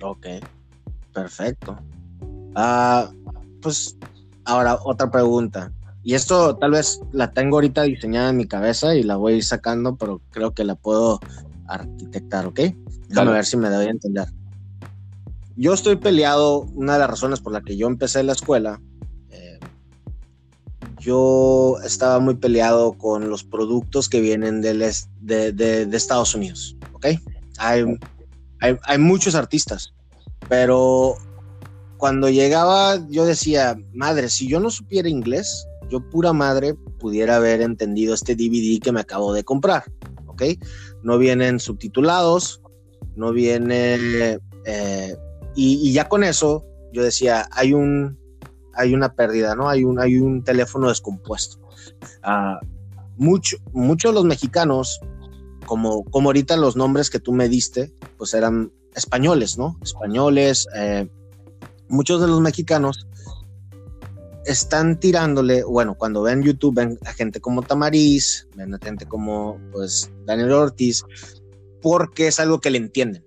Ok, 0.02 0.28
perfecto. 1.14 1.78
Ah, 2.56 3.10
pues 3.62 3.98
ahora 4.46 4.78
otra 4.84 5.10
pregunta. 5.10 5.72
Y 6.04 6.16
esto 6.16 6.58
tal 6.58 6.72
vez 6.72 7.00
la 7.12 7.32
tengo 7.32 7.58
ahorita 7.58 7.84
diseñada 7.84 8.30
en 8.30 8.38
mi 8.38 8.48
cabeza 8.48 8.96
y 8.96 9.04
la 9.04 9.16
voy 9.16 9.34
a 9.34 9.36
ir 9.38 9.44
sacando, 9.44 9.96
pero 9.96 10.22
creo 10.32 10.54
que 10.54 10.64
la 10.64 10.76
puedo 10.76 11.20
arquitectar, 11.68 12.46
¿ok? 12.46 12.60
Déjame 13.08 13.32
ver 13.32 13.46
si 13.46 13.58
me 13.58 13.70
doy 13.70 13.88
a 13.88 13.92
entender 13.92 14.28
yo 15.56 15.74
estoy 15.74 15.98
peleado, 15.98 16.62
una 16.74 16.94
de 16.94 17.00
las 17.00 17.10
razones 17.10 17.40
por 17.40 17.54
la 17.54 17.62
que 17.62 17.78
yo 17.78 17.88
empecé 17.88 18.24
la 18.24 18.34
escuela, 18.34 18.82
eh, 19.30 19.60
yo 21.00 21.78
estaba 21.84 22.20
muy 22.20 22.36
peleado 22.36 22.94
con 22.94 23.30
los 23.30 23.44
productos 23.44 24.10
que 24.10 24.22
vienen 24.22 24.62
de, 24.62 24.74
de, 25.22 25.96
Estados 25.96 26.34
Unidos, 26.34 26.76
¿ok? 26.94 27.08
Hay, 27.58 27.86
hay, 28.60 28.98
muchos 28.98 29.36
artistas, 29.36 29.94
pero 30.50 31.16
cuando 31.98 32.30
llegaba 32.30 33.00
yo 33.10 33.26
decía, 33.26 33.78
madre, 33.94 34.30
si 34.30 34.48
yo 34.48 34.60
no 34.60 34.72
supiera 34.72 35.08
inglés, 35.08 35.68
yo 35.94 36.00
pura 36.10 36.34
madre 36.34 36.74
pudiera 36.74 37.36
haber 37.36 37.62
entendido 37.62 38.16
este 38.16 38.36
DVD 38.36 38.82
que 38.82 38.92
me 38.92 39.02
acabo 39.02 39.32
de 39.32 39.44
comprar, 39.44 39.84
¿ok? 40.26 40.42
No 41.04 41.20
vienen 41.20 41.60
subtitulados, 41.60 42.64
no 43.16 43.32
viene 43.32 44.40
eh, 44.66 45.16
y, 45.56 45.94
ya 45.94 46.10
con 46.10 46.24
eso 46.24 46.66
yo 46.92 47.04
decía, 47.04 47.48
hay, 47.52 47.74
un, 47.74 48.18
hay 48.74 48.96
una 48.96 49.14
pérdida, 49.14 49.56
¿no? 49.56 49.70
Hay 49.70 49.84
un, 49.84 50.00
hay 50.00 50.18
un 50.18 50.44
teléfono 50.44 50.90
descompuesto. 50.90 51.60
Uh, 52.26 52.58
mucho, 53.16 53.58
muchos 53.72 54.12
de 54.12 54.16
los 54.16 54.26
mexicanos, 54.26 55.00
como, 55.68 56.06
como 56.06 56.30
ahorita 56.30 56.58
los 56.58 56.76
nombres 56.76 57.12
que 57.12 57.20
tú 57.20 57.34
me 57.34 57.50
diste, 57.50 57.94
pues 58.18 58.34
eran 58.34 58.72
españoles, 58.96 59.60
¿no? 59.60 59.78
Españoles, 59.84 60.68
eh, 60.76 61.08
muchos 61.88 62.20
de 62.20 62.28
los 62.28 62.42
mexicanos 62.42 63.06
están 64.46 65.00
tirándole, 65.00 65.64
bueno, 65.64 65.96
cuando 65.96 66.22
ven 66.22 66.44
YouTube, 66.44 66.76
ven 66.76 66.98
a 67.06 67.14
gente 67.14 67.40
como 67.40 67.62
Tamariz, 67.62 68.48
ven 68.56 68.74
a 68.74 68.80
gente 68.80 69.06
como, 69.06 69.60
pues, 69.72 70.12
Daniel 70.26 70.52
Ortiz, 70.52 71.04
porque 71.82 72.28
es 72.28 72.40
algo 72.40 72.60
que 72.60 72.70
le 72.70 72.78
entienden. 72.78 73.26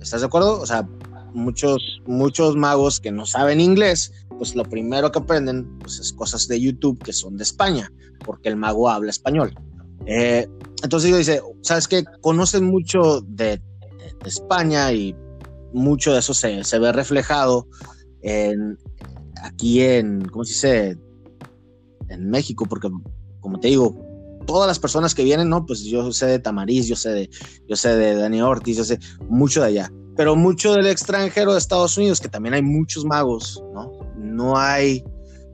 ¿Estás 0.00 0.20
de 0.20 0.26
acuerdo? 0.26 0.60
O 0.60 0.66
sea, 0.66 0.88
muchos, 1.32 2.02
muchos 2.06 2.56
magos 2.56 3.00
que 3.00 3.12
no 3.12 3.26
saben 3.26 3.60
inglés, 3.60 4.12
pues 4.36 4.54
lo 4.54 4.64
primero 4.64 5.10
que 5.12 5.18
aprenden 5.18 5.78
pues, 5.78 5.98
es 5.98 6.12
cosas 6.12 6.48
de 6.48 6.60
YouTube 6.60 7.02
que 7.02 7.12
son 7.12 7.36
de 7.36 7.44
España, 7.44 7.92
porque 8.24 8.48
el 8.48 8.56
mago 8.56 8.88
habla 8.88 9.10
español. 9.10 9.54
Eh, 10.06 10.48
entonces 10.82 11.10
yo 11.10 11.16
dice, 11.16 11.40
¿sabes 11.62 11.86
qué? 11.86 12.04
Conocen 12.20 12.64
mucho 12.64 13.20
de, 13.22 13.60
España 14.24 14.92
y 14.92 15.16
mucho 15.72 16.12
de 16.12 16.20
eso 16.20 16.32
se, 16.32 16.62
se, 16.62 16.78
ve 16.78 16.92
reflejado 16.92 17.66
en, 18.20 18.78
aquí 19.42 19.82
en, 19.82 20.24
¿cómo 20.28 20.44
se 20.44 20.52
dice? 20.52 20.98
En 22.08 22.30
México, 22.30 22.66
porque 22.66 22.88
como 23.40 23.60
te 23.60 23.68
digo, 23.68 23.96
todas 24.46 24.66
las 24.66 24.78
personas 24.78 25.14
que 25.14 25.24
vienen, 25.24 25.48
¿no? 25.48 25.66
Pues 25.66 25.82
yo 25.82 26.12
sé 26.12 26.26
de 26.26 26.38
Tamariz, 26.38 26.86
yo 26.86 26.96
sé 26.96 27.10
de, 27.10 27.30
yo 27.68 27.76
sé 27.76 27.96
de 27.96 28.14
Dani 28.14 28.42
Ortiz, 28.42 28.76
yo 28.76 28.84
sé 28.84 28.98
mucho 29.28 29.60
de 29.60 29.68
allá 29.68 29.92
pero 30.16 30.36
mucho 30.36 30.74
del 30.74 30.86
extranjero 30.86 31.52
de 31.52 31.58
Estados 31.58 31.96
Unidos, 31.96 32.20
que 32.20 32.28
también 32.28 32.54
hay 32.54 32.62
muchos 32.62 33.04
magos, 33.04 33.62
¿no? 33.72 33.90
No 34.16 34.58
hay, 34.58 35.04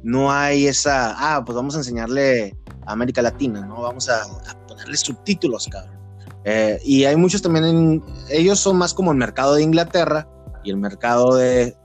no 0.03 0.33
hay 0.33 0.66
esa, 0.66 1.14
ah, 1.16 1.44
pues 1.44 1.55
vamos 1.55 1.74
a 1.74 1.79
enseñarle 1.79 2.57
a 2.87 2.92
América 2.92 3.22
Latina, 3.22 3.64
¿no? 3.64 3.83
Vamos 3.83 4.09
a, 4.09 4.22
ponerle 4.66 4.96
subtítulos, 4.96 5.68
cabrón. 5.68 5.96
Eh, 6.44 6.81
y 6.85 7.05
hay 7.05 7.16
muchos 7.16 7.42
también, 7.42 7.64
en, 7.64 8.05
ellos 8.31 8.59
son 8.59 8.77
más 8.77 8.94
como 8.94 9.12
el 9.12 9.18
mercado 9.18 9.55
de 9.55 9.62
Inglaterra 9.62 10.29
el 10.70 10.76
mercado 10.76 11.37
de, 11.37 11.76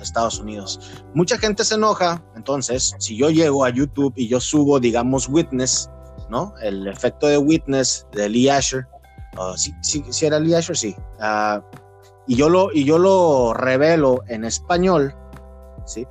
Estados 0.00 0.38
Unidos. 0.38 0.80
Mucha 1.14 1.38
gente 1.38 1.64
se 1.64 1.76
enoja, 1.76 2.22
entonces, 2.36 2.94
si 2.98 3.16
yo 3.16 3.30
llego 3.30 3.64
a 3.64 3.70
YouTube 3.70 4.12
y 4.16 4.28
yo 4.28 4.40
subo, 4.40 4.80
digamos, 4.80 5.28
Witness, 5.28 5.90
¿no? 6.28 6.54
El 6.62 6.86
efecto 6.86 7.26
de 7.26 7.38
Witness 7.38 8.06
de 8.12 8.28
Lee 8.28 8.48
Asher, 8.48 8.86
si 9.56 9.74
sí, 9.82 10.26
era 10.26 10.38
Lee 10.38 10.54
Asher, 10.54 10.76
sí. 10.76 10.94
Uh, 11.18 11.60
y 12.26 12.36
yo 12.36 12.48
lo, 12.48 12.72
y 12.72 12.84
yo 12.84 12.98
lo 12.98 13.52
revelo 13.54 14.22
en 14.28 14.44
español, 14.44 15.14
¿sí? 15.84 16.06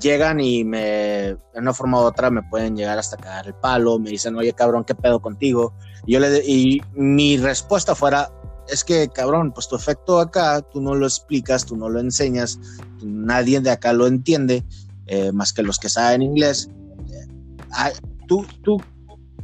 Llegan 0.00 0.40
y 0.40 0.64
me, 0.64 0.78
de 0.78 1.38
una 1.54 1.74
forma 1.74 2.00
u 2.00 2.04
otra, 2.04 2.30
me 2.30 2.42
pueden 2.44 2.76
llegar 2.76 2.98
hasta 2.98 3.16
caer 3.16 3.48
el 3.48 3.54
palo, 3.54 3.98
me 3.98 4.10
dicen, 4.10 4.36
oye, 4.36 4.52
cabrón, 4.52 4.84
¿qué 4.84 4.94
pedo 4.94 5.20
contigo? 5.20 5.74
Yo 6.06 6.20
le, 6.20 6.44
y 6.46 6.80
mi 6.92 7.36
respuesta 7.36 7.94
fuera, 7.94 8.30
es 8.68 8.84
que, 8.84 9.08
cabrón, 9.08 9.52
pues 9.52 9.68
tu 9.68 9.76
efecto 9.76 10.20
acá, 10.20 10.60
tú 10.60 10.80
no 10.80 10.94
lo 10.94 11.06
explicas, 11.06 11.64
tú 11.64 11.76
no 11.76 11.88
lo 11.88 12.00
enseñas, 12.00 12.58
nadie 13.02 13.60
de 13.60 13.70
acá 13.70 13.92
lo 13.92 14.06
entiende, 14.06 14.64
eh, 15.06 15.32
más 15.32 15.52
que 15.52 15.62
los 15.62 15.78
que 15.78 15.88
saben 15.88 16.22
inglés. 16.22 16.68
Eh, 17.10 17.92
¿tú, 18.26 18.46
tú, 18.62 18.82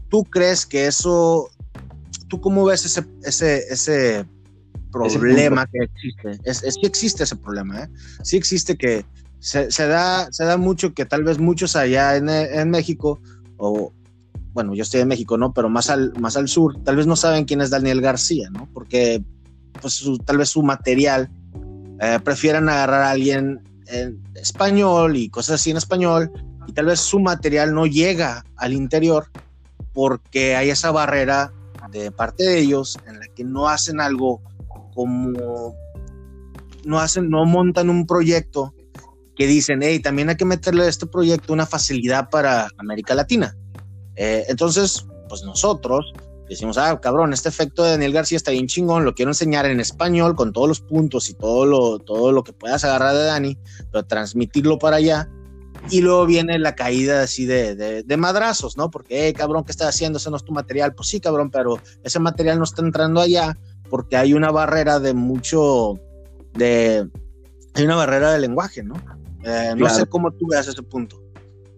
¿Tú 0.08 0.24
crees 0.24 0.66
que 0.66 0.86
eso, 0.86 1.48
tú 2.28 2.40
cómo 2.40 2.64
ves 2.64 2.84
ese, 2.84 3.04
ese, 3.22 3.58
ese 3.70 4.26
problema 4.92 5.66
que 5.66 5.78
existe. 5.84 6.40
Es, 6.44 6.62
es 6.62 6.76
que 6.80 6.86
existe 6.86 7.24
ese 7.24 7.36
problema, 7.36 7.84
¿eh? 7.84 7.88
Sí 8.22 8.36
existe 8.36 8.76
que 8.76 9.04
se, 9.38 9.86
da, 9.86 10.30
se 10.32 10.44
da 10.44 10.56
mucho 10.56 10.94
que 10.94 11.04
tal 11.04 11.22
vez 11.22 11.38
muchos 11.38 11.76
allá 11.76 12.16
en, 12.16 12.70
México, 12.70 13.20
o 13.58 13.92
bueno, 14.56 14.74
yo 14.74 14.84
estoy 14.84 15.02
en 15.02 15.08
México, 15.08 15.36
¿no? 15.36 15.52
Pero 15.52 15.68
más 15.68 15.90
al, 15.90 16.14
más 16.18 16.34
al 16.38 16.48
sur, 16.48 16.82
tal 16.82 16.96
vez 16.96 17.06
no 17.06 17.14
saben 17.14 17.44
quién 17.44 17.60
es 17.60 17.68
Daniel 17.68 18.00
García, 18.00 18.48
¿no? 18.48 18.66
Porque 18.72 19.22
pues 19.82 20.02
tal 20.24 20.38
vez 20.38 20.48
su 20.48 20.62
material 20.62 21.28
eh, 22.00 22.18
prefieran 22.24 22.66
agarrar 22.70 23.02
a 23.02 23.10
alguien 23.10 23.60
en 23.86 24.22
español 24.34 25.18
y 25.18 25.28
cosas 25.28 25.60
así 25.60 25.72
en 25.72 25.76
español, 25.76 26.32
y 26.66 26.72
tal 26.72 26.86
vez 26.86 27.00
su 27.00 27.20
material 27.20 27.74
no 27.74 27.84
llega 27.84 28.46
al 28.56 28.72
interior 28.72 29.26
porque 29.92 30.56
hay 30.56 30.70
esa 30.70 30.90
barrera 30.90 31.52
de 31.90 32.10
parte 32.10 32.44
de 32.44 32.58
ellos 32.58 32.98
en 33.06 33.20
la 33.20 33.26
que 33.28 33.44
no 33.44 33.68
hacen 33.68 34.00
algo 34.00 34.40
como 34.94 35.76
no 36.86 36.98
hacen, 36.98 37.28
no 37.28 37.44
montan 37.44 37.90
un 37.90 38.06
proyecto 38.06 38.72
que 39.36 39.46
dicen, 39.46 39.80
hey, 39.82 40.00
también 40.00 40.30
hay 40.30 40.36
que 40.36 40.46
meterle 40.46 40.84
a 40.84 40.88
este 40.88 41.06
proyecto 41.06 41.52
una 41.52 41.66
facilidad 41.66 42.30
para 42.30 42.68
América 42.78 43.14
Latina. 43.14 43.54
Eh, 44.16 44.44
entonces, 44.48 45.06
pues 45.28 45.42
nosotros 45.42 46.12
decimos, 46.48 46.78
ah, 46.78 46.98
cabrón, 47.00 47.32
este 47.32 47.48
efecto 47.48 47.82
de 47.82 47.90
Daniel 47.90 48.12
García 48.12 48.36
está 48.36 48.52
bien 48.52 48.66
chingón, 48.66 49.04
lo 49.04 49.14
quiero 49.14 49.30
enseñar 49.30 49.66
en 49.66 49.80
español 49.80 50.36
con 50.36 50.52
todos 50.52 50.68
los 50.68 50.80
puntos 50.80 51.28
y 51.28 51.34
todo 51.34 51.66
lo, 51.66 51.98
todo 51.98 52.32
lo 52.32 52.44
que 52.44 52.52
puedas 52.52 52.84
agarrar 52.84 53.14
de 53.14 53.24
Dani, 53.24 53.58
pero 53.90 54.04
transmitirlo 54.04 54.78
para 54.78 54.96
allá. 54.96 55.28
Y 55.90 56.00
luego 56.00 56.26
viene 56.26 56.58
la 56.58 56.74
caída 56.74 57.22
así 57.22 57.46
de, 57.46 58.02
de, 58.02 58.16
madrazos, 58.16 58.76
¿no? 58.76 58.90
Porque, 58.90 59.26
hey, 59.26 59.32
cabrón, 59.32 59.62
¿qué 59.64 59.70
estás 59.70 59.88
haciendo? 59.88 60.16
Ese 60.18 60.30
no 60.30 60.36
es 60.36 60.44
tu 60.44 60.52
material. 60.52 60.94
Pues 60.94 61.08
sí, 61.08 61.20
cabrón, 61.20 61.50
pero 61.50 61.78
ese 62.02 62.18
material 62.18 62.58
no 62.58 62.64
está 62.64 62.82
entrando 62.82 63.20
allá 63.20 63.56
porque 63.88 64.16
hay 64.16 64.34
una 64.34 64.50
barrera 64.50 64.98
de 64.98 65.14
mucho, 65.14 66.00
de, 66.54 67.08
hay 67.74 67.84
una 67.84 67.94
barrera 67.94 68.32
de 68.32 68.40
lenguaje, 68.40 68.82
¿no? 68.82 68.94
Eh, 69.44 69.74
no 69.76 69.88
sé 69.88 70.06
cómo 70.06 70.32
tú 70.32 70.48
veas 70.48 70.66
ese 70.66 70.82
punto. 70.82 71.22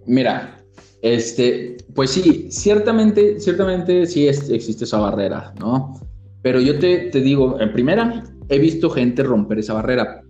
Mira, 0.06 0.57
este, 1.02 1.76
pues 1.94 2.10
sí, 2.10 2.48
ciertamente, 2.50 3.40
ciertamente 3.40 4.06
sí 4.06 4.26
existe 4.26 4.84
esa 4.84 4.98
barrera, 4.98 5.52
¿no? 5.58 6.00
Pero 6.42 6.60
yo 6.60 6.78
te, 6.78 7.10
te, 7.10 7.20
digo, 7.20 7.60
en 7.60 7.72
primera, 7.72 8.24
he 8.48 8.58
visto 8.58 8.90
gente 8.90 9.22
romper 9.22 9.58
esa 9.58 9.74
barrera. 9.74 10.22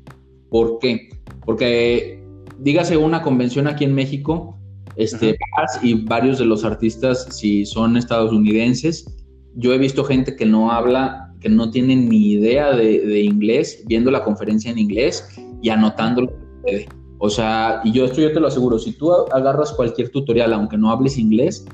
¿Por 0.50 0.78
qué? 0.78 1.08
Porque, 1.44 2.22
dígase 2.58 2.96
una 2.96 3.22
convención 3.22 3.66
aquí 3.66 3.84
en 3.84 3.94
México, 3.94 4.58
este, 4.96 5.36
y 5.82 5.94
varios 5.94 6.38
de 6.38 6.44
los 6.44 6.64
artistas, 6.64 7.28
si 7.30 7.64
son 7.64 7.96
estadounidenses, 7.96 9.06
yo 9.54 9.72
he 9.72 9.78
visto 9.78 10.04
gente 10.04 10.34
que 10.34 10.44
no 10.44 10.72
habla 10.72 11.28
que 11.40 11.48
no 11.48 11.70
tienen 11.70 12.08
ni 12.08 12.32
idea 12.32 12.72
de, 12.72 13.20
inglés, 13.20 13.84
viendo 13.86 14.10
la 14.10 14.24
conferencia 14.24 14.70
en 14.70 14.78
inglés 14.78 15.24
y 15.62 15.68
anotando 15.68 16.22
lo 16.22 16.32
que 16.66 16.88
O 17.18 17.28
sea, 17.28 17.80
y 17.84 17.92
yo 17.92 18.04
esto 18.04 18.20
yo 18.20 18.32
te 18.32 18.40
lo 18.40 18.46
aseguro, 18.46 18.78
si 18.78 18.92
tú 18.92 19.12
agarras 19.32 19.72
cualquier 19.72 20.10
tutorial, 20.10 20.52
aunque 20.52 20.78
no 20.78 20.90
hables 20.90 21.18
inglés, 21.18 21.66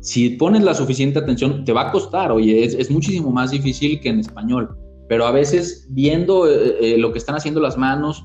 si 0.00 0.30
pones 0.30 0.62
la 0.62 0.74
suficiente 0.74 1.18
atención, 1.18 1.64
te 1.64 1.72
va 1.72 1.88
a 1.88 1.92
costar, 1.92 2.32
oye, 2.32 2.64
es, 2.64 2.90
muchísimo 2.90 3.30
más 3.30 3.50
difícil 3.50 4.00
que 4.00 4.08
en 4.08 4.20
español, 4.20 4.74
pero 5.08 5.26
a 5.26 5.32
veces 5.32 5.86
viendo 5.90 6.48
eh, 6.48 6.76
eh, 6.80 6.98
lo 6.98 7.12
que 7.12 7.18
están 7.18 7.34
haciendo 7.34 7.60
las 7.60 7.76
manos 7.76 8.24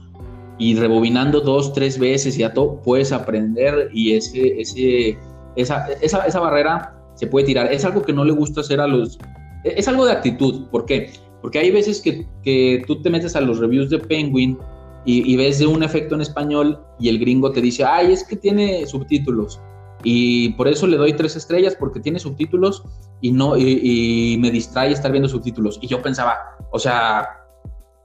y 0.57 0.75
rebobinando 0.75 1.41
dos, 1.41 1.73
tres 1.73 1.97
veces 1.99 2.37
y 2.37 2.43
a 2.43 2.53
todo, 2.53 2.81
puedes 2.83 3.11
aprender 3.11 3.89
y 3.93 4.13
ese, 4.13 4.61
ese, 4.61 5.17
esa, 5.55 5.87
esa, 6.01 6.25
esa 6.25 6.39
barrera 6.39 6.95
se 7.15 7.27
puede 7.27 7.47
tirar. 7.47 7.71
Es 7.73 7.83
algo 7.83 8.01
que 8.03 8.13
no 8.13 8.23
le 8.23 8.31
gusta 8.31 8.61
hacer 8.61 8.79
a 8.79 8.87
los... 8.87 9.17
Es 9.63 9.87
algo 9.87 10.05
de 10.05 10.11
actitud, 10.11 10.67
¿por 10.69 10.85
qué? 10.85 11.11
Porque 11.41 11.59
hay 11.59 11.71
veces 11.71 11.99
que, 11.99 12.27
que 12.43 12.83
tú 12.87 13.01
te 13.01 13.09
metes 13.09 13.35
a 13.35 13.41
los 13.41 13.59
reviews 13.59 13.89
de 13.89 13.97
Penguin 13.99 14.57
y, 15.05 15.35
ves 15.35 15.59
de 15.59 15.67
un 15.67 15.83
efecto 15.83 16.15
en 16.15 16.21
español 16.21 16.79
y 16.99 17.09
el 17.09 17.19
gringo 17.19 17.51
te 17.51 17.61
dice, 17.61 17.83
ay, 17.83 18.11
es 18.11 18.23
que 18.23 18.35
tiene 18.35 18.85
subtítulos. 18.85 19.59
Y 20.03 20.49
por 20.49 20.67
eso 20.67 20.87
le 20.87 20.97
doy 20.97 21.13
tres 21.13 21.35
estrellas, 21.35 21.75
porque 21.79 21.99
tiene 21.99 22.19
subtítulos 22.19 22.83
y, 23.19 23.31
no, 23.31 23.57
y, 23.57 24.37
me 24.39 24.51
distrae 24.51 24.91
estar 24.91 25.11
viendo 25.11 25.29
subtítulos. 25.29 25.79
Y 25.81 25.87
yo 25.87 26.01
pensaba, 26.01 26.37
o 26.71 26.79
sea, 26.79 27.27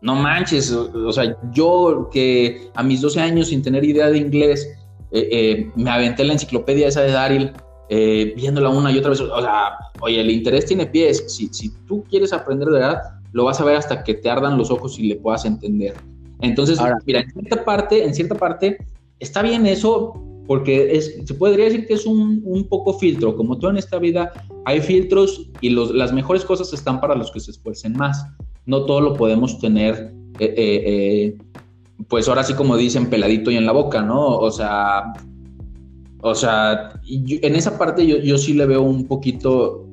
no 0.00 0.14
manches, 0.14 0.72
o, 0.72 1.12
sea, 1.12 1.36
yo 1.52 2.08
que 2.12 2.70
a 2.74 2.82
mis 2.82 3.00
12 3.00 3.20
años 3.20 3.48
sin 3.48 3.62
tener 3.62 3.84
idea 3.84 4.08
de 4.08 4.18
inglés, 4.18 4.66
eh, 5.10 5.28
eh, 5.30 5.70
me 5.76 5.90
aventé 5.90 6.24
la 6.24 6.34
enciclopedia 6.34 6.88
esa 6.88 7.02
de 7.02 7.12
Daryl, 7.12 7.52
eh, 7.88 8.32
viéndola 8.36 8.70
una 8.70 8.90
y 8.90 8.98
otra 8.98 9.10
vez. 9.10 9.20
O 9.20 9.40
sea, 9.40 9.76
oye, 10.00 10.20
el 10.20 10.30
interés 10.30 10.66
tiene 10.66 10.86
pies. 10.86 11.24
Si, 11.28 11.48
si 11.52 11.70
tú 11.86 12.04
quieres 12.08 12.32
aprender 12.32 12.68
de 12.68 12.80
verdad, 12.80 13.02
lo 13.32 13.44
vas 13.44 13.60
a 13.60 13.64
ver 13.64 13.76
hasta 13.76 14.02
que 14.02 14.14
te 14.14 14.30
ardan 14.30 14.56
los 14.56 14.70
ojos 14.70 14.98
y 14.98 15.08
le 15.08 15.16
puedas 15.16 15.44
entender. 15.44 15.94
Entonces, 16.40 16.78
mira, 17.06 17.20
en 17.20 17.30
cierta 17.30 17.64
parte, 17.64 18.04
en 18.04 18.14
cierta 18.14 18.34
parte, 18.34 18.78
está 19.20 19.42
bien 19.42 19.66
eso, 19.66 20.22
porque 20.46 20.96
es, 20.96 21.16
se 21.24 21.34
podría 21.34 21.64
decir 21.64 21.86
que 21.86 21.94
es 21.94 22.06
un, 22.06 22.42
un, 22.44 22.68
poco 22.68 22.98
filtro, 22.98 23.36
como 23.36 23.58
todo 23.58 23.70
en 23.70 23.78
esta 23.78 23.98
vida, 23.98 24.32
hay 24.64 24.80
filtros 24.80 25.48
y 25.60 25.70
los, 25.70 25.94
las 25.94 26.12
mejores 26.12 26.44
cosas 26.44 26.72
están 26.72 27.00
para 27.00 27.14
los 27.14 27.30
que 27.30 27.40
se 27.40 27.50
esfuercen 27.50 27.94
más. 27.94 28.26
No 28.66 28.84
todo 28.84 29.00
lo 29.00 29.14
podemos 29.14 29.58
tener, 29.58 30.12
eh, 30.38 30.54
eh, 30.56 30.82
eh, 30.86 31.38
pues 32.08 32.28
ahora 32.28 32.44
sí 32.44 32.54
como 32.54 32.76
dicen, 32.76 33.08
peladito 33.08 33.50
y 33.50 33.56
en 33.56 33.66
la 33.66 33.72
boca, 33.72 34.02
¿no? 34.02 34.36
O 34.36 34.50
sea, 34.50 35.12
o 36.20 36.34
sea, 36.34 37.00
en 37.08 37.54
esa 37.54 37.78
parte 37.78 38.06
yo, 38.06 38.18
yo, 38.18 38.38
sí 38.38 38.54
le 38.54 38.66
veo 38.66 38.82
un 38.82 39.06
poquito 39.06 39.86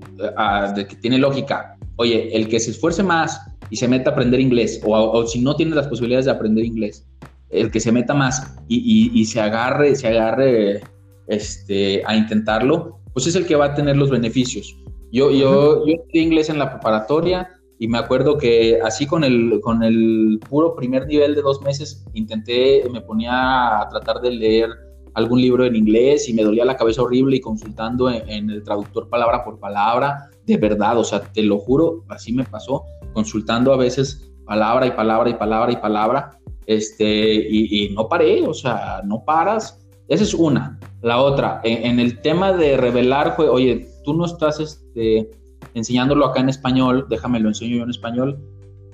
de 0.75 0.87
que 0.87 0.95
tiene 0.95 1.17
lógica. 1.17 1.77
Oye, 1.97 2.35
el 2.35 2.47
que 2.47 2.59
se 2.59 2.71
esfuerce 2.71 3.03
más 3.03 3.39
y 3.73 3.75
se 3.75 3.87
meta 3.87 4.11
a 4.11 4.13
aprender 4.13 4.39
inglés, 4.39 4.79
o, 4.85 4.93
o 4.93 5.25
si 5.25 5.41
no 5.41 5.55
tiene 5.55 5.73
las 5.73 5.87
posibilidades 5.87 6.25
de 6.25 6.31
aprender 6.31 6.63
inglés, 6.63 7.07
el 7.49 7.71
que 7.71 7.79
se 7.79 7.91
meta 7.91 8.13
más 8.13 8.55
y, 8.67 9.25
se 9.25 9.41
agarre, 9.41 9.95
se 9.95 10.09
agarre 10.09 10.81
este, 11.25 12.03
a 12.05 12.15
intentarlo, 12.15 12.99
pues 13.13 13.25
es 13.25 13.35
el 13.35 13.47
que 13.47 13.55
va 13.55 13.65
a 13.65 13.73
tener 13.73 13.97
los 13.97 14.11
beneficios. 14.11 14.77
Yo, 15.11 15.31
yo, 15.31 15.87
yo 15.87 15.93
estudié 15.95 16.21
inglés 16.21 16.51
en 16.51 16.59
la 16.59 16.69
preparatoria 16.69 17.49
y 17.79 17.87
me 17.87 17.97
acuerdo 17.97 18.37
que 18.37 18.79
así 18.83 19.07
con 19.07 19.23
el, 19.23 19.59
con 19.63 19.81
el 19.81 20.39
puro 20.47 20.75
primer 20.75 21.07
nivel 21.07 21.33
de 21.33 21.41
dos 21.41 21.59
meses 21.63 22.05
intenté, 22.13 22.83
me 22.91 23.01
ponía 23.01 23.81
a 23.81 23.89
tratar 23.89 24.21
de 24.21 24.29
leer 24.29 24.69
algún 25.15 25.41
libro 25.41 25.65
en 25.65 25.75
inglés 25.75 26.29
y 26.29 26.33
me 26.35 26.43
dolía 26.43 26.63
la 26.63 26.77
cabeza 26.77 27.01
horrible 27.01 27.37
y 27.37 27.41
consultando 27.41 28.11
en, 28.11 28.51
el 28.51 28.61
traductor 28.61 29.09
palabra 29.09 29.43
por 29.43 29.59
palabra, 29.59 30.29
de 30.45 30.57
verdad, 30.57 30.99
o 30.99 31.03
sea, 31.03 31.21
te 31.21 31.41
lo 31.41 31.57
juro, 31.57 32.03
así 32.09 32.33
me 32.33 32.43
pasó, 32.43 32.83
consultando 33.13 33.71
a 33.73 33.77
veces 33.77 34.31
palabra 34.45 34.87
y 34.87 34.91
palabra 34.91 35.29
y 35.29 35.33
palabra 35.35 35.71
y 35.71 35.77
palabra 35.77 36.39
este, 36.65 37.33
y, 37.49 37.89
no 37.93 38.07
paré, 38.07 38.45
o 38.47 38.53
sea, 38.53 39.01
no 39.05 39.23
paras. 39.25 39.79
Esa 40.07 40.23
es 40.23 40.33
una. 40.33 40.79
La 41.01 41.21
otra, 41.21 41.61
en, 41.63 41.99
el 41.99 42.21
tema 42.21 42.53
de 42.53 42.77
revelar, 42.77 43.35
oye, 43.37 43.87
tú 44.03 44.13
no 44.13 44.25
estás 44.25 44.59
este, 44.59 45.29
enseñándolo 45.73 46.25
acá 46.25 46.41
en 46.41 46.49
español, 46.49 47.07
déjame 47.09 47.39
lo 47.39 47.49
enseño 47.49 47.77
yo 47.77 47.83
en 47.83 47.89
español. 47.89 48.39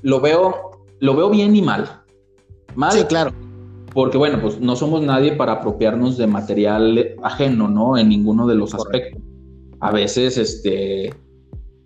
Lo 0.01 0.19
veo, 0.19 0.85
lo 0.99 1.15
veo 1.15 1.29
bien 1.29 1.55
y 1.55 1.61
mal. 1.61 2.03
Mal. 2.75 2.91
Sí, 2.91 3.03
claro. 3.03 3.31
Porque, 3.93 4.17
bueno, 4.17 4.39
pues 4.41 4.59
no 4.59 4.75
somos 4.75 5.01
nadie 5.01 5.33
para 5.33 5.53
apropiarnos 5.53 6.17
de 6.17 6.27
material 6.27 7.15
ajeno, 7.23 7.67
¿no? 7.67 7.97
En 7.97 8.09
ninguno 8.09 8.47
de 8.47 8.55
los 8.55 8.73
aspectos. 8.73 9.21
A 9.79 9.91
veces, 9.91 10.37
este, 10.37 11.13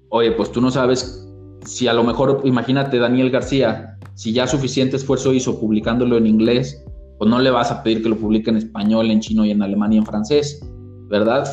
oye, 0.09 0.31
pues 0.31 0.51
tú 0.51 0.59
no 0.59 0.69
sabes 0.69 1.25
si 1.65 1.87
a 1.87 1.93
lo 1.93 2.03
mejor, 2.03 2.41
imagínate, 2.43 2.97
Daniel 2.97 3.29
García, 3.29 3.97
si 4.15 4.33
ya 4.33 4.47
suficiente 4.47 4.97
esfuerzo 4.97 5.33
hizo 5.33 5.59
publicándolo 5.59 6.17
en 6.17 6.27
inglés, 6.27 6.83
pues 7.17 7.29
no 7.29 7.39
le 7.39 7.51
vas 7.51 7.71
a 7.71 7.83
pedir 7.83 8.03
que 8.03 8.09
lo 8.09 8.17
publique 8.17 8.49
en 8.49 8.57
español, 8.57 9.09
en 9.09 9.19
chino 9.19 9.45
y 9.45 9.51
en 9.51 9.61
alemán 9.61 9.93
y 9.93 9.97
en 9.97 10.05
francés, 10.05 10.61
¿verdad? 11.09 11.47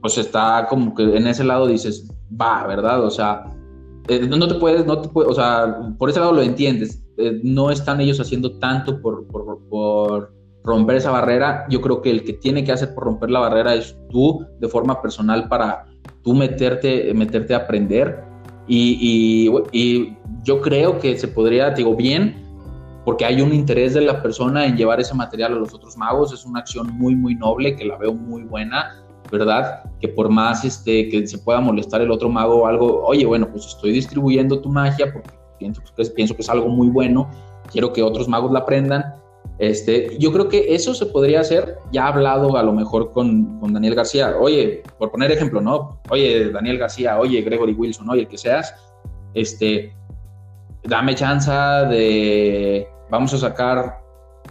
Pues 0.00 0.18
está 0.18 0.66
como 0.68 0.94
que 0.94 1.16
en 1.16 1.26
ese 1.26 1.44
lado 1.44 1.66
dices, 1.66 2.10
va, 2.40 2.66
¿verdad? 2.66 3.04
O 3.04 3.10
sea, 3.10 3.44
eh, 4.08 4.26
no 4.26 4.46
te 4.46 4.54
puedes, 4.54 4.86
no 4.86 5.00
te 5.00 5.08
puedes, 5.08 5.32
o 5.32 5.34
sea, 5.34 5.78
por 5.98 6.10
ese 6.10 6.20
lado 6.20 6.32
lo 6.32 6.42
entiendes, 6.42 7.02
eh, 7.18 7.40
no 7.42 7.70
están 7.70 8.00
ellos 8.00 8.20
haciendo 8.20 8.58
tanto 8.58 9.00
por, 9.00 9.26
por, 9.26 9.58
por 9.68 10.32
romper 10.62 10.96
esa 10.96 11.10
barrera, 11.10 11.64
yo 11.70 11.80
creo 11.80 12.02
que 12.02 12.10
el 12.10 12.24
que 12.24 12.34
tiene 12.34 12.64
que 12.64 12.72
hacer 12.72 12.94
por 12.94 13.04
romper 13.04 13.30
la 13.30 13.40
barrera 13.40 13.74
es 13.74 13.96
tú 14.10 14.44
de 14.60 14.68
forma 14.68 15.00
personal 15.00 15.48
para 15.48 15.86
tú 16.22 16.34
meterte, 16.34 17.12
meterte 17.14 17.54
a 17.54 17.58
aprender 17.58 18.25
y, 18.68 20.16
yo 20.42 20.60
creo 20.60 21.00
que 21.00 21.18
se 21.18 21.26
podría, 21.26 21.70
digo, 21.70 21.96
bien, 21.96 22.44
porque 23.04 23.24
hay 23.24 23.40
un 23.40 23.52
interés 23.52 23.94
de 23.94 24.00
la 24.00 24.22
persona 24.22 24.64
en 24.64 24.76
llevar 24.76 25.00
ese 25.00 25.14
material 25.14 25.54
a 25.54 25.56
los 25.56 25.74
otros 25.74 25.96
magos, 25.96 26.32
es 26.32 26.44
una 26.44 26.60
acción 26.60 26.96
muy, 26.96 27.16
muy 27.16 27.34
noble, 27.34 27.74
que 27.74 27.84
la 27.84 27.96
veo 27.96 28.14
muy 28.14 28.42
buena, 28.42 29.04
¿verdad? 29.30 29.82
Que 30.00 30.08
por 30.08 30.28
más 30.28 30.64
este, 30.64 31.08
que 31.08 31.26
se 31.26 31.38
pueda 31.38 31.60
molestar 31.60 32.00
el 32.00 32.12
otro 32.12 32.28
mago 32.28 32.62
o 32.62 32.66
algo, 32.66 33.04
oye, 33.04 33.26
bueno, 33.26 33.48
pues 33.50 33.66
estoy 33.66 33.92
distribuyendo 33.92 34.60
tu 34.60 34.68
magia 34.68 35.12
porque 35.12 35.30
pienso 35.58 35.82
que, 35.82 36.04
pienso 36.10 36.36
que 36.36 36.42
es 36.42 36.48
algo 36.48 36.68
muy 36.68 36.88
bueno, 36.88 37.28
quiero 37.70 37.92
que 37.92 38.02
otros 38.02 38.28
magos 38.28 38.52
la 38.52 38.60
aprendan, 38.60 39.16
este, 39.58 40.16
yo 40.18 40.32
creo 40.32 40.48
que 40.48 40.74
eso 40.74 40.94
se 40.94 41.06
podría 41.06 41.40
hacer, 41.40 41.78
ya 41.90 42.08
hablado 42.08 42.56
a 42.58 42.62
lo 42.62 42.72
mejor 42.72 43.12
con, 43.12 43.58
con, 43.58 43.72
Daniel 43.72 43.94
García, 43.94 44.36
oye, 44.38 44.82
por 44.98 45.10
poner 45.10 45.32
ejemplo, 45.32 45.62
¿no? 45.62 46.00
Oye, 46.10 46.50
Daniel 46.50 46.78
García, 46.78 47.18
oye, 47.18 47.40
Gregory 47.40 47.72
Wilson, 47.72 48.08
oye, 48.10 48.22
el 48.22 48.28
que 48.28 48.36
seas, 48.36 48.74
este, 49.32 49.94
dame 50.84 51.14
chance 51.14 51.50
de, 51.50 52.86
vamos 53.10 53.32
a 53.32 53.38
sacar 53.38 53.98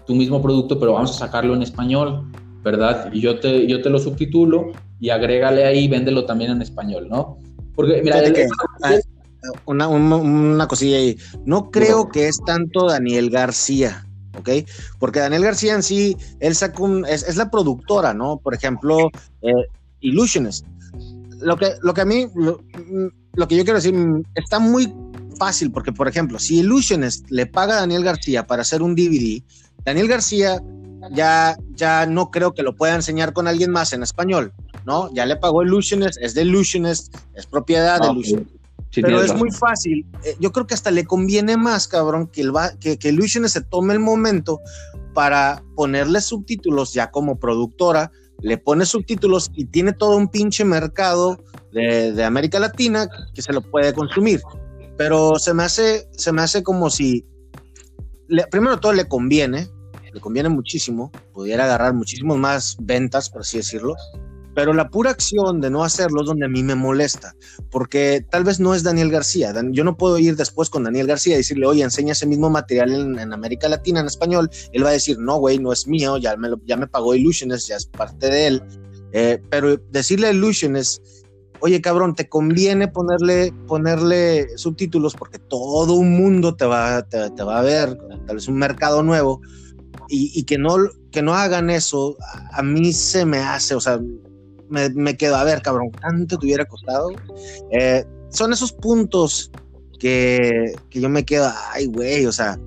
tu 0.08 0.16
mismo 0.16 0.42
producto, 0.42 0.80
pero 0.80 0.94
vamos 0.94 1.12
a 1.12 1.26
sacarlo 1.26 1.54
en 1.54 1.62
español, 1.62 2.32
¿verdad? 2.64 3.12
Y 3.14 3.22
yo 3.22 3.40
te, 3.40 3.68
yo 3.68 3.84
te 3.84 3.92
lo 3.92 4.00
subtitulo 4.00 4.72
y 5.00 5.12
agrégale 5.12 5.66
ahí, 5.66 5.88
véndelo 5.88 6.26
también 6.26 6.50
en 6.50 6.64
español, 6.64 7.08
¿no? 7.10 7.38
Porque, 7.76 8.02
mira, 8.02 8.24
ah, 8.82 8.96
una, 9.66 9.88
una, 9.88 10.68
cosilla 10.68 10.98
ahí, 10.98 11.16
no 11.46 11.70
creo 11.70 12.10
que 12.10 12.28
es 12.28 12.40
tanto 12.44 12.88
Daniel 12.88 13.30
García 13.30 14.06
¿ok? 14.38 14.50
Porque 15.00 15.20
Daniel 15.20 15.44
García 15.44 15.74
en 15.74 15.84
sí, 15.84 16.18
él 16.40 16.56
sacó 16.56 16.84
un, 16.84 17.06
es, 17.06 17.36
la 17.36 17.50
productora, 17.50 18.14
¿no? 18.14 18.38
Por 18.38 18.54
ejemplo, 18.54 19.10
eh, 19.42 19.54
Illusionist. 20.02 20.66
Lo 21.40 21.58
que, 21.58 21.74
lo 21.82 21.94
que 21.94 22.02
a 22.02 22.06
mí, 22.06 22.28
lo, 22.36 22.58
que 23.48 23.58
yo 23.58 23.64
quiero 23.64 23.80
decir, 23.80 23.96
está 24.36 24.60
muy 24.60 24.94
fácil, 25.38 25.72
porque 25.72 25.92
por 25.92 26.08
ejemplo, 26.08 26.40
si 26.40 26.60
Illusionist 26.60 27.30
le 27.30 27.46
paga 27.46 27.74
a 27.74 27.82
Daniel 27.82 28.04
García 28.04 28.48
para 28.48 28.62
hacer 28.62 28.82
un 28.82 28.96
DVD, 28.96 29.44
Daniel 29.84 30.08
García 30.08 30.62
ya, 31.12 31.58
ya 31.74 32.06
no 32.06 32.32
creo 32.32 32.54
que 32.54 32.64
lo 32.64 32.76
pueda 32.76 32.96
enseñar 32.96 33.34
con 33.34 33.48
alguien 33.48 33.70
más 33.70 33.94
en 33.94 34.02
español, 34.02 34.54
¿no? 34.86 35.14
Ya 35.14 35.26
le 35.26 35.36
pagó 35.36 35.62
Illusionist, 35.62 36.18
es 36.22 36.34
de 36.34 36.44
Illusionist, 36.44 37.14
es 37.36 37.46
propiedad 37.46 38.00
de 38.00 38.08
Illusionist 38.08 38.55
pero 39.02 39.22
es 39.22 39.34
muy 39.36 39.52
fácil. 39.52 40.06
Eh, 40.24 40.36
yo 40.40 40.52
creo 40.52 40.68
que 40.68 40.74
hasta 40.74 40.92
le 40.92 41.06
conviene 41.06 41.58
más, 41.58 41.88
cabrón, 41.88 42.28
que, 42.28 42.42
el 42.42 42.54
que, 42.80 42.98
que 42.98 43.50
se 43.50 43.62
tome 43.62 43.94
el 43.94 44.00
momento 44.00 44.62
para 45.14 45.64
ponerle 45.76 46.22
subtítulos 46.22 46.94
ya 46.94 47.12
como 47.12 47.40
productora, 47.40 48.12
le 48.42 48.58
pone 48.58 48.86
subtítulos 48.86 49.50
y 49.56 49.66
tiene 49.66 49.94
todo 49.94 50.18
un 50.18 50.28
pinche 50.28 50.66
mercado 50.66 51.44
de, 51.72 52.24
América 52.24 52.60
Latina 52.60 53.08
que 53.34 53.42
se 53.42 53.54
lo 53.54 53.62
puede 53.62 53.94
consumir. 53.94 54.42
Pero 54.98 55.40
se 55.40 55.54
me 55.54 55.64
hace, 55.64 56.08
se 56.12 56.32
me 56.32 56.42
hace 56.42 56.64
como 56.64 56.90
si, 56.90 57.26
primero 58.52 58.80
todo 58.80 58.94
le 58.94 59.08
conviene, 59.08 59.70
le 60.14 60.22
conviene 60.22 60.50
muchísimo, 60.50 61.12
pudiera 61.34 61.66
agarrar 61.66 61.94
muchísimas 61.94 62.38
más 62.38 62.78
ventas, 62.80 63.30
por 63.30 63.42
así 63.42 63.58
decirlo, 63.58 63.96
pero 64.56 64.74
la 64.74 64.90
pura 64.90 65.12
acción 65.12 65.60
de 65.60 65.70
no 65.70 65.84
hacerlo 65.84 66.22
es 66.22 66.28
donde 66.28 66.46
a 66.46 66.50
mí 66.50 66.64
me 66.64 66.76
molesta, 66.76 67.36
porque 67.70 68.26
tal 68.32 68.46
vez 68.46 68.60
no 68.62 68.74
es 68.74 68.84
Daniel 68.84 69.12
García. 69.12 69.54
Yo 69.72 69.84
no 69.84 69.98
puedo 69.98 70.18
ir 70.18 70.38
después 70.38 70.70
con 70.70 70.86
Daniel 70.86 71.08
García 71.08 71.34
y 71.36 71.38
decirle, 71.38 71.68
oye, 71.68 71.84
enseña 71.84 72.14
ese 72.14 72.26
mismo 72.26 72.50
material 72.50 73.20
en, 73.20 73.34
América 73.34 73.68
Latina, 73.68 74.00
en 74.00 74.06
español. 74.06 74.50
Él 74.72 74.86
va 74.86 74.90
a 74.90 74.94
decir, 74.94 75.20
no, 75.20 75.38
güey, 75.38 75.60
no 75.60 75.74
es 75.74 75.88
mío, 75.88 76.18
ya 76.18 76.38
me, 76.38 76.48
ya 76.66 76.78
me 76.78 76.88
pagó 76.88 77.14
Illusionist, 77.14 77.68
ya 77.68 77.76
es 77.76 77.86
parte 77.86 78.30
de 78.30 78.48
él. 78.48 78.64
Eh, 79.12 79.42
pero 79.50 79.76
decirle 79.92 80.28
a 80.28 80.32
Illusionist, 80.32 81.04
oye, 81.60 81.82
cabrón, 81.82 82.16
te 82.16 82.30
conviene 82.30 82.88
ponerle, 82.88 83.54
ponerle 83.68 84.58
subtítulos 84.58 85.16
porque 85.16 85.38
todo 85.38 85.94
un 85.96 86.16
mundo 86.16 86.56
te 86.56 86.66
va, 86.66 87.06
te, 87.06 87.44
va 87.44 87.60
a 87.60 87.62
ver, 87.62 87.98
tal 88.26 88.38
vez 88.38 88.48
un 88.48 88.56
mercado 88.56 89.04
nuevo, 89.04 89.42
y, 90.08 90.32
y 90.34 90.44
que 90.44 90.58
no 90.58 90.78
que 91.16 91.22
no 91.22 91.34
hagan 91.34 91.70
eso, 91.70 92.18
a, 92.52 92.62
mí 92.62 92.92
se 92.92 93.26
me 93.26 93.38
hace, 93.38 93.74
o 93.74 93.80
sea, 93.80 94.02
me, 94.70 95.18
quedo, 95.18 95.36
a 95.36 95.44
ver, 95.44 95.62
cabrón, 95.62 95.92
¿cuánto 96.00 96.38
te 96.38 96.46
hubiera 96.46 96.66
costado? 96.66 97.10
Eh, 97.72 98.04
son 98.30 98.54
esos 98.54 98.72
puntos 98.74 99.52
que, 100.00 100.74
que 100.90 101.02
yo 101.02 101.10
me 101.10 101.26
quedo, 101.26 101.52
ay, 101.72 101.86
güey, 101.88 102.26
o 102.26 102.32
sea, 102.32 102.60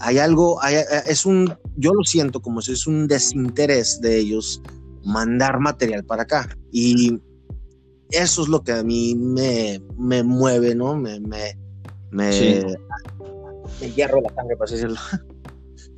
hay 0.00 0.18
algo, 0.18 0.60
es 1.06 1.24
un, 1.26 1.54
yo 1.76 1.92
lo 1.94 2.04
siento 2.04 2.40
como 2.40 2.60
si 2.60 2.72
es 2.72 2.86
un 2.86 3.06
desinterés 3.06 4.00
de 4.00 4.18
ellos 4.18 4.62
mandar 5.04 5.60
material 5.60 6.04
para 6.04 6.24
acá. 6.24 6.56
Y 6.72 7.18
eso 8.10 8.42
es 8.42 8.48
lo 8.48 8.62
que 8.62 8.72
a 8.72 8.82
mí 8.82 9.14
me, 9.14 9.82
me 9.98 10.22
mueve, 10.22 10.74
¿no? 10.74 10.96
Me, 10.96 11.20
me, 11.20 11.58
me, 12.10 12.62
hierro 13.94 14.20
la 14.20 14.34
sangre, 14.34 14.56
por 14.56 14.64
así 14.64 14.74
decirlo. 14.74 14.96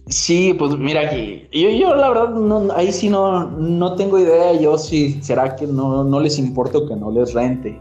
Sí, 0.09 0.55
pues 0.55 0.77
mira 0.79 1.03
aquí, 1.03 1.49
yo, 1.53 1.69
yo 1.69 1.95
la 1.95 2.09
verdad, 2.09 2.31
no, 2.31 2.73
ahí 2.75 2.93
sí 2.93 3.11
no, 3.11 3.51
no 3.51 3.95
tengo 3.95 4.19
idea, 4.19 4.55
yo 4.55 4.79
sí, 4.79 5.23
será 5.23 5.55
que 5.55 5.67
no, 5.67 6.03
no 6.03 6.21
les 6.21 6.39
importa 6.39 6.79
o 6.79 6.87
que 6.87 6.97
no 6.97 7.11
les 7.11 7.35
rente. 7.35 7.81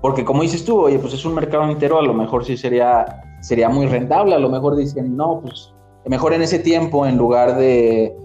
Porque 0.00 0.24
como 0.24 0.42
dices 0.42 0.64
tú, 0.64 0.80
oye, 0.80 0.98
pues 0.98 1.12
es 1.12 1.24
un 1.24 1.34
mercado 1.34 1.64
entero, 1.64 1.98
a 1.98 2.02
lo 2.02 2.14
mejor 2.14 2.44
sí 2.44 2.56
sería, 2.56 3.22
sería 3.40 3.68
muy 3.68 3.86
rentable, 3.86 4.34
a 4.34 4.38
lo 4.38 4.48
mejor 4.48 4.76
dicen, 4.76 5.16
no, 5.16 5.40
pues 5.40 5.74
mejor 6.06 6.32
en 6.32 6.42
ese 6.42 6.58
tiempo, 6.58 7.06
en 7.06 7.18
lugar 7.18 7.56
de, 7.56 8.16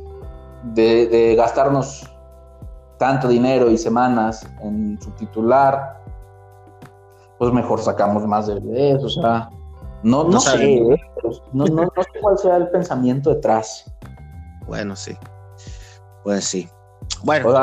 de, 0.73 1.35
gastarnos 1.35 2.09
tanto 2.97 3.27
dinero 3.27 3.69
y 3.69 3.77
semanas 3.77 4.47
en 4.61 5.01
subtitular, 5.01 5.99
pues 7.39 7.51
mejor 7.51 7.81
sacamos 7.81 8.25
más 8.25 8.47
DVDs, 8.47 9.03
o 9.03 9.09
sea, 9.09 9.49
no, 10.03 10.25
no, 10.25 10.39
sé, 10.39 10.75
¿eh? 10.75 11.01
no, 11.53 11.65
no, 11.65 11.83
no 11.83 11.91
sé 12.03 12.19
cuál 12.21 12.37
sea 12.37 12.57
el 12.57 12.69
pensamiento 12.69 13.33
detrás. 13.33 13.91
Bueno, 14.67 14.95
sí, 14.95 15.15
pues 16.23 16.45
sí. 16.45 16.67
Bueno, 17.23 17.53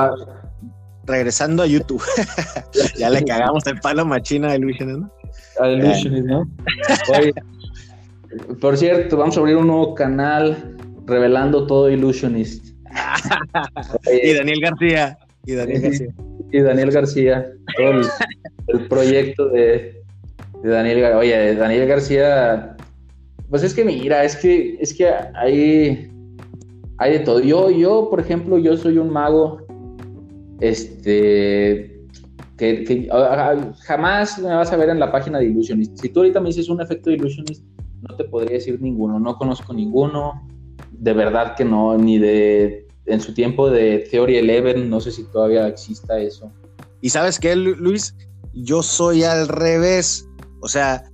regresando 1.04 1.62
a 1.62 1.66
YouTube. 1.66 2.02
ya 2.98 3.10
le 3.10 3.24
cagamos 3.24 3.66
el 3.66 3.78
palo 3.80 4.04
machina 4.04 4.50
a 4.50 4.56
Illusionist, 4.56 5.00
¿no? 5.00 5.12
A 5.60 5.68
Illusionist, 5.68 6.26
¿no? 6.26 6.50
Oye, 7.18 7.32
por 8.60 8.76
cierto, 8.76 9.16
vamos 9.16 9.36
a 9.36 9.40
abrir 9.40 9.56
un 9.56 9.66
nuevo 9.66 9.94
canal 9.94 10.76
revelando 11.06 11.66
todo 11.66 11.90
Illusionist. 11.90 12.66
y 14.24 14.34
Daniel 14.34 14.60
García. 14.60 15.18
Y 15.44 15.54
Daniel 15.54 15.82
García. 15.82 16.14
Y 16.52 16.60
Daniel 16.60 16.90
García. 16.90 17.46
Todo 17.76 18.00
el, 18.68 18.88
proyecto 18.88 19.48
de, 19.48 19.99
Daniel 20.62 21.00
García. 21.00 21.18
Oye, 21.18 21.54
Daniel 21.54 21.88
García. 21.88 22.76
Pues 23.48 23.62
es 23.62 23.74
que 23.74 23.84
mira, 23.84 24.24
es 24.24 24.36
que, 24.36 24.76
es 24.80 24.94
que 24.94 25.08
hay, 25.08 26.08
hay 26.98 27.12
de 27.12 27.20
todo. 27.20 27.40
Yo, 27.40 27.70
yo, 27.70 28.08
por 28.08 28.20
ejemplo, 28.20 28.58
yo 28.58 28.76
soy 28.76 28.98
un 28.98 29.10
mago 29.10 29.66
este, 30.60 32.00
que, 32.56 33.08
jamás 33.80 34.38
me 34.38 34.54
vas 34.54 34.72
a 34.72 34.76
ver 34.76 34.90
en 34.90 35.00
la 35.00 35.10
página 35.10 35.38
de 35.38 35.46
Illusionist. 35.46 35.98
Si 35.98 36.10
tú 36.10 36.20
ahorita 36.20 36.40
me 36.40 36.48
dices 36.48 36.68
un 36.68 36.80
efecto 36.80 37.10
de 37.10 37.16
Illusionist, 37.16 37.64
no 38.08 38.16
te 38.16 38.24
podría 38.24 38.54
decir 38.54 38.80
ninguno, 38.80 39.18
no 39.18 39.36
conozco 39.36 39.72
ninguno, 39.72 40.46
de 40.92 41.12
verdad 41.12 41.56
que 41.56 41.64
no, 41.64 41.96
ni 41.96 42.18
de 42.18 42.86
en 43.06 43.20
su 43.20 43.34
tiempo 43.34 43.70
de 43.70 44.06
Theory 44.10 44.36
Eleven, 44.36 44.88
no 44.88 45.00
sé 45.00 45.10
si 45.10 45.24
todavía 45.24 45.66
exista 45.66 46.20
eso. 46.20 46.52
Y 47.00 47.08
sabes 47.08 47.40
qué, 47.40 47.56
Luis, 47.56 48.14
yo 48.52 48.82
soy 48.82 49.24
al 49.24 49.48
revés, 49.48 50.28
o 50.60 50.68
sea, 50.68 51.10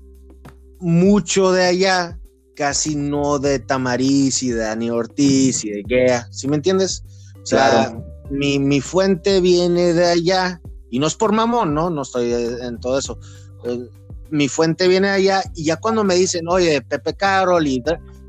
mucho 0.81 1.53
de 1.53 1.65
allá, 1.65 2.19
casi 2.55 2.97
no 2.97 3.39
de 3.39 3.59
Tamariz 3.59 4.43
y 4.43 4.51
de 4.51 4.61
Dani 4.61 4.91
Ortiz 4.91 5.65
y 5.65 5.71
de 5.71 5.83
Gea, 5.87 6.29
¿sí 6.31 6.49
me 6.49 6.57
entiendes? 6.57 7.05
O 7.43 7.47
sea, 7.47 7.97
mi, 8.31 8.81
fuente 8.81 9.41
viene 9.41 9.93
de 9.93 10.07
allá, 10.07 10.61
y 10.91 10.99
no 10.99 11.07
es 11.07 11.15
por 11.15 11.33
mamón, 11.33 11.75
¿no? 11.75 11.91
No 11.91 12.03
estoy 12.03 12.33
en 12.33 12.81
todo 12.81 12.99
eso. 12.99 13.19
Eh, 13.65 13.89
mi 14.31 14.49
fuente 14.49 14.89
viene 14.89 15.09
de 15.09 15.15
allá, 15.15 15.43
y 15.55 15.65
ya 15.65 15.77
cuando 15.77 16.03
me 16.03 16.15
dicen, 16.15 16.49
oye, 16.49 16.83
Pepe 16.83 17.15
Carol, 17.15 17.67
y 17.67 17.83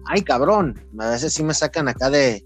ay, 0.06 0.22
cabrón, 0.22 0.80
a 1.00 1.10
veces 1.10 1.34
sí 1.34 1.44
me 1.44 1.54
sacan 1.54 1.88
acá 1.88 2.10
de. 2.10 2.46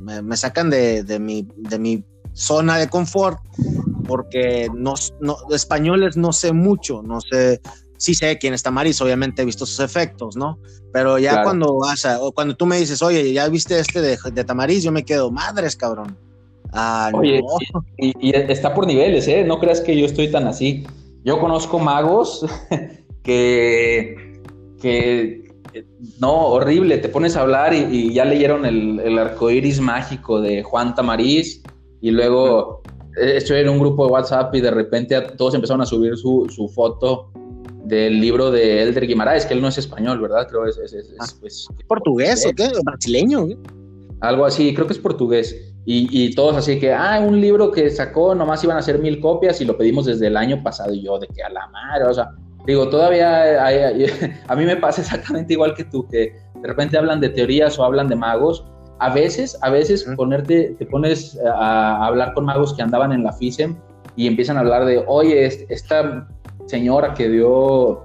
me, 0.00 0.36
sacan 0.36 0.70
de, 0.70 1.18
mi, 1.20 1.46
de 1.56 1.78
mi 1.78 2.04
zona 2.32 2.78
de 2.78 2.88
confort, 2.88 3.38
porque 4.06 4.68
no, 4.74 4.94
no, 5.20 5.36
españoles 5.50 6.16
no 6.16 6.32
sé 6.32 6.52
mucho, 6.52 7.02
no 7.02 7.20
sé 7.20 7.60
sí 7.98 8.14
sé 8.14 8.38
quién 8.38 8.54
es 8.54 8.62
Tamariz, 8.62 9.00
obviamente 9.00 9.42
he 9.42 9.44
visto 9.44 9.66
sus 9.66 9.80
efectos, 9.80 10.36
¿no? 10.36 10.58
Pero 10.92 11.18
ya 11.18 11.42
cuando 11.42 11.78
vas 11.78 12.04
a, 12.06 12.20
o 12.20 12.32
cuando 12.32 12.56
tú 12.56 12.66
me 12.66 12.78
dices, 12.78 13.02
oye, 13.02 13.32
ya 13.32 13.48
viste 13.48 13.78
este 13.78 14.00
de, 14.00 14.16
de 14.32 14.44
Tamariz, 14.44 14.82
yo 14.82 14.92
me 14.92 15.04
quedo, 15.04 15.30
madres, 15.30 15.76
cabrón. 15.76 16.16
Ah, 16.72 17.10
oye, 17.14 17.42
y, 17.98 18.34
está 18.34 18.74
por 18.74 18.86
niveles, 18.86 19.28
¿eh? 19.28 19.44
No 19.44 19.58
creas 19.58 19.80
que 19.80 19.96
yo 19.96 20.06
estoy 20.06 20.30
tan 20.30 20.46
así. 20.46 20.86
Yo 21.24 21.38
conozco 21.40 21.78
magos 21.78 22.46
que, 23.22 24.40
que 24.80 25.42
no, 26.18 26.46
horrible, 26.46 26.98
te 26.98 27.08
pones 27.08 27.36
a 27.36 27.42
hablar 27.42 27.74
y, 27.74 28.12
ya 28.12 28.24
leyeron 28.24 28.64
el, 28.64 29.00
el 29.00 29.18
arco 29.18 29.50
iris 29.50 29.80
mágico 29.80 30.40
de 30.40 30.62
Juan 30.62 30.94
Tamariz 30.94 31.62
y 32.00 32.10
luego 32.10 32.82
estoy 33.16 33.60
en 33.60 33.68
un 33.68 33.78
grupo 33.78 34.06
de 34.06 34.12
WhatsApp 34.12 34.54
y 34.54 34.60
de 34.60 34.70
repente 34.70 35.20
todos 35.36 35.54
empezaron 35.54 35.80
a 35.80 35.86
subir 35.86 36.16
su, 36.16 36.46
su 36.50 36.68
foto 36.68 37.30
del 37.84 38.20
libro 38.20 38.50
de 38.50 38.82
Elder 38.82 39.06
Guimaraes, 39.06 39.46
que 39.46 39.54
él 39.54 39.62
no 39.62 39.68
es 39.68 39.78
español, 39.78 40.20
¿verdad? 40.20 40.46
Creo 40.48 40.66
es, 40.66 40.76
es, 40.78 40.92
es, 40.92 41.14
ah, 41.20 41.26
pues, 41.40 41.68
portugués 41.86 42.44
o 42.46 42.50
qué, 42.54 42.70
brasileño. 42.84 43.46
Algo 44.20 44.44
así, 44.44 44.74
creo 44.74 44.86
que 44.86 44.92
es 44.92 44.98
portugués. 44.98 45.72
Y, 45.84 46.08
y, 46.10 46.34
todos 46.34 46.56
así 46.56 46.80
que, 46.80 46.92
ah, 46.92 47.22
un 47.24 47.40
libro 47.40 47.70
que 47.70 47.88
sacó, 47.90 48.34
nomás 48.34 48.64
iban 48.64 48.76
a 48.76 48.82
ser 48.82 48.98
mil 48.98 49.20
copias 49.20 49.60
y 49.60 49.64
lo 49.64 49.76
pedimos 49.78 50.06
desde 50.06 50.26
el 50.26 50.36
año 50.36 50.60
pasado. 50.64 50.92
Y 50.92 51.02
yo, 51.02 51.18
de 51.18 51.28
que 51.28 51.44
a 51.44 51.48
la 51.48 51.68
madre, 51.68 52.06
o 52.06 52.14
sea, 52.14 52.30
digo, 52.66 52.88
todavía 52.88 53.64
a 54.48 54.56
mí 54.56 54.64
me 54.64 54.76
pasa 54.76 55.02
exactamente 55.02 55.52
igual 55.52 55.74
que 55.74 55.84
tú, 55.84 56.08
que 56.08 56.34
de 56.60 56.68
repente 56.68 56.98
hablan 56.98 57.20
de 57.20 57.28
teorías 57.28 57.78
o 57.78 57.84
hablan 57.84 58.08
de 58.08 58.16
magos. 58.16 58.64
A 58.98 59.12
veces, 59.12 59.58
a 59.62 59.70
veces 59.70 60.04
ponerte, 60.16 60.74
te 60.78 60.86
pones 60.86 61.38
a, 61.44 61.96
a 61.96 62.06
hablar 62.06 62.32
con 62.34 62.44
magos 62.44 62.74
que 62.74 62.82
andaban 62.82 63.12
en 63.12 63.24
la 63.24 63.32
FISEM 63.32 63.76
y 64.16 64.26
empiezan 64.26 64.56
a 64.56 64.60
hablar 64.60 64.84
de, 64.86 65.04
oye, 65.06 65.46
esta 65.68 66.26
señora 66.66 67.14
que 67.14 67.28
dio, 67.28 68.04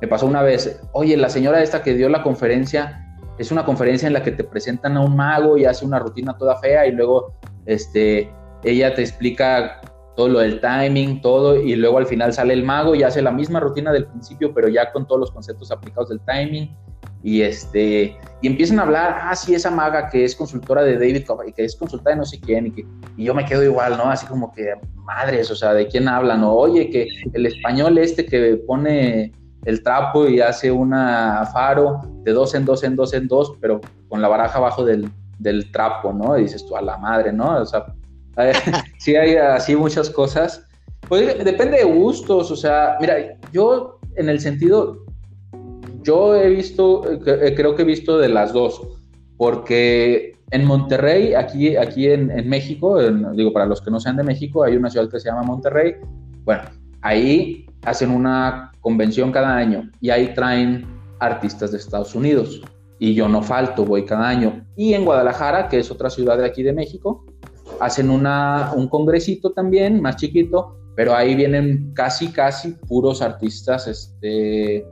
me 0.00 0.08
pasó 0.08 0.26
una 0.26 0.42
vez, 0.42 0.80
oye, 0.92 1.16
la 1.16 1.30
señora 1.30 1.62
esta 1.62 1.82
que 1.82 1.94
dio 1.94 2.08
la 2.08 2.22
conferencia, 2.22 3.00
es 3.38 3.50
una 3.50 3.64
conferencia 3.64 4.06
en 4.06 4.12
la 4.12 4.22
que 4.22 4.32
te 4.32 4.44
presentan 4.44 4.96
a 4.96 5.00
un 5.00 5.16
mago 5.16 5.56
y 5.56 5.64
hace 5.64 5.84
una 5.84 5.98
rutina 5.98 6.36
toda 6.36 6.56
fea 6.58 6.86
y 6.86 6.92
luego 6.92 7.34
este, 7.66 8.30
ella 8.62 8.94
te 8.94 9.02
explica 9.02 9.80
todo 10.16 10.28
lo 10.28 10.38
del 10.40 10.60
timing, 10.60 11.20
todo, 11.20 11.56
y 11.56 11.74
luego 11.74 11.98
al 11.98 12.06
final 12.06 12.32
sale 12.32 12.54
el 12.54 12.64
mago 12.64 12.94
y 12.94 13.02
hace 13.02 13.20
la 13.20 13.32
misma 13.32 13.60
rutina 13.60 13.92
del 13.92 14.06
principio, 14.06 14.52
pero 14.54 14.68
ya 14.68 14.92
con 14.92 15.06
todos 15.06 15.20
los 15.20 15.30
conceptos 15.30 15.70
aplicados 15.70 16.08
del 16.08 16.20
timing 16.20 16.70
y 17.24 17.40
este 17.40 18.16
y 18.42 18.46
empiezan 18.46 18.78
a 18.78 18.82
hablar, 18.82 19.18
ah, 19.22 19.34
sí, 19.34 19.54
esa 19.54 19.70
maga 19.70 20.10
que 20.10 20.24
es 20.24 20.36
consultora 20.36 20.82
de 20.82 20.98
David 20.98 21.24
y 21.46 21.52
que 21.52 21.64
es 21.64 21.74
consultora 21.74 22.14
de 22.14 22.18
no 22.18 22.26
sé 22.26 22.38
quién, 22.38 22.66
y, 22.66 22.70
que, 22.70 22.86
y 23.16 23.24
yo 23.24 23.34
me 23.34 23.46
quedo 23.46 23.64
igual, 23.64 23.96
¿no? 23.96 24.04
Así 24.04 24.26
como 24.26 24.52
que, 24.52 24.74
madres, 24.96 25.50
o 25.50 25.56
sea, 25.56 25.72
¿de 25.72 25.88
quién 25.88 26.06
hablan? 26.06 26.44
O, 26.44 26.52
oye, 26.52 26.90
que 26.90 27.08
el 27.32 27.46
español 27.46 27.96
este 27.96 28.26
que 28.26 28.60
pone 28.66 29.32
el 29.64 29.82
trapo 29.82 30.28
y 30.28 30.40
hace 30.40 30.70
una 30.70 31.48
faro 31.52 32.02
de 32.22 32.32
dos 32.32 32.54
en 32.54 32.66
dos 32.66 32.84
en 32.84 32.94
dos 32.94 33.14
en 33.14 33.26
dos, 33.26 33.54
pero 33.58 33.80
con 34.10 34.20
la 34.20 34.28
baraja 34.28 34.58
abajo 34.58 34.84
del, 34.84 35.10
del 35.38 35.72
trapo, 35.72 36.12
¿no? 36.12 36.34
Dices 36.34 36.66
tú, 36.66 36.76
a 36.76 36.82
la 36.82 36.98
madre, 36.98 37.32
¿no? 37.32 37.58
O 37.58 37.64
sea, 37.64 37.86
sí 38.98 39.16
hay 39.16 39.36
así 39.36 39.76
muchas 39.76 40.10
cosas. 40.10 40.66
Pues 41.08 41.44
depende 41.44 41.78
de 41.78 41.84
gustos, 41.84 42.50
o 42.50 42.56
sea, 42.56 42.96
mira, 43.00 43.16
yo 43.52 43.98
en 44.16 44.28
el 44.28 44.40
sentido, 44.40 45.04
yo 46.02 46.34
he 46.34 46.48
visto, 46.48 47.02
eh, 47.10 47.54
creo 47.54 47.74
que 47.74 47.82
he 47.82 47.84
visto 47.84 48.18
de 48.18 48.28
las 48.28 48.52
dos, 48.52 48.80
porque 49.36 50.34
en 50.50 50.64
Monterrey, 50.64 51.34
aquí, 51.34 51.76
aquí 51.76 52.08
en, 52.08 52.48
México, 52.48 53.00
digo, 53.32 53.52
para 53.52 53.66
los 53.66 53.80
que 53.80 53.90
no 53.90 54.00
sean 54.00 54.16
de 54.16 54.22
México, 54.22 54.62
hay 54.62 54.76
una 54.76 54.88
ciudad 54.88 55.10
que 55.10 55.18
se 55.18 55.28
llama 55.28 55.42
Monterrey. 55.42 55.96
Bueno, 56.44 56.62
ahí 57.02 57.66
hacen 57.84 58.10
una 58.10 58.70
convención 58.80 59.32
cada 59.32 59.56
año 59.56 59.90
y 60.00 60.10
ahí 60.10 60.32
traen 60.34 60.86
artistas 61.18 61.72
de 61.72 61.78
Estados 61.78 62.14
Unidos. 62.14 62.62
Y 62.98 63.14
yo 63.14 63.28
no 63.28 63.42
falto, 63.42 63.84
voy 63.84 64.04
cada 64.04 64.28
año. 64.28 64.64
Y 64.76 64.94
en 64.94 65.04
Guadalajara, 65.04 65.68
que 65.68 65.78
es 65.78 65.90
otra 65.90 66.08
ciudad 66.08 66.38
de 66.38 66.46
aquí 66.46 66.62
de 66.62 66.72
México, 66.72 67.24
hacen 67.80 68.10
una, 68.10 68.72
un 68.74 68.88
congresito 68.88 69.52
también, 69.52 70.00
más 70.00 70.16
chiquito, 70.16 70.76
pero 70.96 71.14
ahí 71.14 71.34
vienen 71.34 71.92
casi, 71.94 72.28
casi 72.28 72.72
puros 72.88 73.20
artistas 73.20 73.86
este, 73.86 74.86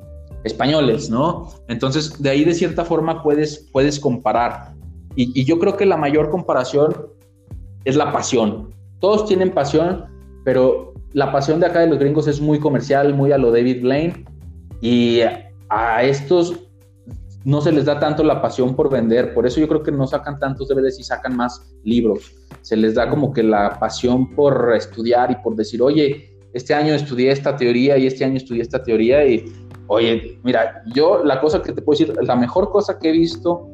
españoles, 0.45 1.11
¿no? 1.11 1.49
Entonces, 1.68 2.20
de 2.20 2.30
ahí 2.30 2.45
de 2.45 2.55
cierta 2.55 2.85
forma 2.85 3.22
puedes, 3.22 3.68
puedes 3.72 4.01
comparar. 4.01 4.74
Y, 5.14 5.45
yo 5.45 5.59
creo 5.59 5.76
que 5.76 5.87
la 5.87 5.97
mayor 5.97 6.30
comparación 6.30 6.95
es 7.85 7.97
la 7.97 8.12
pasión. 8.12 8.74
Todos 9.01 9.26
tienen 9.26 9.51
pasión, 9.51 10.07
pero 10.45 10.95
la 11.12 11.30
pasión 11.30 11.61
de 11.61 11.66
acá 11.66 11.80
de 11.80 11.89
los 11.89 11.99
gringos 11.99 12.26
es 12.26 12.41
muy 12.41 12.59
comercial, 12.59 13.14
muy 13.14 13.33
a 13.33 13.39
lo 13.39 13.53
David 13.53 13.83
Blaine. 13.83 14.24
Y 14.80 15.20
a 15.68 16.03
estos 16.03 16.55
no 17.45 17.61
se 17.61 17.72
les 17.72 17.84
da 17.84 17.99
tanto 17.99 18.22
la 18.22 18.40
pasión 18.40 18.76
por 18.76 18.90
vender, 18.90 19.34
por 19.34 19.47
eso 19.47 19.61
yo 19.61 19.68
creo 19.68 19.82
que 19.82 19.93
no 19.93 20.07
sacan 20.07 20.38
tantos 20.38 20.68
DVDs 20.68 20.99
y 21.01 21.03
sacan 21.03 21.36
más 21.36 21.74
libros. 21.82 22.32
Se 22.61 22.76
les 22.76 22.95
da 22.95 23.09
como 23.11 23.32
que 23.32 23.43
la 23.43 23.78
pasión 23.78 24.34
por 24.34 24.72
estudiar 24.76 25.30
y 25.30 25.36
por 25.36 25.57
decir, 25.57 25.82
oye, 25.82 26.38
este 26.53 26.74
año 26.74 26.95
estudié 26.95 27.32
esta 27.32 27.57
teoría 27.57 27.99
y 27.99 28.07
este 28.07 28.24
año 28.24 28.36
estudié 28.36 28.62
esta 28.62 28.82
teoría 28.82 29.26
y, 29.26 29.45
oye, 29.88 30.38
mira, 30.45 30.82
yo 30.95 31.24
la 31.24 31.40
cosa 31.40 31.62
que 31.62 31.72
te 31.72 31.82
puedo 31.82 31.99
decir, 31.99 32.16
la 32.22 32.36
mejor 32.36 32.70
cosa 32.70 32.99
que 32.99 33.09
he 33.09 33.12
visto 33.12 33.68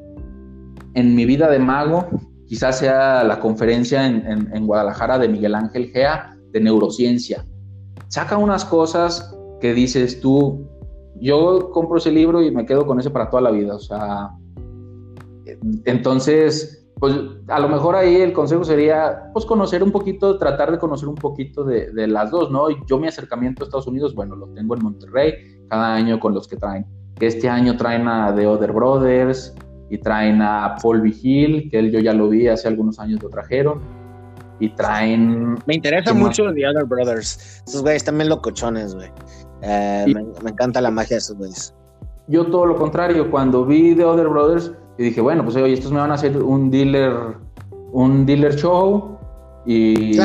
en 0.95 1.15
mi 1.15 1.27
vida 1.27 1.51
de 1.51 1.59
mago, 1.59 2.09
quizás 2.47 2.79
sea 2.79 3.23
la 3.25 3.41
conferencia 3.41 4.07
en, 4.07 4.51
en 4.53 4.67
Guadalajara 4.67 5.19
de 5.19 5.29
Miguel 5.29 5.55
Ángel 5.55 5.91
Gea 5.91 6.37
de 6.53 6.61
neurociencia. 6.61 7.45
Saca 8.09 8.39
unas 8.39 8.65
cosas 8.65 9.35
que 9.61 9.75
dices 9.75 10.21
tú, 10.21 10.68
yo 11.21 11.71
compro 11.71 11.99
ese 11.99 12.11
libro 12.11 12.43
y 12.43 12.51
me 12.51 12.67
quedo 12.67 12.87
con 12.87 12.99
ese 13.01 13.11
para 13.11 13.31
toda 13.31 13.43
la 13.43 13.51
vida. 13.51 13.75
O 13.75 13.81
sea, 13.81 14.31
entonces, 15.85 16.89
pues 16.99 17.15
a 17.49 17.61
lo 17.61 17.69
mejor 17.69 17.95
ahí 17.95 18.17
el 18.17 18.33
consejo 18.33 18.65
sería, 18.65 19.31
pues 19.33 19.45
conocer 19.45 19.83
un 19.83 19.93
poquito, 19.93 20.39
tratar 20.39 20.71
de 20.73 20.79
conocer 20.79 21.09
un 21.09 21.15
poquito 21.15 21.65
de, 21.65 22.07
las 22.07 22.31
dos, 22.31 22.51
¿no? 22.51 22.67
Yo 22.87 22.99
mi 22.99 23.09
acercamiento 23.09 23.63
a 23.63 23.67
Estados 23.67 23.87
Unidos, 23.87 24.15
bueno, 24.15 24.37
lo 24.37 24.49
tengo 24.49 24.75
en 24.75 24.83
Monterrey, 24.83 25.35
cada 25.69 25.95
año 25.95 26.19
con 26.19 26.35
los 26.35 26.49
que 26.49 26.57
traen. 26.57 26.87
Este 27.21 27.49
año 27.49 27.77
traen 27.77 28.07
a 28.07 28.35
The 28.35 28.47
Other 28.47 28.73
Brothers 28.73 29.55
y 29.91 29.99
traen 29.99 30.43
a 30.43 30.77
Paul 30.83 31.01
Vigil, 31.01 31.69
que 31.71 31.79
él 31.79 31.91
yo 31.91 32.01
ya 32.01 32.13
lo 32.13 32.29
vi 32.29 32.49
hace 32.49 32.69
algunos 32.69 32.99
años 32.99 33.23
lo 33.23 33.29
trajeron. 33.29 33.81
Y 34.61 34.71
traen... 34.71 35.57
Me 35.67 35.77
interesa 35.77 36.13
mucho 36.13 36.53
The 36.53 36.67
Other 36.67 36.85
Brothers. 36.85 37.63
Esos 37.67 37.83
güeyes 37.83 38.03
también 38.03 38.29
locochones, 38.29 38.95
güey. 38.95 39.09
Eh, 39.63 40.05
me, 40.15 40.51
encanta 40.51 40.81
la 40.81 40.91
magia 40.91 41.17
de 41.17 41.19
esos 41.19 41.37
güeyes. 41.37 41.75
Yo 42.29 42.47
todo 42.47 42.67
lo 42.67 42.77
contrario, 42.77 43.31
cuando 43.31 43.65
vi 43.65 43.95
The 43.95 44.05
Other 44.05 44.29
Brothers, 44.29 44.73
y 44.99 45.05
dije, 45.05 45.21
bueno, 45.21 45.45
pues 45.45 45.57
oye, 45.57 45.73
estos 45.73 45.93
me 45.93 45.99
van 45.99 46.11
a 46.11 46.15
hacer 46.15 46.37
un 46.37 46.71
dealer, 46.71 47.15
un 47.93 48.27
dealer 48.27 48.55
show. 48.57 49.17
Y 49.65 50.17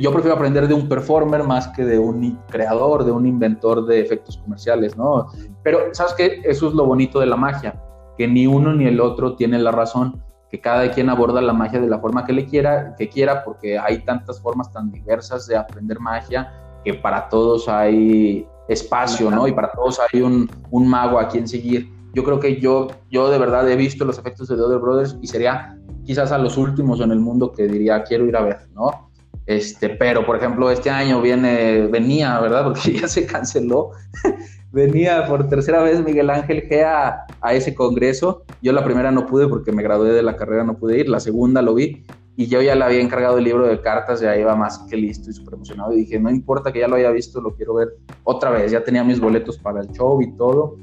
yo, 0.00 0.12
prefiero 0.12 0.34
aprender 0.34 0.68
de 0.68 0.74
un 0.74 0.86
performer 0.88 1.44
más 1.44 1.68
que 1.68 1.84
de 1.84 1.98
un 1.98 2.38
creador, 2.50 3.04
de 3.04 3.12
un 3.12 3.26
inventor 3.26 3.86
de 3.86 4.00
efectos 4.00 4.36
comerciales, 4.38 4.96
¿no? 4.98 5.28
Pero, 5.62 5.78
¿sabes 5.92 6.12
qué? 6.14 6.42
Eso 6.44 6.68
es 6.68 6.74
lo 6.74 6.84
bonito 6.84 7.20
de 7.20 7.26
la 7.26 7.36
magia, 7.36 7.80
que 8.18 8.28
ni 8.28 8.46
uno 8.46 8.74
ni 8.74 8.86
el 8.86 9.00
otro 9.00 9.34
tiene 9.34 9.58
la 9.58 9.70
razón, 9.70 10.22
que 10.50 10.60
cada 10.60 10.90
quien 10.90 11.08
aborda 11.08 11.40
la 11.40 11.54
magia 11.54 11.80
de 11.80 11.86
la 11.86 12.00
forma 12.00 12.26
que 12.26 12.34
le 12.34 12.44
quiera, 12.44 12.94
que 12.96 13.08
quiera, 13.08 13.44
porque 13.44 13.78
hay 13.78 14.04
tantas 14.04 14.42
formas 14.42 14.70
tan 14.72 14.90
diversas 14.90 15.46
de 15.46 15.56
aprender 15.56 15.98
magia 15.98 16.52
que 16.84 16.94
para 16.94 17.28
todos 17.28 17.68
hay 17.68 18.46
espacio, 18.68 19.30
¿no? 19.30 19.48
Y 19.48 19.52
para 19.52 19.72
todos 19.72 20.00
hay 20.00 20.22
un, 20.22 20.50
un, 20.70 20.88
mago 20.88 21.18
a 21.18 21.28
quien 21.28 21.46
seguir. 21.46 21.90
Yo 22.14 22.24
creo 22.24 22.40
que 22.40 22.60
yo, 22.60 22.88
yo 23.10 23.30
de 23.30 23.38
verdad 23.38 23.68
he 23.68 23.76
visto 23.76 24.04
los 24.04 24.18
efectos 24.18 24.48
de 24.48 24.56
The 24.56 24.62
Other 24.62 24.78
Brothers 24.78 25.16
y 25.20 25.26
sería 25.26 25.76
quizás 26.04 26.32
a 26.32 26.38
los 26.38 26.56
últimos 26.56 27.00
en 27.00 27.10
el 27.10 27.20
mundo 27.20 27.52
que 27.52 27.66
diría 27.66 28.02
quiero 28.04 28.26
ir 28.26 28.36
a 28.36 28.42
ver, 28.42 28.58
¿no? 28.74 29.10
Este, 29.46 29.88
pero 29.88 30.24
por 30.24 30.36
ejemplo 30.36 30.70
este 30.70 30.90
año 30.90 31.20
viene, 31.20 31.88
venía, 31.88 32.38
¿verdad? 32.40 32.64
Porque 32.64 32.92
ya 33.00 33.08
se 33.08 33.26
canceló. 33.26 33.90
venía 34.72 35.26
por 35.26 35.48
tercera 35.48 35.82
vez 35.82 36.02
Miguel 36.04 36.30
Ángel 36.30 36.62
Gea 36.62 37.26
a 37.40 37.54
ese 37.54 37.74
congreso. 37.74 38.44
Yo 38.62 38.72
la 38.72 38.84
primera 38.84 39.10
no 39.10 39.26
pude 39.26 39.48
porque 39.48 39.72
me 39.72 39.82
gradué 39.82 40.12
de 40.12 40.22
la 40.22 40.36
carrera, 40.36 40.64
no 40.64 40.76
pude 40.76 41.00
ir. 41.00 41.08
La 41.08 41.20
segunda 41.20 41.62
lo 41.62 41.74
vi 41.74 42.04
y 42.36 42.46
yo 42.46 42.62
ya 42.62 42.74
le 42.74 42.84
había 42.84 43.00
encargado 43.00 43.38
el 43.38 43.44
libro 43.44 43.66
de 43.66 43.80
cartas, 43.80 44.20
ya 44.20 44.36
iba 44.36 44.54
más 44.56 44.78
que 44.88 44.96
listo 44.96 45.30
y 45.30 45.32
súper 45.32 45.54
emocionado. 45.54 45.92
Y 45.92 45.98
dije, 45.98 46.18
no 46.18 46.30
importa 46.30 46.72
que 46.72 46.80
ya 46.80 46.88
lo 46.88 46.96
haya 46.96 47.10
visto, 47.10 47.40
lo 47.40 47.54
quiero 47.54 47.74
ver 47.74 47.88
otra 48.24 48.50
vez. 48.50 48.72
Ya 48.72 48.82
tenía 48.82 49.04
mis 49.04 49.20
boletos 49.20 49.58
para 49.58 49.80
el 49.80 49.88
show 49.90 50.20
y 50.22 50.32
todo. 50.36 50.76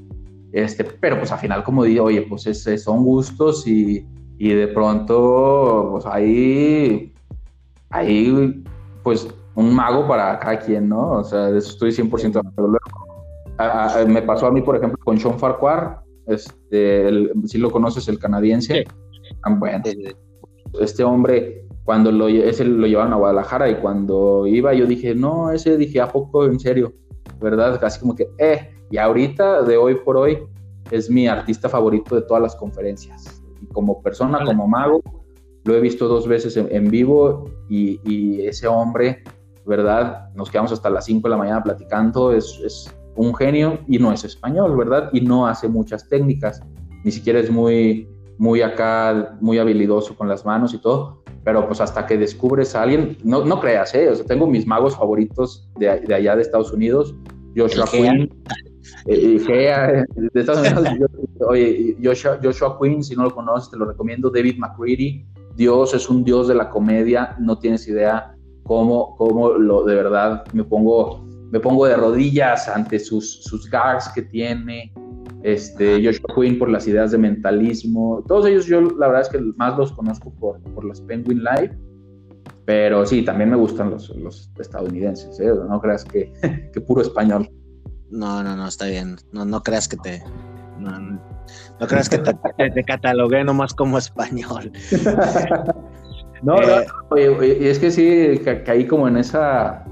Este, 0.52 0.84
pero 0.84 1.18
pues 1.18 1.32
al 1.32 1.40
final, 1.40 1.64
como 1.64 1.84
dije, 1.84 2.00
oye, 2.00 2.22
pues 2.24 2.46
es, 2.48 2.84
son 2.84 3.04
gustos 3.04 3.68
y, 3.68 4.06
y, 4.38 4.50
de 4.50 4.68
pronto, 4.68 5.90
pues 5.92 6.06
ahí, 6.06 7.14
ahí, 7.90 8.64
pues 9.04 9.28
un 9.56 9.74
mago 9.74 10.08
para 10.08 10.38
cada 10.40 10.60
quien, 10.60 10.88
¿no? 10.88 11.12
O 11.14 11.24
sea, 11.24 11.48
de 11.48 11.58
eso 11.58 11.72
estoy 11.72 11.92
100% 11.92 12.34
de 12.34 12.40
acuerdo. 12.40 12.78
me 14.08 14.22
pasó 14.22 14.48
a 14.48 14.52
mí, 14.52 14.62
por 14.62 14.76
ejemplo, 14.76 15.00
con 15.04 15.20
Sean 15.20 15.40
Farquhar, 15.40 16.02
este, 16.28 17.30
si 17.46 17.58
lo 17.58 17.72
conoces, 17.72 18.08
el 18.08 18.20
canadiense. 18.20 18.86
Sí. 18.86 19.54
Bueno, 19.58 19.84
este 20.80 21.04
hombre, 21.04 21.66
cuando 21.84 22.12
lo, 22.12 22.28
ese 22.28 22.66
lo 22.66 22.88
llevaron 22.88 23.14
a 23.14 23.18
Guadalajara 23.18 23.70
y 23.70 23.76
cuando 23.76 24.46
iba 24.46 24.74
yo 24.74 24.86
dije, 24.86 25.16
no, 25.16 25.52
ese 25.52 25.78
dije, 25.78 26.02
¿a 26.02 26.08
poco 26.08 26.46
en 26.46 26.60
serio? 26.60 26.94
¿Verdad? 27.40 27.80
Casi 27.80 28.00
como 28.00 28.16
que, 28.16 28.30
eh, 28.38 28.72
y 28.90 28.98
ahorita, 28.98 29.64
de 29.64 29.78
hoy 29.78 29.96
por 29.96 30.18
hoy, 30.18 30.40
es 30.92 31.10
mi 31.10 31.28
artista 31.28 31.70
favorito 31.70 32.16
de 32.16 32.22
todas 32.22 32.42
las 32.42 32.56
conferencias. 32.56 33.42
Y 33.62 33.66
como 33.68 34.02
persona, 34.02 34.44
como 34.46 34.68
mago, 34.68 35.02
lo 35.64 35.76
he 35.76 35.82
visto 35.82 36.08
dos 36.08 36.28
veces 36.28 36.56
en, 36.58 36.90
vivo 36.90 37.46
y, 37.70 38.00
y, 38.06 38.46
ese 38.46 38.68
hombre, 38.68 39.24
¿verdad? 39.66 40.30
Nos 40.34 40.50
quedamos 40.50 40.72
hasta 40.72 40.90
las 40.90 41.06
5 41.06 41.28
de 41.28 41.30
la 41.30 41.38
mañana 41.38 41.64
platicando, 41.64 42.32
es, 42.32 42.60
es 42.64 42.96
un 43.16 43.36
genio 43.36 43.80
y 43.88 43.98
no 43.98 44.14
es 44.14 44.24
español, 44.24 44.78
¿verdad? 44.78 45.10
Y 45.12 45.22
no 45.22 45.48
hace 45.48 45.68
muchas 45.68 46.08
técnicas, 46.08 46.62
ni 47.04 47.12
siquiera 47.12 47.40
es 47.40 47.52
muy 47.52 48.08
muy 48.38 48.62
acá, 48.62 49.38
muy 49.42 49.58
habilidoso 49.58 50.16
con 50.16 50.28
las 50.28 50.46
manos 50.46 50.74
y 50.74 50.78
todo, 50.80 51.24
pero 51.44 51.66
pues 51.66 51.82
hasta 51.82 52.06
que 52.06 52.18
descubres 52.18 52.76
a 52.76 52.84
alguien, 52.84 53.18
no, 53.24 53.44
no 53.46 53.60
creas, 53.60 53.94
¿eh? 53.96 54.10
O 54.10 54.16
sea, 54.16 54.26
tengo 54.26 54.48
mis 54.48 54.68
magos 54.68 54.96
favoritos 54.96 55.70
de, 55.78 56.02
de 56.02 56.14
allá 56.14 56.36
de 56.36 56.42
Estados 56.42 56.72
Unidos, 56.72 57.16
Joshua 57.56 57.86
Quinn, 57.90 58.30
eh, 59.06 59.42
eh, 59.50 60.04
de 60.34 60.40
Estados 60.40 60.68
Unidos, 60.68 61.10
oye, 61.40 61.98
Joshua, 62.04 62.40
Joshua 62.44 62.78
Quinn, 62.80 63.04
si 63.04 63.16
no 63.16 63.24
lo 63.24 63.34
conoces, 63.34 63.72
te 63.72 63.78
lo 63.78 63.86
recomiendo, 63.86 64.30
David 64.30 64.58
McCready, 64.58 65.26
Dios 65.56 65.94
es 65.94 66.10
un 66.10 66.24
Dios 66.24 66.48
de 66.48 66.56
la 66.56 66.70
comedia, 66.70 67.36
no 67.40 67.58
tienes 67.58 67.88
idea 67.88 68.36
cómo, 68.64 69.16
cómo 69.16 69.50
lo, 69.52 69.84
de 69.86 69.96
verdad 69.96 70.44
me 70.54 70.64
pongo, 70.64 71.26
me 71.52 71.60
pongo 71.60 71.88
de 71.88 71.96
rodillas 71.96 72.68
ante 72.68 73.00
sus, 73.00 73.44
sus 73.44 73.70
gags 73.70 74.10
que 74.10 74.22
tiene, 74.22 74.94
este, 75.48 76.04
Joshua 76.04 76.36
Quinn 76.36 76.60
por 76.60 76.70
las 76.70 76.88
ideas 76.88 77.12
de 77.12 77.18
mentalismo. 77.18 78.22
Todos 78.28 78.48
ellos 78.48 78.66
yo 78.66 78.82
la 78.82 79.08
verdad 79.08 79.22
es 79.22 79.30
que 79.30 79.40
más 79.56 79.78
los 79.78 79.94
conozco 79.94 80.30
por, 80.34 80.60
por 80.74 80.84
los 80.84 81.00
Penguin 81.00 81.42
Live, 81.42 81.78
pero 82.66 83.06
sí, 83.06 83.24
también 83.24 83.52
me 83.52 83.56
gustan 83.56 83.92
los, 83.92 84.10
los 84.18 84.52
estadounidenses, 84.60 85.40
¿eh? 85.40 85.50
no 85.70 85.80
creas 85.80 86.04
que, 86.04 86.34
que, 86.74 86.82
puro 86.82 87.02
español. 87.02 87.50
No, 88.10 88.44
no, 88.44 88.58
no, 88.58 88.68
está 88.68 88.88
bien. 88.88 89.16
No, 89.32 89.46
no 89.46 89.64
creas 89.64 89.88
que 89.88 89.96
te... 89.96 90.22
No, 90.80 91.88
creas 91.88 92.10
que 92.10 92.18
te, 92.18 92.34
te, 92.70 92.84
catalogué 92.84 93.44
nomás 93.44 93.74
como 93.74 93.98
español. 93.98 94.72
no, 96.44 96.58
eh, 97.16 97.58
y 97.62 97.68
es 97.68 97.80
que 97.80 97.90
sí, 97.90 98.42
caí 98.66 98.86
como 98.86 99.08
en 99.08 99.18
esa 99.18 99.86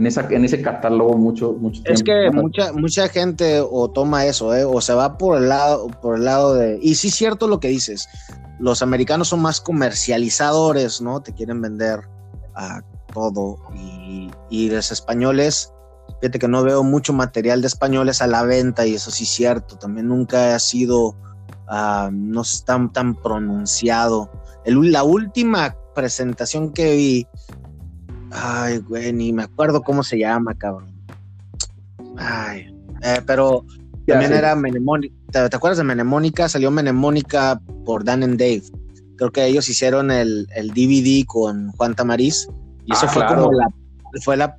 en, 0.00 0.06
esa, 0.06 0.26
en 0.30 0.46
ese 0.46 0.62
catálogo 0.62 1.18
mucho, 1.18 1.52
mucho 1.52 1.82
tiempo. 1.82 1.92
Es 1.92 2.02
que 2.02 2.30
mucha, 2.30 2.72
mucha 2.72 3.08
gente 3.08 3.60
o 3.60 3.90
toma 3.90 4.24
eso, 4.24 4.54
¿eh? 4.54 4.64
o 4.64 4.80
se 4.80 4.94
va 4.94 5.18
por 5.18 5.36
el 5.36 5.50
lado, 5.50 5.88
por 6.00 6.16
el 6.16 6.24
lado 6.24 6.54
de. 6.54 6.78
Y 6.80 6.94
sí, 6.94 7.08
es 7.08 7.14
cierto 7.14 7.46
lo 7.46 7.60
que 7.60 7.68
dices. 7.68 8.08
Los 8.58 8.80
americanos 8.80 9.28
son 9.28 9.42
más 9.42 9.60
comercializadores, 9.60 11.02
¿no? 11.02 11.20
Te 11.20 11.34
quieren 11.34 11.60
vender 11.60 12.00
a 12.54 12.80
todo. 13.12 13.58
Y, 13.74 14.30
y 14.48 14.70
los 14.70 14.90
españoles, 14.90 15.70
fíjate 16.20 16.38
que 16.38 16.48
no 16.48 16.62
veo 16.62 16.82
mucho 16.82 17.12
material 17.12 17.60
de 17.60 17.66
españoles 17.66 18.22
a 18.22 18.26
la 18.26 18.42
venta, 18.42 18.86
y 18.86 18.94
eso 18.94 19.10
sí 19.10 19.24
es 19.24 19.30
cierto. 19.30 19.76
También 19.76 20.08
nunca 20.08 20.54
ha 20.54 20.58
sido. 20.58 21.14
Uh, 21.68 22.10
no 22.10 22.40
está 22.40 22.88
tan 22.94 23.14
pronunciado. 23.14 24.30
El, 24.64 24.92
la 24.92 25.04
última 25.04 25.76
presentación 25.94 26.72
que 26.72 26.96
vi 26.96 27.26
Ay, 28.30 28.78
güey, 28.78 29.12
ni 29.12 29.32
me 29.32 29.42
acuerdo 29.42 29.82
cómo 29.82 30.02
se 30.02 30.18
llama, 30.18 30.54
cabrón. 30.54 30.94
Ay, 32.16 32.74
eh, 33.02 33.20
pero 33.26 33.64
también 34.06 34.32
era 34.32 34.54
Menemónica. 34.54 35.14
¿Te, 35.30 35.56
acuerdas 35.56 35.78
de 35.78 35.84
Menemónica? 35.84 36.48
Salió 36.48 36.70
Menemónica 36.70 37.60
por 37.84 38.04
Dan 38.04 38.22
and 38.22 38.38
Dave. 38.38 38.62
Creo 39.16 39.32
que 39.32 39.46
ellos 39.46 39.68
hicieron 39.68 40.10
el, 40.10 40.46
DVD 40.74 41.24
con 41.26 41.72
Juan 41.72 41.94
Tamariz. 41.94 42.48
Y 42.86 42.92
eso 42.92 43.06
ah, 43.06 43.08
fue 43.08 43.26
como 43.26 43.52
la 43.52 43.66
fue 44.22 44.36
la 44.36 44.56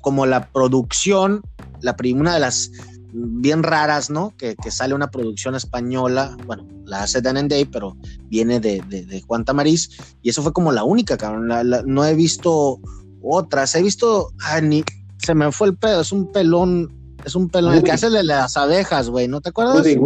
como 0.00 0.26
la 0.26 0.48
producción, 0.48 1.42
la 1.80 1.96
una 2.14 2.34
de 2.34 2.40
las 2.40 2.70
bien 3.12 3.62
raras, 3.62 4.10
¿no? 4.10 4.34
Que, 4.36 4.56
sale 4.70 4.94
una 4.94 5.10
producción 5.10 5.54
española, 5.54 6.36
bueno, 6.46 6.66
la 6.84 7.04
hace 7.04 7.20
Dan 7.20 7.38
and 7.38 7.50
Dave, 7.50 7.68
pero 7.72 7.96
viene 8.28 8.60
de, 8.60 8.82
de, 8.82 9.22
Juan 9.22 9.44
Tamariz, 9.44 9.90
y 10.22 10.28
eso 10.28 10.42
fue 10.42 10.52
como 10.52 10.70
la 10.70 10.84
única, 10.84 11.16
cabrón. 11.16 11.48
no 11.86 12.04
he 12.04 12.14
visto 12.14 12.80
otras. 13.22 13.74
He 13.74 13.82
visto, 13.82 14.30
ni, 14.62 14.84
se 15.18 15.34
me 15.34 15.50
fue 15.52 15.68
el 15.68 15.76
pedo, 15.76 16.00
es 16.00 16.12
un 16.12 16.30
pelón, 16.32 17.16
es 17.24 17.34
un 17.34 17.48
pelón, 17.48 17.74
el 17.74 17.82
que 17.82 17.92
hace 17.92 18.10
de 18.10 18.22
las 18.22 18.56
abejas, 18.56 19.10
güey, 19.10 19.28
¿no 19.28 19.40
te 19.40 19.50
acuerdas? 19.50 19.76
Woody, 19.76 19.96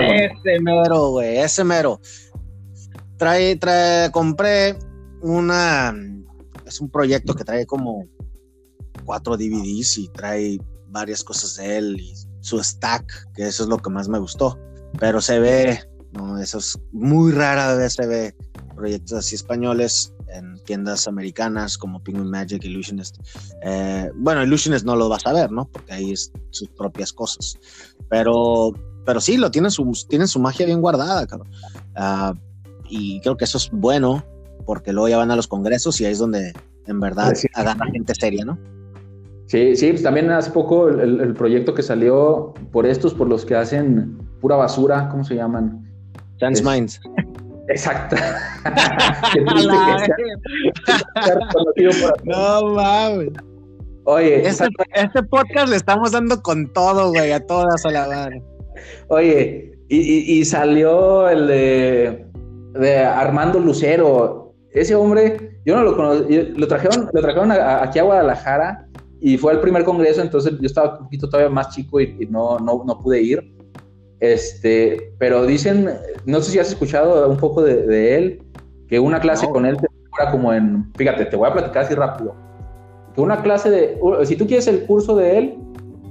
Ese 0.00 0.60
mero, 0.60 1.10
güey, 1.10 1.38
ese 1.38 1.64
mero. 1.64 2.00
Trae, 3.18 3.56
trae, 3.56 4.10
compré 4.10 4.78
una, 5.22 5.94
es 6.66 6.80
un 6.80 6.90
proyecto 6.90 7.34
que 7.34 7.44
trae 7.44 7.66
como 7.66 8.06
cuatro 9.04 9.36
DVDs 9.36 9.98
y 9.98 10.08
trae 10.08 10.58
varias 10.88 11.22
cosas 11.24 11.56
de 11.56 11.78
él 11.78 11.96
y 12.00 12.14
su 12.40 12.62
stack, 12.62 13.32
que 13.34 13.46
eso 13.46 13.64
es 13.64 13.68
lo 13.68 13.78
que 13.78 13.90
más 13.90 14.08
me 14.08 14.18
gustó. 14.18 14.58
Pero 14.98 15.20
se 15.20 15.38
ve, 15.38 15.80
no, 16.12 16.38
eso 16.38 16.58
es 16.58 16.78
muy 16.92 17.32
rara 17.32 17.74
vez 17.74 17.94
se 17.94 18.06
ve 18.06 18.34
proyectos 18.74 19.18
así 19.18 19.34
españoles 19.34 20.12
en 20.36 20.58
tiendas 20.64 21.08
americanas 21.08 21.76
como 21.78 22.02
Penguin 22.02 22.30
Magic, 22.30 22.64
Illusionist. 22.64 23.18
Eh, 23.62 24.10
bueno, 24.14 24.42
Illusionist 24.42 24.84
no 24.84 24.96
lo 24.96 25.08
vas 25.08 25.26
a 25.26 25.32
ver, 25.32 25.50
¿no? 25.50 25.66
Porque 25.66 25.92
ahí 25.92 26.12
es 26.12 26.32
sus 26.50 26.68
propias 26.70 27.12
cosas. 27.12 27.58
Pero, 28.08 28.72
pero 29.04 29.20
sí, 29.20 29.36
lo 29.36 29.50
tienen 29.50 29.70
su, 29.70 29.90
tienen 30.08 30.28
su 30.28 30.40
magia 30.40 30.66
bien 30.66 30.80
guardada, 30.80 31.26
cabrón. 31.26 31.50
Ah, 31.94 32.34
y 32.88 33.20
creo 33.20 33.36
que 33.36 33.44
eso 33.44 33.58
es 33.58 33.70
bueno 33.72 34.24
porque 34.64 34.92
luego 34.92 35.08
ya 35.08 35.16
van 35.16 35.30
a 35.30 35.36
los 35.36 35.48
congresos 35.48 36.00
y 36.00 36.04
ahí 36.04 36.12
es 36.12 36.18
donde 36.18 36.52
en 36.86 37.00
verdad 37.00 37.34
sí. 37.34 37.48
agarra 37.54 37.86
gente 37.92 38.14
seria, 38.14 38.44
¿no? 38.44 38.58
Sí, 39.46 39.76
sí, 39.76 39.90
pues 39.90 40.02
también 40.02 40.30
hace 40.30 40.50
poco 40.50 40.88
el, 40.88 41.20
el, 41.20 41.34
proyecto 41.34 41.72
que 41.72 41.82
salió 41.82 42.52
por 42.72 42.84
estos, 42.84 43.14
por 43.14 43.28
los 43.28 43.44
que 43.44 43.54
hacen 43.54 44.18
pura 44.40 44.56
basura, 44.56 45.08
¿cómo 45.08 45.22
se 45.22 45.36
llaman? 45.36 45.88
Dance 46.40 46.64
Minds. 46.64 47.00
Exacto. 47.68 48.16
Triste 49.32 50.12
que 51.76 51.92
sea, 51.92 52.12
no 52.24 52.74
mames. 52.74 53.30
Oye, 54.04 54.46
este, 54.46 54.68
este, 54.94 55.22
podcast 55.24 55.68
le 55.68 55.76
estamos 55.76 56.12
dando 56.12 56.40
con 56.40 56.72
todo, 56.72 57.10
güey, 57.10 57.32
a 57.32 57.44
todas 57.44 57.84
a 57.84 57.90
la 57.90 58.06
mano. 58.06 58.36
Oye, 59.08 59.72
y, 59.88 59.96
y, 59.96 60.38
y, 60.38 60.44
salió 60.44 61.28
el 61.28 61.48
de, 61.48 62.26
de 62.74 62.98
Armando 62.98 63.58
Lucero. 63.58 64.54
Ese 64.70 64.94
hombre, 64.94 65.58
yo 65.64 65.74
no 65.74 65.82
lo 65.82 65.96
conocí, 65.96 66.52
lo 66.56 66.68
trajeron, 66.68 67.08
lo 67.12 67.20
trajeron 67.20 67.50
a, 67.50 67.82
aquí 67.82 67.98
a 67.98 68.04
Guadalajara 68.04 68.86
y 69.20 69.38
fue 69.38 69.52
al 69.52 69.60
primer 69.60 69.82
congreso, 69.82 70.20
entonces 70.20 70.52
yo 70.60 70.66
estaba 70.66 70.98
un 70.98 71.04
poquito 71.04 71.28
todavía 71.28 71.52
más 71.52 71.74
chico 71.74 72.00
y, 72.00 72.16
y 72.20 72.26
no, 72.26 72.58
no, 72.58 72.84
no 72.86 73.00
pude 73.00 73.22
ir 73.22 73.55
este, 74.20 75.12
pero 75.18 75.44
dicen, 75.44 75.90
no 76.24 76.40
sé 76.40 76.52
si 76.52 76.58
has 76.58 76.68
escuchado 76.68 77.28
un 77.28 77.36
poco 77.36 77.62
de, 77.62 77.82
de 77.86 78.16
él, 78.16 78.42
que 78.88 78.98
una 78.98 79.20
clase 79.20 79.46
no. 79.46 79.52
con 79.52 79.66
él 79.66 79.76
te 79.76 79.88
cobra 80.10 80.30
como 80.30 80.52
en, 80.52 80.92
fíjate, 80.96 81.26
te 81.26 81.36
voy 81.36 81.48
a 81.48 81.52
platicar 81.52 81.84
así 81.84 81.94
rápido, 81.94 82.34
que 83.14 83.20
una 83.20 83.42
clase 83.42 83.70
de, 83.70 83.98
si 84.24 84.36
tú 84.36 84.46
quieres 84.46 84.66
el 84.68 84.86
curso 84.86 85.16
de 85.16 85.38
él, 85.38 85.58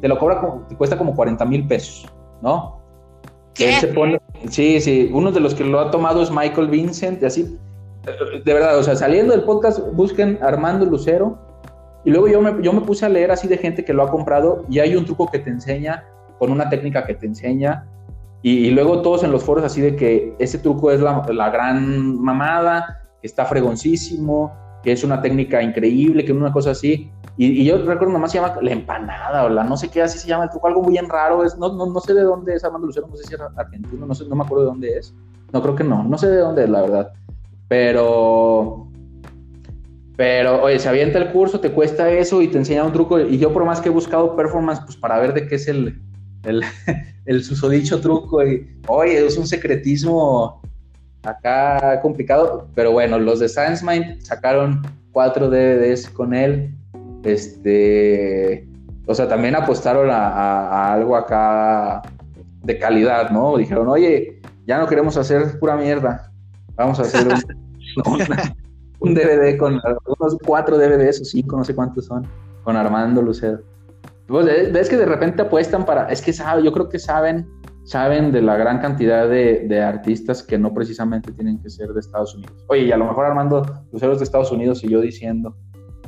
te 0.01 0.07
lo 0.07 0.19
cobra, 0.19 0.39
como, 0.39 0.67
te 0.67 0.75
cuesta 0.75 0.97
como 0.97 1.15
40 1.15 1.43
mil 1.45 1.67
pesos, 1.67 2.07
¿no? 2.41 2.81
¿Qué? 3.53 3.75
Él 3.75 3.79
se 3.79 3.87
pone, 3.87 4.21
sí, 4.49 4.81
sí, 4.81 5.09
uno 5.13 5.31
de 5.31 5.39
los 5.39 5.55
que 5.55 5.63
lo 5.63 5.79
ha 5.79 5.89
tomado 5.89 6.21
es 6.21 6.29
Michael 6.29 6.67
Vincent, 6.67 7.23
y 7.23 7.25
así, 7.25 7.57
de 8.43 8.53
verdad, 8.53 8.77
o 8.77 8.83
sea, 8.83 8.95
saliendo 8.95 9.33
del 9.33 9.43
podcast, 9.43 9.79
busquen 9.93 10.37
Armando 10.41 10.85
Lucero, 10.85 11.39
y 12.03 12.11
luego 12.11 12.27
yo 12.27 12.39
me, 12.39 12.61
yo 12.61 12.71
me 12.71 12.81
puse 12.81 13.05
a 13.05 13.09
leer 13.09 13.31
así 13.31 13.47
de 13.47 13.57
gente 13.57 13.83
que 13.83 13.93
lo 13.93 14.03
ha 14.03 14.11
comprado, 14.11 14.63
y 14.69 14.79
hay 14.79 14.95
un 14.95 15.05
truco 15.05 15.31
que 15.31 15.39
te 15.39 15.49
enseña, 15.49 16.03
con 16.37 16.51
una 16.51 16.69
técnica 16.69 17.05
que 17.05 17.15
te 17.15 17.25
enseña, 17.25 17.87
y, 18.47 18.69
luego 18.69 19.01
todos 19.01 19.23
en 19.23 19.31
los 19.31 19.43
foros 19.43 19.63
así 19.63 19.81
de 19.81 19.95
que 19.95 20.35
ese 20.37 20.59
truco 20.59 20.91
es 20.91 21.01
la, 21.01 21.25
la, 21.33 21.49
gran 21.49 22.21
mamada, 22.21 23.01
que 23.19 23.25
está 23.25 23.43
fregoncísimo, 23.43 24.53
que 24.83 24.91
es 24.91 25.03
una 25.03 25.19
técnica 25.19 25.63
increíble, 25.63 26.23
que 26.23 26.31
es 26.31 26.37
una 26.37 26.53
cosa 26.53 26.69
así. 26.69 27.09
Y, 27.37 27.65
yo 27.65 27.79
recuerdo 27.79 28.13
nomás 28.13 28.31
se 28.31 28.39
llama 28.39 28.55
la 28.61 28.71
empanada 28.71 29.45
o 29.45 29.49
la 29.49 29.63
no 29.63 29.75
sé 29.75 29.89
qué, 29.89 30.03
así 30.03 30.19
se 30.19 30.27
llama 30.27 30.43
el 30.43 30.51
truco, 30.51 30.67
algo 30.67 30.83
bien 30.83 31.09
raro. 31.09 31.43
Es, 31.43 31.57
no, 31.57 31.73
no, 31.73 31.87
no 31.87 31.99
sé 31.99 32.13
de 32.13 32.21
dónde 32.21 32.53
es 32.53 32.63
Armando 32.63 32.85
Lucero, 32.85 33.07
no 33.07 33.15
sé 33.15 33.23
si 33.23 33.33
es 33.33 33.41
argentino, 33.41 34.05
no, 34.05 34.13
no 34.13 34.35
me 34.35 34.43
acuerdo 34.43 34.65
de 34.65 34.69
dónde 34.69 34.95
es. 34.95 35.15
No, 35.51 35.63
creo 35.63 35.73
que 35.73 35.83
no, 35.83 36.03
no 36.03 36.15
sé 36.15 36.29
de 36.29 36.37
dónde 36.37 36.65
es, 36.65 36.69
la 36.69 36.81
verdad. 36.81 37.13
Pero, 37.67 38.87
pero, 40.17 40.61
oye, 40.61 40.77
se 40.77 40.87
avienta 40.87 41.17
el 41.17 41.31
curso, 41.31 41.59
te 41.59 41.71
cuesta 41.71 42.11
eso 42.11 42.43
y 42.43 42.47
te 42.49 42.59
enseña 42.59 42.83
un 42.83 42.93
truco. 42.93 43.19
Y 43.19 43.39
yo, 43.39 43.51
por 43.51 43.65
más 43.65 43.81
que 43.81 43.89
he 43.89 43.91
buscado 43.91 44.35
performance, 44.35 44.81
pues 44.81 44.97
para 44.97 45.17
ver 45.17 45.33
de 45.33 45.47
qué 45.47 45.55
es 45.55 45.67
el, 45.67 45.99
el, 46.45 46.63
el 47.25 47.43
susodicho 47.43 47.99
truco. 47.99 48.45
Y, 48.45 48.67
oye, 48.87 49.25
es 49.25 49.37
un 49.37 49.47
secretismo 49.47 50.61
acá 51.23 51.99
complicado, 52.01 52.67
pero 52.75 52.91
bueno, 52.91 53.19
los 53.19 53.39
de 53.39 53.49
Science 53.49 53.83
Mind 53.85 54.21
sacaron 54.21 54.81
cuatro 55.11 55.49
DVDs 55.49 56.09
con 56.09 56.33
él. 56.33 56.73
Este, 57.23 58.67
o 59.07 59.15
sea, 59.15 59.27
también 59.27 59.55
apostaron 59.55 60.09
a, 60.11 60.93
algo 60.93 61.15
acá 61.15 62.03
de 62.63 62.77
calidad, 62.77 63.29
¿no? 63.31 63.57
Dijeron, 63.57 63.87
oye, 63.87 64.41
ya 64.67 64.77
no 64.77 64.87
queremos 64.87 65.17
hacer 65.17 65.59
pura 65.59 65.75
mierda, 65.75 66.31
vamos 66.75 66.99
a 66.99 67.03
hacer 67.03 67.27
un, 67.27 68.13
una, 68.13 68.55
un 68.99 69.13
DVD 69.13 69.57
con 69.57 69.81
unos 70.19 70.37
cuatro 70.45 70.77
DVDs 70.77 71.21
o 71.21 71.25
cinco, 71.25 71.57
no 71.57 71.63
sé 71.63 71.75
cuántos 71.75 72.05
son, 72.05 72.27
con 72.63 72.75
Armando 72.75 73.21
Lucero. 73.21 73.59
Pues 74.27 74.73
ves 74.73 74.89
que 74.89 74.97
de 74.97 75.05
repente 75.05 75.43
apuestan 75.43 75.85
para, 75.85 76.07
es 76.09 76.21
que 76.21 76.33
sabe, 76.33 76.63
yo 76.63 76.71
creo 76.71 76.89
que 76.89 76.97
saben, 76.97 77.47
saben 77.83 78.31
de 78.31 78.41
la 78.41 78.57
gran 78.57 78.79
cantidad 78.79 79.29
de, 79.29 79.65
de, 79.67 79.81
artistas 79.83 80.41
que 80.41 80.57
no 80.57 80.73
precisamente 80.73 81.31
tienen 81.31 81.61
que 81.61 81.69
ser 81.69 81.89
de 81.89 81.99
Estados 81.99 82.33
Unidos. 82.33 82.65
Oye, 82.67 82.83
y 82.83 82.91
a 82.91 82.97
lo 82.97 83.05
mejor 83.05 83.25
Armando 83.25 83.85
Lucero 83.91 84.13
es 84.13 84.19
de 84.19 84.23
Estados 84.23 84.51
Unidos 84.51 84.83
y 84.83 84.89
yo 84.89 84.99
diciendo. 84.99 85.55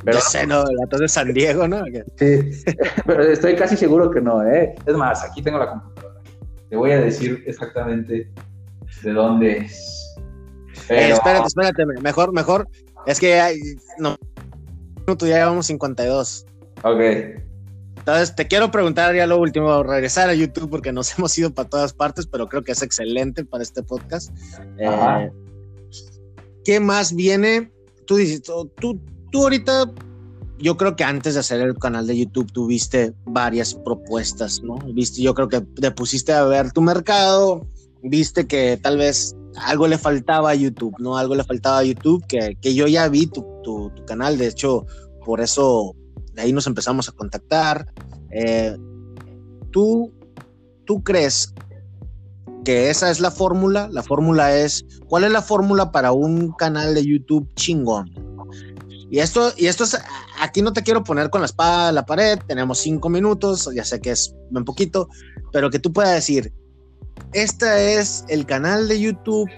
Pero, 0.04 0.18
yo 0.18 0.24
sé, 0.24 0.46
no, 0.46 0.64
la 0.64 0.98
de 0.98 1.08
San 1.08 1.32
Diego, 1.32 1.68
¿no? 1.68 1.84
Sí, 2.16 2.50
pero 3.06 3.22
estoy 3.22 3.54
casi 3.54 3.76
seguro 3.76 4.10
que 4.10 4.20
no, 4.20 4.42
¿eh? 4.44 4.74
Es 4.84 4.94
más, 4.94 5.24
aquí 5.24 5.40
tengo 5.42 5.58
la 5.58 5.70
computadora. 5.70 6.20
Te 6.68 6.76
voy 6.76 6.90
a 6.90 7.00
decir 7.00 7.44
exactamente 7.46 8.30
de 9.02 9.12
dónde 9.12 9.58
es. 9.58 10.16
Pero... 10.88 11.00
Eh, 11.00 11.10
espérate, 11.12 11.46
espérate, 11.46 11.86
mejor, 12.02 12.32
mejor. 12.32 12.68
Es 13.06 13.20
que 13.20 13.40
hay, 13.40 13.58
no, 13.98 14.16
ya 15.06 15.38
llevamos 15.38 15.66
52. 15.66 16.46
Ok. 16.82 17.00
Entonces, 17.98 18.34
te 18.34 18.46
quiero 18.46 18.70
preguntar 18.70 19.14
ya 19.14 19.26
lo 19.26 19.38
último, 19.38 19.82
regresar 19.82 20.28
a 20.28 20.34
YouTube 20.34 20.70
porque 20.70 20.92
nos 20.92 21.12
hemos 21.18 21.36
ido 21.38 21.50
para 21.50 21.68
todas 21.68 21.92
partes, 21.92 22.26
pero 22.26 22.48
creo 22.48 22.62
que 22.62 22.72
es 22.72 22.82
excelente 22.82 23.44
para 23.44 23.62
este 23.62 23.82
podcast. 23.82 24.30
Eh, 24.78 25.30
¿Qué 26.64 26.80
más 26.80 27.14
viene? 27.14 27.70
Tú 28.06 28.16
dices, 28.16 28.42
tú, 28.42 29.00
tú 29.30 29.42
ahorita, 29.42 29.92
yo 30.58 30.76
creo 30.76 30.96
que 30.96 31.04
antes 31.04 31.34
de 31.34 31.40
hacer 31.40 31.60
el 31.60 31.78
canal 31.78 32.06
de 32.06 32.18
YouTube 32.18 32.50
tuviste 32.52 33.14
varias 33.26 33.74
propuestas, 33.74 34.62
¿no? 34.62 34.76
Viste, 34.92 35.22
yo 35.22 35.34
creo 35.34 35.48
que 35.48 35.60
te 35.60 35.90
pusiste 35.90 36.32
a 36.32 36.44
ver 36.44 36.72
tu 36.72 36.80
mercado, 36.80 37.66
viste 38.02 38.46
que 38.46 38.78
tal 38.80 38.96
vez 38.96 39.34
algo 39.56 39.86
le 39.86 39.98
faltaba 39.98 40.50
a 40.50 40.54
YouTube, 40.54 40.94
¿no? 40.98 41.16
Algo 41.18 41.34
le 41.34 41.44
faltaba 41.44 41.78
a 41.78 41.84
YouTube, 41.84 42.24
que, 42.26 42.56
que 42.60 42.74
yo 42.74 42.86
ya 42.86 43.08
vi 43.08 43.26
tu, 43.26 43.44
tu, 43.62 43.90
tu 43.90 44.04
canal, 44.04 44.38
de 44.38 44.46
hecho, 44.46 44.86
por 45.24 45.40
eso 45.40 45.94
ahí 46.38 46.52
nos 46.52 46.66
empezamos 46.66 47.08
a 47.08 47.12
contactar. 47.12 47.92
Eh, 48.30 48.76
¿tú, 49.70 50.12
¿Tú 50.84 51.02
crees 51.02 51.52
que 52.64 52.90
esa 52.90 53.10
es 53.10 53.20
la 53.20 53.30
fórmula? 53.30 53.88
La 53.90 54.02
fórmula 54.02 54.56
es, 54.56 54.84
¿cuál 55.08 55.24
es 55.24 55.30
la 55.30 55.42
fórmula 55.42 55.92
para 55.92 56.12
un 56.12 56.52
canal 56.52 56.94
de 56.94 57.04
YouTube 57.04 57.48
chingón? 57.54 58.10
Y 59.10 59.20
esto, 59.20 59.52
y 59.56 59.66
esto 59.66 59.84
es, 59.84 59.98
aquí 60.40 60.60
no 60.60 60.72
te 60.72 60.82
quiero 60.82 61.02
poner 61.02 61.30
con 61.30 61.40
la 61.40 61.46
espada 61.46 61.88
a 61.88 61.92
la 61.92 62.04
pared, 62.04 62.38
tenemos 62.46 62.78
cinco 62.78 63.08
minutos, 63.08 63.70
ya 63.74 63.84
sé 63.84 64.00
que 64.00 64.10
es 64.10 64.34
un 64.50 64.64
poquito, 64.64 65.08
pero 65.50 65.70
que 65.70 65.78
tú 65.78 65.92
puedas 65.92 66.14
decir, 66.14 66.52
este 67.32 67.94
es 67.94 68.24
el 68.28 68.44
canal 68.44 68.86
de 68.86 69.00
YouTube, 69.00 69.48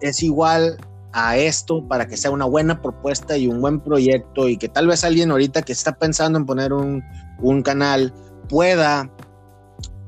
es 0.00 0.22
igual 0.22 0.76
a 1.12 1.36
esto 1.36 1.86
para 1.88 2.06
que 2.06 2.16
sea 2.16 2.30
una 2.30 2.44
buena 2.44 2.80
propuesta 2.80 3.36
y 3.36 3.48
un 3.48 3.60
buen 3.60 3.80
proyecto 3.80 4.48
y 4.48 4.56
que 4.56 4.68
tal 4.68 4.86
vez 4.86 5.04
alguien 5.04 5.30
ahorita 5.30 5.62
que 5.62 5.72
está 5.72 5.92
pensando 5.92 6.38
en 6.38 6.46
poner 6.46 6.72
un, 6.72 7.02
un 7.40 7.62
canal 7.62 8.12
pueda 8.48 9.10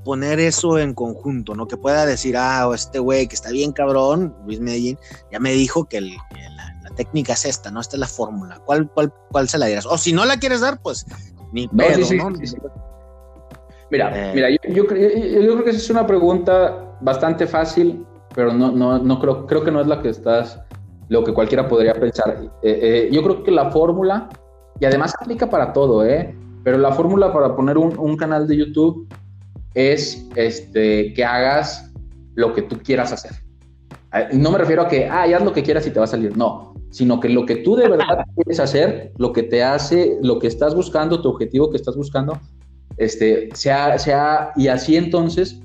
poner 0.04 0.40
eso 0.40 0.78
en 0.78 0.94
conjunto, 0.94 1.54
¿no? 1.54 1.66
Que 1.66 1.76
pueda 1.76 2.06
decir, 2.06 2.36
ah, 2.36 2.68
este 2.74 2.98
güey 2.98 3.26
que 3.28 3.34
está 3.34 3.50
bien 3.50 3.72
cabrón, 3.72 4.34
Luis 4.46 4.60
Medellín, 4.60 4.98
ya 5.30 5.38
me 5.38 5.52
dijo 5.52 5.84
que, 5.84 5.98
el, 5.98 6.10
que 6.34 6.40
la, 6.56 6.76
la, 6.82 6.90
técnica 6.96 7.34
es 7.34 7.44
esta, 7.44 7.70
¿no? 7.70 7.80
Esta 7.80 7.96
es 7.96 8.00
la 8.00 8.06
fórmula. 8.06 8.60
¿Cuál, 8.64 8.90
cuál, 8.90 9.12
¿Cuál 9.30 9.48
se 9.48 9.58
la 9.58 9.66
dirás? 9.66 9.86
O 9.86 9.96
si 9.96 10.12
no 10.12 10.24
la 10.24 10.38
quieres 10.38 10.60
dar, 10.60 10.80
pues 10.82 11.06
ni 11.52 11.66
no, 11.66 11.76
pedo, 11.76 11.96
sí, 11.98 12.04
sí, 12.04 12.16
¿no? 12.16 12.34
Sí, 12.44 12.56
mira, 13.90 14.30
eh, 14.30 14.32
mira, 14.34 14.50
yo, 14.50 14.58
yo, 14.68 14.82
yo, 14.82 14.86
creo 14.88 15.64
que 15.64 15.70
esa 15.70 15.78
es 15.78 15.90
una 15.90 16.06
pregunta 16.06 16.96
bastante 17.00 17.46
fácil, 17.46 18.04
pero 18.34 18.52
no, 18.52 18.72
no, 18.72 18.98
no 18.98 19.20
creo, 19.20 19.46
creo 19.46 19.62
que 19.62 19.70
no 19.70 19.80
es 19.80 19.86
la 19.86 20.02
que 20.02 20.08
estás 20.08 20.60
lo 21.08 21.24
que 21.24 21.32
cualquiera 21.32 21.68
podría 21.68 21.94
pensar. 21.94 22.38
Eh, 22.62 22.80
eh, 22.82 23.08
yo 23.12 23.22
creo 23.22 23.42
que 23.42 23.50
la 23.50 23.70
fórmula, 23.70 24.28
y 24.80 24.84
además 24.84 25.14
aplica 25.20 25.48
para 25.48 25.72
todo, 25.72 26.04
¿eh? 26.04 26.34
pero 26.64 26.78
la 26.78 26.92
fórmula 26.92 27.32
para 27.32 27.54
poner 27.54 27.76
un, 27.76 27.98
un, 27.98 28.16
canal 28.16 28.46
de 28.46 28.56
YouTube 28.56 29.08
es 29.74 30.26
este, 30.36 31.12
que 31.14 31.24
hagas 31.24 31.92
lo 32.34 32.52
que 32.54 32.62
tú 32.62 32.78
quieras 32.82 33.12
hacer. 33.12 33.32
Eh, 34.14 34.28
no 34.34 34.50
me 34.50 34.58
refiero 34.58 34.82
a 34.82 34.88
que, 34.88 35.06
ah, 35.06 35.24
haz 35.24 35.42
lo 35.42 35.52
que 35.52 35.62
quieras 35.62 35.86
y 35.86 35.90
te 35.90 35.98
va 35.98 36.04
a 36.04 36.08
salir, 36.08 36.36
no, 36.36 36.74
sino 36.90 37.20
que 37.20 37.28
lo 37.28 37.46
que 37.46 37.56
tú 37.56 37.76
de 37.76 37.88
verdad 37.88 38.24
quieres 38.34 38.60
hacer, 38.60 39.12
lo 39.18 39.32
que 39.32 39.42
te 39.42 39.62
hace, 39.62 40.18
lo 40.22 40.38
que 40.38 40.46
estás 40.46 40.74
buscando, 40.74 41.22
tu 41.22 41.30
objetivo 41.30 41.70
que 41.70 41.76
estás 41.76 41.96
buscando, 41.96 42.38
este, 42.98 43.48
sea, 43.54 43.98
sea, 43.98 44.52
y 44.56 44.68
así 44.68 44.96
entonces 44.96 45.60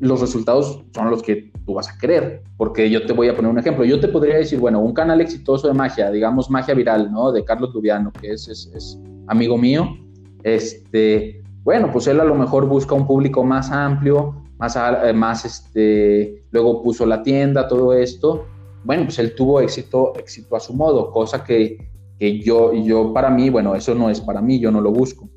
los 0.00 0.20
resultados 0.20 0.82
son 0.94 1.10
los 1.10 1.22
que 1.22 1.50
tú 1.66 1.74
vas 1.74 1.88
a 1.88 1.98
querer, 1.98 2.42
porque 2.56 2.88
yo 2.88 3.04
te 3.04 3.12
voy 3.12 3.28
a 3.28 3.34
poner 3.34 3.50
un 3.50 3.58
ejemplo. 3.58 3.84
Yo 3.84 4.00
te 4.00 4.08
podría 4.08 4.36
decir, 4.36 4.58
bueno, 4.58 4.80
un 4.80 4.94
canal 4.94 5.20
exitoso 5.20 5.68
de 5.68 5.74
magia, 5.74 6.10
digamos 6.10 6.48
magia 6.48 6.74
viral, 6.74 7.12
¿no? 7.12 7.32
De 7.32 7.44
Carlos 7.44 7.74
Lubiano, 7.74 8.12
que 8.12 8.32
es, 8.32 8.48
es, 8.48 8.70
es 8.74 8.98
amigo 9.26 9.58
mío, 9.58 9.98
este, 10.42 11.42
bueno, 11.64 11.90
pues 11.90 12.06
él 12.06 12.20
a 12.20 12.24
lo 12.24 12.36
mejor 12.36 12.66
busca 12.68 12.94
un 12.94 13.06
público 13.06 13.42
más 13.42 13.72
amplio, 13.72 14.44
más, 14.58 14.76
eh, 14.76 15.12
más 15.12 15.44
este, 15.44 16.44
luego 16.52 16.80
puso 16.82 17.04
la 17.04 17.24
tienda, 17.24 17.66
todo 17.66 17.92
esto. 17.92 18.46
Bueno, 18.84 19.02
pues 19.04 19.18
él 19.18 19.34
tuvo 19.34 19.60
éxito, 19.60 20.12
éxito 20.16 20.54
a 20.54 20.60
su 20.60 20.72
modo, 20.74 21.10
cosa 21.10 21.42
que, 21.42 21.90
que 22.20 22.40
yo, 22.40 22.72
yo 22.72 23.12
para 23.12 23.30
mí, 23.30 23.50
bueno, 23.50 23.74
eso 23.74 23.94
no 23.96 24.08
es 24.08 24.20
para 24.20 24.40
mí, 24.40 24.60
yo 24.60 24.70
no 24.70 24.80
lo 24.80 24.92
busco. 24.92 25.28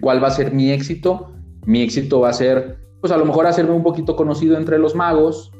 ¿Cuál 0.00 0.22
va 0.22 0.28
a 0.28 0.30
ser 0.30 0.54
mi 0.54 0.70
éxito? 0.70 1.32
Mi 1.66 1.82
éxito 1.82 2.20
va 2.20 2.28
a 2.28 2.32
ser, 2.32 2.78
pues 3.04 3.12
a 3.12 3.18
lo 3.18 3.26
mejor 3.26 3.46
hacerme 3.46 3.72
un 3.72 3.82
poquito 3.82 4.16
conocido 4.16 4.56
entre 4.56 4.78
los 4.78 4.94
magos, 4.94 5.52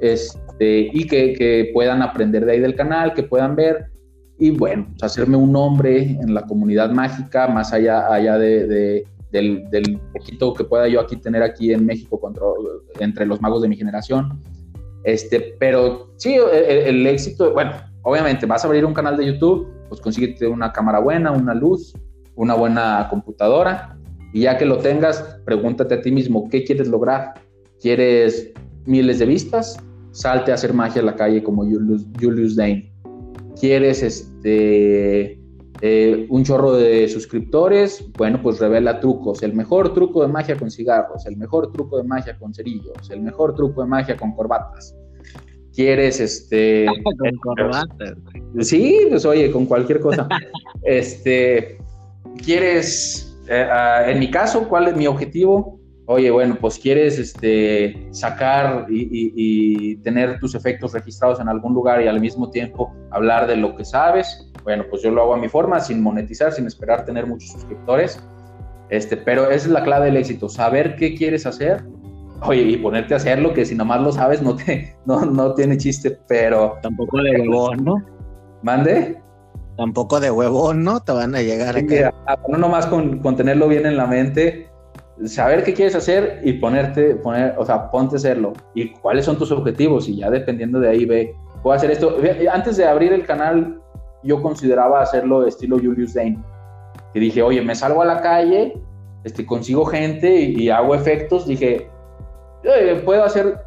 este, 0.00 0.88
y 0.94 1.06
que, 1.06 1.70
puedan 1.74 2.00
aprender 2.00 2.46
de 2.46 2.52
ahí 2.52 2.60
del 2.60 2.74
canal, 2.74 3.12
que 3.12 3.22
puedan 3.22 3.54
ver, 3.54 3.90
y 4.38 4.52
bueno, 4.52 4.86
pues 4.88 5.02
hacerme 5.02 5.36
un 5.36 5.52
nombre 5.52 6.12
en 6.12 6.32
la 6.32 6.46
comunidad 6.46 6.88
mágica, 6.88 7.48
más 7.48 7.74
allá, 7.74 8.10
allá 8.10 8.38
de, 8.38 9.04
del, 9.30 10.00
poquito 10.14 10.54
que 10.54 10.64
pueda 10.64 10.88
yo 10.88 10.98
aquí 10.98 11.16
tener 11.16 11.42
aquí 11.42 11.70
en 11.70 11.84
México 11.84 12.18
entre 12.98 13.26
los 13.26 13.42
magos 13.42 13.60
de 13.60 13.68
mi 13.68 13.76
generación. 13.76 14.40
Este, 15.04 15.54
pero 15.60 16.14
sí, 16.16 16.36
el, 16.36 16.96
el, 16.96 17.06
éxito, 17.08 17.52
bueno, 17.52 17.72
obviamente 18.04 18.46
vas 18.46 18.64
a 18.64 18.68
abrir 18.68 18.86
un 18.86 18.94
canal 18.94 19.18
de 19.18 19.26
YouTube, 19.26 19.68
pues 19.90 20.00
consíguete 20.00 20.46
una 20.46 20.72
cámara 20.72 21.00
buena, 21.00 21.30
una 21.30 21.52
luz, 21.52 21.92
una 22.36 22.54
buena 22.54 23.06
computadora, 23.10 23.95
y 24.32 24.42
ya 24.42 24.58
que 24.58 24.66
lo 24.66 24.78
tengas, 24.78 25.22
pregúntate 25.44 25.94
a 25.94 26.00
ti 26.02 26.10
mismo, 26.10 26.48
¿qué 26.50 26.64
quieres 26.64 26.88
lograr? 26.88 27.34
¿Quieres 27.80 28.52
miles 28.84 29.18
de 29.18 29.26
vistas? 29.26 29.76
Salte 30.12 30.50
a 30.50 30.54
hacer 30.54 30.72
magia 30.72 31.00
en 31.00 31.06
la 31.06 31.16
calle 31.16 31.42
como 31.42 31.62
Julius, 31.62 32.06
Julius 32.20 32.56
Dane 32.56 32.96
quieres 33.58 34.02
este, 34.02 35.40
eh, 35.80 36.26
un 36.28 36.44
chorro 36.44 36.74
de 36.74 37.08
suscriptores, 37.08 38.04
bueno, 38.16 38.40
pues 38.42 38.60
revela 38.60 39.00
trucos. 39.00 39.42
El 39.42 39.54
mejor 39.54 39.94
truco 39.94 40.22
de 40.22 40.28
magia 40.28 40.56
con 40.56 40.70
cigarros, 40.70 41.26
el 41.26 41.36
mejor 41.36 41.72
truco 41.72 41.96
de 41.98 42.04
magia 42.04 42.38
con 42.38 42.54
cerillos, 42.54 43.10
el 43.10 43.20
mejor 43.20 43.54
truco 43.54 43.82
de 43.82 43.88
magia 43.88 44.16
con 44.16 44.34
corbatas. 44.34 44.94
Quieres, 45.74 46.20
este... 46.20 46.86
con 47.18 47.36
corbatas. 47.42 48.14
Sí, 48.60 49.06
pues 49.10 49.24
oye, 49.26 49.50
con 49.50 49.66
cualquier 49.66 50.00
cosa. 50.00 50.28
este, 50.82 51.78
quieres, 52.42 53.25
eh, 53.48 53.68
ah, 53.70 54.04
en 54.06 54.18
mi 54.18 54.30
caso, 54.30 54.68
¿cuál 54.68 54.88
es 54.88 54.96
mi 54.96 55.06
objetivo? 55.06 55.80
oye, 56.06 56.30
bueno, 56.30 56.56
pues 56.60 56.78
quieres 56.78 57.18
este, 57.18 58.08
sacar 58.12 58.86
y, 58.88 59.96
tener 59.96 60.38
tus 60.38 60.54
efectos 60.54 60.92
registrados 60.92 61.40
en 61.40 61.48
algún 61.48 61.74
lugar 61.74 62.00
y 62.00 62.06
al 62.06 62.20
mismo 62.20 62.50
tiempo 62.50 62.94
hablar 63.10 63.46
de 63.46 63.56
lo 63.56 63.74
que 63.74 63.84
sabes, 63.84 64.52
bueno, 64.62 64.84
pues 64.88 65.02
yo 65.02 65.10
lo 65.10 65.22
hago 65.22 65.34
a 65.34 65.38
mi 65.38 65.48
forma, 65.48 65.80
sin 65.80 66.02
monetizar, 66.02 66.52
sin 66.52 66.66
esperar 66.66 67.04
tener 67.04 67.26
muchos 67.26 67.50
suscriptores. 67.50 68.22
Este, 68.88 69.16
pero 69.16 69.50
esa 69.50 69.66
es 69.66 69.68
la 69.68 69.82
clave 69.82 70.06
del 70.06 70.16
éxito, 70.16 70.48
saber 70.48 70.94
qué 70.94 71.16
quieres 71.16 71.44
hacer, 71.44 71.84
oye, 72.42 72.62
y 72.62 72.76
ponerte 72.76 73.14
a 73.14 73.16
hacerlo, 73.16 73.52
que 73.52 73.64
si 73.64 73.74
nomás 73.74 74.00
lo 74.00 74.12
sabes 74.12 74.42
no, 74.42 74.54
te, 74.54 74.96
no, 75.06 75.24
no 75.24 75.54
tiene 75.54 75.76
chiste, 75.76 76.18
pero... 76.28 76.78
Tampoco 76.82 77.20
de 77.20 77.44
¿no? 77.82 77.96
¿Mande? 78.62 79.20
Tampoco 79.76 80.20
de 80.20 80.30
huevón, 80.30 80.84
¿no? 80.84 81.00
Te 81.00 81.12
van 81.12 81.34
a 81.34 81.42
llegar 81.42 81.76
a... 81.76 82.38
No 82.48 82.58
nomás 82.58 82.86
con, 82.86 83.18
con 83.18 83.36
tenerlo 83.36 83.68
bien 83.68 83.84
en 83.86 83.96
la 83.96 84.06
mente, 84.06 84.70
saber 85.24 85.64
qué 85.64 85.74
quieres 85.74 85.94
hacer 85.94 86.40
y 86.44 86.54
ponerte, 86.54 87.16
poner, 87.16 87.54
o 87.58 87.64
sea, 87.64 87.90
ponte 87.90 88.16
a 88.16 88.18
hacerlo. 88.18 88.52
Y 88.74 88.90
cuáles 88.90 89.24
son 89.24 89.38
tus 89.38 89.50
objetivos 89.50 90.08
y 90.08 90.16
ya 90.16 90.30
dependiendo 90.30 90.80
de 90.80 90.88
ahí 90.88 91.04
ve, 91.04 91.34
puedo 91.62 91.76
hacer 91.76 91.90
esto. 91.90 92.16
Antes 92.52 92.76
de 92.76 92.86
abrir 92.86 93.12
el 93.12 93.24
canal, 93.24 93.80
yo 94.22 94.42
consideraba 94.42 95.02
hacerlo 95.02 95.46
estilo 95.46 95.78
Julius 95.78 96.14
Dane. 96.14 96.38
Que 97.14 97.20
dije, 97.20 97.42
oye, 97.42 97.62
me 97.62 97.74
salgo 97.74 98.02
a 98.02 98.04
la 98.04 98.20
calle, 98.20 98.80
este, 99.24 99.46
consigo 99.46 99.84
gente 99.86 100.34
y, 100.34 100.68
hago 100.68 100.94
efectos. 100.94 101.46
Dije, 101.46 101.88
puedo 103.04 103.24
hacer, 103.24 103.58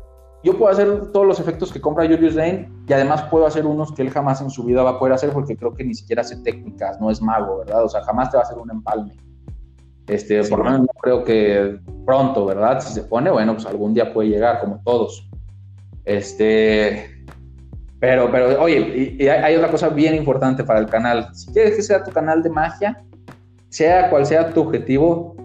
yo 0.44 0.58
puedo 0.58 0.72
hacer 0.72 1.12
todos 1.12 1.26
los 1.26 1.40
efectos 1.40 1.72
que 1.72 1.82
compra 1.82 2.06
Julius 2.06 2.36
Dane 2.36 2.70
y 2.90 2.94
además 2.94 3.22
puedo 3.30 3.46
hacer 3.46 3.68
unos 3.68 3.94
que 3.94 4.02
él 4.02 4.10
jamás 4.10 4.42
en 4.42 4.50
su 4.50 4.64
vida 4.64 4.82
va 4.82 4.92
a 4.92 5.00
poder 5.00 5.14
hacer 5.14 5.30
porque 5.30 5.56
creo 5.56 5.76
que 5.76 5.84
ni 5.84 5.94
siquiera 5.94 6.24
hace 6.24 6.38
técnicas, 6.38 7.00
no 7.00 7.12
es 7.12 7.22
mago, 7.22 7.60
¿verdad? 7.60 7.84
O 7.84 7.90
sea, 7.90 8.02
jamás 8.02 8.32
te 8.32 8.38
va 8.38 8.42
a 8.42 8.46
hacer 8.48 8.58
un 8.58 8.72
empalme. 8.72 9.16
Este, 10.08 10.44
por 10.46 10.58
lo 10.58 10.66
menos 10.66 10.82
no 10.82 10.88
creo 11.00 11.24
que 11.24 11.80
pronto, 12.04 12.48
¿verdad? 12.48 12.82
Si 12.82 12.92
se 12.92 13.04
pone, 13.04 13.30
bueno, 13.30 13.54
pues 13.54 13.68
algún 13.68 13.94
día 13.94 14.12
puede 14.12 14.30
llegar, 14.30 14.60
como 14.60 14.82
todos. 14.84 15.30
Este, 16.04 17.24
pero, 18.00 18.32
pero, 18.32 18.60
oye, 18.60 19.18
y, 19.20 19.28
hay, 19.28 19.56
otra 19.56 19.70
cosa 19.70 19.90
bien 19.90 20.16
importante 20.16 20.64
para 20.64 20.80
el 20.80 20.88
canal. 20.88 21.30
Si 21.36 21.54
quieres 21.54 21.76
que 21.76 21.84
sea 21.84 22.04
tu 22.04 22.10
canal 22.10 22.42
de 22.42 22.50
magia, 22.50 23.04
sea 23.70 24.10
cual 24.10 24.26
sea 24.26 24.52
tu 24.52 24.62
objetivo, 24.62 25.36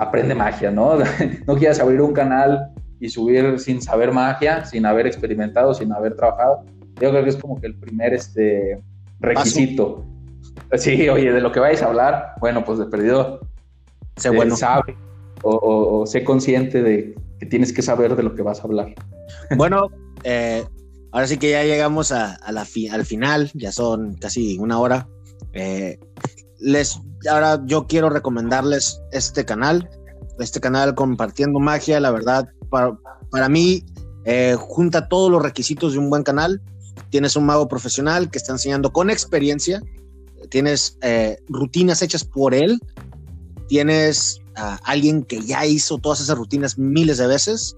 aprende 0.00 0.34
magia, 0.34 0.72
¿no? 0.72 0.98
no 1.46 1.54
quieras 1.54 1.78
abrir 1.78 2.00
un 2.00 2.12
canal 2.12 2.72
y 2.98 3.08
subir 3.08 3.60
sin 3.60 3.80
saber 3.80 4.10
magia, 4.10 4.64
sin 4.64 4.84
haber 4.84 5.06
experimentado, 5.06 5.72
sin 5.74 5.92
haber 5.92 6.16
trabajado. 6.16 6.64
Yo 7.00 7.10
creo 7.10 7.22
que 7.22 7.30
es 7.30 7.36
como 7.36 7.60
que 7.60 7.68
el 7.68 7.74
primer 7.74 8.14
este, 8.14 8.80
requisito. 9.20 10.04
Sí, 10.76 11.08
oye, 11.08 11.32
de 11.32 11.40
lo 11.40 11.52
que 11.52 11.60
vais 11.60 11.82
a 11.82 11.86
hablar, 11.86 12.34
bueno, 12.40 12.64
pues 12.64 12.78
de 12.78 12.86
perdido 12.86 13.40
sé 14.16 14.30
bueno. 14.30 14.56
Sabe, 14.56 14.96
o, 15.42 16.04
sé 16.06 16.24
consciente 16.24 16.82
de 16.82 17.14
que 17.38 17.46
tienes 17.46 17.72
que 17.72 17.82
saber 17.82 18.16
de 18.16 18.22
lo 18.22 18.34
que 18.34 18.42
vas 18.42 18.60
a 18.60 18.64
hablar. 18.64 18.94
Bueno, 19.56 19.88
eh, 20.24 20.64
ahora 21.12 21.26
sí 21.26 21.38
que 21.38 21.50
ya 21.50 21.62
llegamos 21.62 22.12
a, 22.12 22.38
la 22.50 22.66
al 22.92 23.04
final, 23.04 23.50
ya 23.54 23.72
son 23.72 24.14
casi 24.14 24.58
una 24.58 24.78
hora. 24.78 25.08
Eh, 25.52 25.98
les, 26.58 27.00
ahora 27.30 27.62
yo 27.66 27.86
quiero 27.86 28.10
recomendarles 28.10 29.00
este 29.12 29.44
canal, 29.44 29.88
este 30.40 30.60
canal 30.60 30.94
Compartiendo 30.94 31.60
Magia, 31.60 32.00
la 32.00 32.10
verdad, 32.10 32.48
para, 32.70 32.98
para 33.30 33.48
mí 33.48 33.84
eh, 34.24 34.56
junta 34.58 35.08
todos 35.08 35.30
los 35.30 35.42
requisitos 35.42 35.92
de 35.92 35.98
un 35.98 36.10
buen 36.10 36.22
canal. 36.22 36.60
Tienes 37.10 37.36
un 37.36 37.46
mago 37.46 37.68
profesional 37.68 38.30
que 38.30 38.38
está 38.38 38.52
enseñando 38.52 38.92
con 38.92 39.10
experiencia, 39.10 39.82
tienes 40.50 40.98
rutinas 41.48 42.02
hechas 42.02 42.24
por 42.24 42.54
él, 42.54 42.80
tienes 43.68 44.40
a 44.56 44.76
alguien 44.84 45.22
que 45.22 45.40
ya 45.40 45.64
hizo 45.66 45.98
todas 45.98 46.20
esas 46.20 46.36
rutinas 46.36 46.78
miles 46.78 47.18
de 47.18 47.26
veces. 47.26 47.74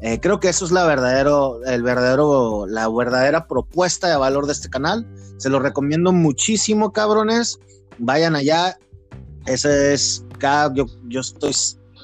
Eh, 0.00 0.18
creo 0.20 0.40
que 0.40 0.48
eso 0.48 0.64
es 0.64 0.72
la 0.72 0.84
verdadero, 0.84 1.64
el 1.64 1.82
verdadero, 1.82 2.66
la 2.66 2.88
verdadera 2.88 3.46
propuesta 3.46 4.08
de 4.08 4.16
valor 4.16 4.46
de 4.46 4.52
este 4.52 4.68
canal. 4.68 5.06
Se 5.36 5.48
lo 5.48 5.60
recomiendo 5.60 6.12
muchísimo, 6.12 6.92
cabrones. 6.92 7.60
Vayan 7.98 8.34
allá. 8.34 8.78
Ese 9.46 9.92
es 9.92 10.24
yo, 10.74 10.86
yo 11.08 11.20
estoy 11.20 11.52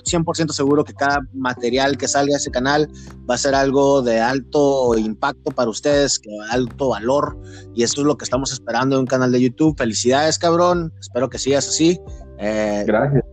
100% 0.08 0.50
seguro 0.50 0.84
que 0.84 0.94
cada 0.94 1.20
material 1.32 1.96
que 1.96 2.08
salga 2.08 2.32
de 2.32 2.38
ese 2.38 2.50
canal 2.50 2.88
va 3.28 3.34
a 3.34 3.38
ser 3.38 3.54
algo 3.54 4.02
de 4.02 4.20
alto 4.20 4.96
impacto 4.96 5.50
para 5.50 5.70
ustedes, 5.70 6.18
que 6.18 6.30
alto 6.50 6.90
valor. 6.90 7.38
Y 7.74 7.82
eso 7.82 8.00
es 8.00 8.06
lo 8.06 8.16
que 8.16 8.24
estamos 8.24 8.52
esperando 8.52 8.96
en 8.96 9.00
un 9.00 9.06
canal 9.06 9.30
de 9.30 9.40
YouTube. 9.40 9.76
Felicidades, 9.76 10.38
cabrón. 10.38 10.92
Espero 11.00 11.28
que 11.28 11.38
sigas 11.38 11.68
así. 11.68 12.00
Eh, 12.38 12.84
Gracias. 12.86 13.24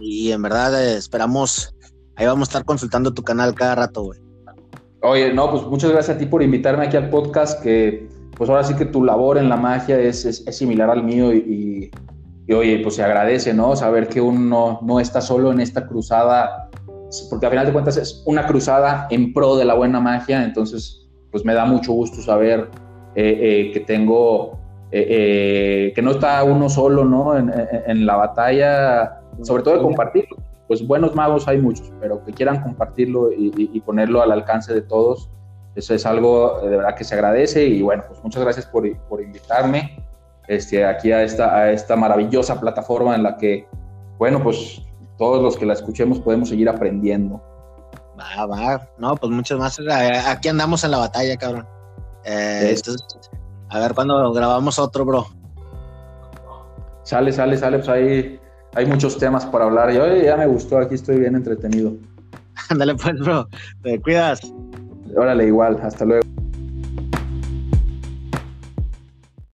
Y 0.00 0.32
en 0.32 0.42
verdad 0.42 0.82
eh, 0.82 0.96
esperamos, 0.96 1.74
ahí 2.16 2.26
vamos 2.26 2.48
a 2.48 2.50
estar 2.50 2.64
consultando 2.64 3.12
tu 3.14 3.22
canal 3.22 3.54
cada 3.54 3.74
rato, 3.74 4.02
güey. 4.02 4.20
Oye, 5.02 5.34
no, 5.34 5.50
pues 5.50 5.62
muchas 5.64 5.90
gracias 5.90 6.16
a 6.16 6.18
ti 6.18 6.26
por 6.26 6.42
invitarme 6.42 6.86
aquí 6.86 6.96
al 6.96 7.10
podcast, 7.10 7.62
que 7.62 8.08
pues 8.36 8.48
ahora 8.48 8.64
sí 8.64 8.74
que 8.74 8.86
tu 8.86 9.04
labor 9.04 9.38
en 9.38 9.48
la 9.48 9.56
magia 9.56 9.98
es, 9.98 10.24
es, 10.24 10.44
similar 10.56 10.90
al 10.90 11.04
mío 11.04 11.32
y, 11.32 11.38
y, 11.38 11.90
oye, 12.52 12.80
pues 12.80 12.96
se 12.96 13.02
agradece, 13.02 13.54
¿no? 13.54 13.74
Saber 13.74 14.08
que 14.08 14.20
uno 14.20 14.80
no 14.82 15.00
está 15.00 15.20
solo 15.20 15.50
en 15.50 15.60
esta 15.60 15.86
cruzada, 15.86 16.68
porque 17.30 17.46
al 17.46 17.52
final 17.52 17.66
de 17.66 17.72
cuentas 17.72 17.96
es 17.96 18.22
una 18.26 18.46
cruzada 18.46 19.06
en 19.10 19.32
pro 19.32 19.56
de 19.56 19.64
la 19.64 19.74
buena 19.74 20.00
magia, 20.00 20.44
entonces 20.44 21.08
pues 21.30 21.44
me 21.44 21.54
da 21.54 21.64
mucho 21.64 21.92
gusto 21.92 22.20
saber 22.20 22.68
eh, 23.14 23.70
que 23.72 23.80
tengo 23.80 24.58
eh, 24.90 25.06
eh, 25.08 25.92
que 25.94 26.02
no 26.02 26.12
está 26.12 26.44
uno 26.44 26.68
solo, 26.68 27.04
¿no? 27.04 27.36
En, 27.36 28.06
la 28.06 28.16
batalla, 28.16 29.20
sobre 29.42 29.62
todo 29.62 29.74
de 29.74 29.82
compartirlo. 29.82 30.36
Pues 30.68 30.86
buenos 30.86 31.14
magos 31.14 31.48
hay 31.48 31.58
muchos, 31.58 31.92
pero 32.00 32.24
que 32.24 32.32
quieran 32.32 32.62
compartirlo 32.62 33.30
y, 33.32 33.80
ponerlo 33.80 34.22
al 34.22 34.32
alcance 34.32 34.72
de 34.72 34.82
todos, 34.82 35.30
eso 35.74 35.94
es 35.94 36.06
algo 36.06 36.60
de 36.62 36.76
verdad 36.76 36.94
que 36.94 37.04
se 37.04 37.14
agradece 37.14 37.66
y 37.66 37.82
bueno, 37.82 38.04
pues 38.06 38.22
muchas 38.22 38.42
gracias 38.42 38.66
por, 38.66 38.88
por 39.08 39.20
invitarme 39.20 39.96
este, 40.48 40.84
aquí 40.84 41.12
a 41.12 41.22
esta, 41.22 41.54
a 41.56 41.70
esta 41.70 41.96
maravillosa 41.96 42.60
plataforma 42.60 43.14
en 43.14 43.22
la 43.22 43.36
que, 43.36 43.66
bueno, 44.18 44.42
pues 44.42 44.82
todos 45.18 45.42
los 45.42 45.56
que 45.56 45.66
la 45.66 45.74
escuchemos 45.74 46.20
podemos 46.20 46.48
seguir 46.48 46.68
aprendiendo. 46.68 47.42
Va, 48.18 48.46
va, 48.46 48.88
no, 48.98 49.16
pues 49.16 49.32
muchas 49.32 49.58
más. 49.58 49.78
Aquí 50.26 50.48
andamos 50.48 50.84
en 50.84 50.92
la 50.92 50.98
batalla, 50.98 51.36
cabrón. 51.36 51.66
Eh, 52.24 52.76
a 53.68 53.78
ver 53.80 53.94
cuándo 53.94 54.32
grabamos 54.32 54.78
otro, 54.78 55.04
bro. 55.04 55.26
Sale, 57.02 57.32
sale, 57.32 57.56
sale, 57.56 57.78
pues 57.78 57.88
ahí 57.88 58.40
hay 58.74 58.86
muchos 58.86 59.18
temas 59.18 59.44
para 59.46 59.64
hablar. 59.64 59.92
Yo 59.92 60.06
ya 60.16 60.36
me 60.36 60.46
gustó, 60.46 60.78
aquí 60.78 60.94
estoy 60.94 61.18
bien 61.18 61.34
entretenido. 61.34 61.92
Ándale 62.70 62.94
pues, 62.94 63.18
bro. 63.18 63.48
Te 63.82 64.00
cuidas. 64.00 64.40
Órale, 65.16 65.46
igual, 65.46 65.78
hasta 65.82 66.04
luego. 66.04 66.33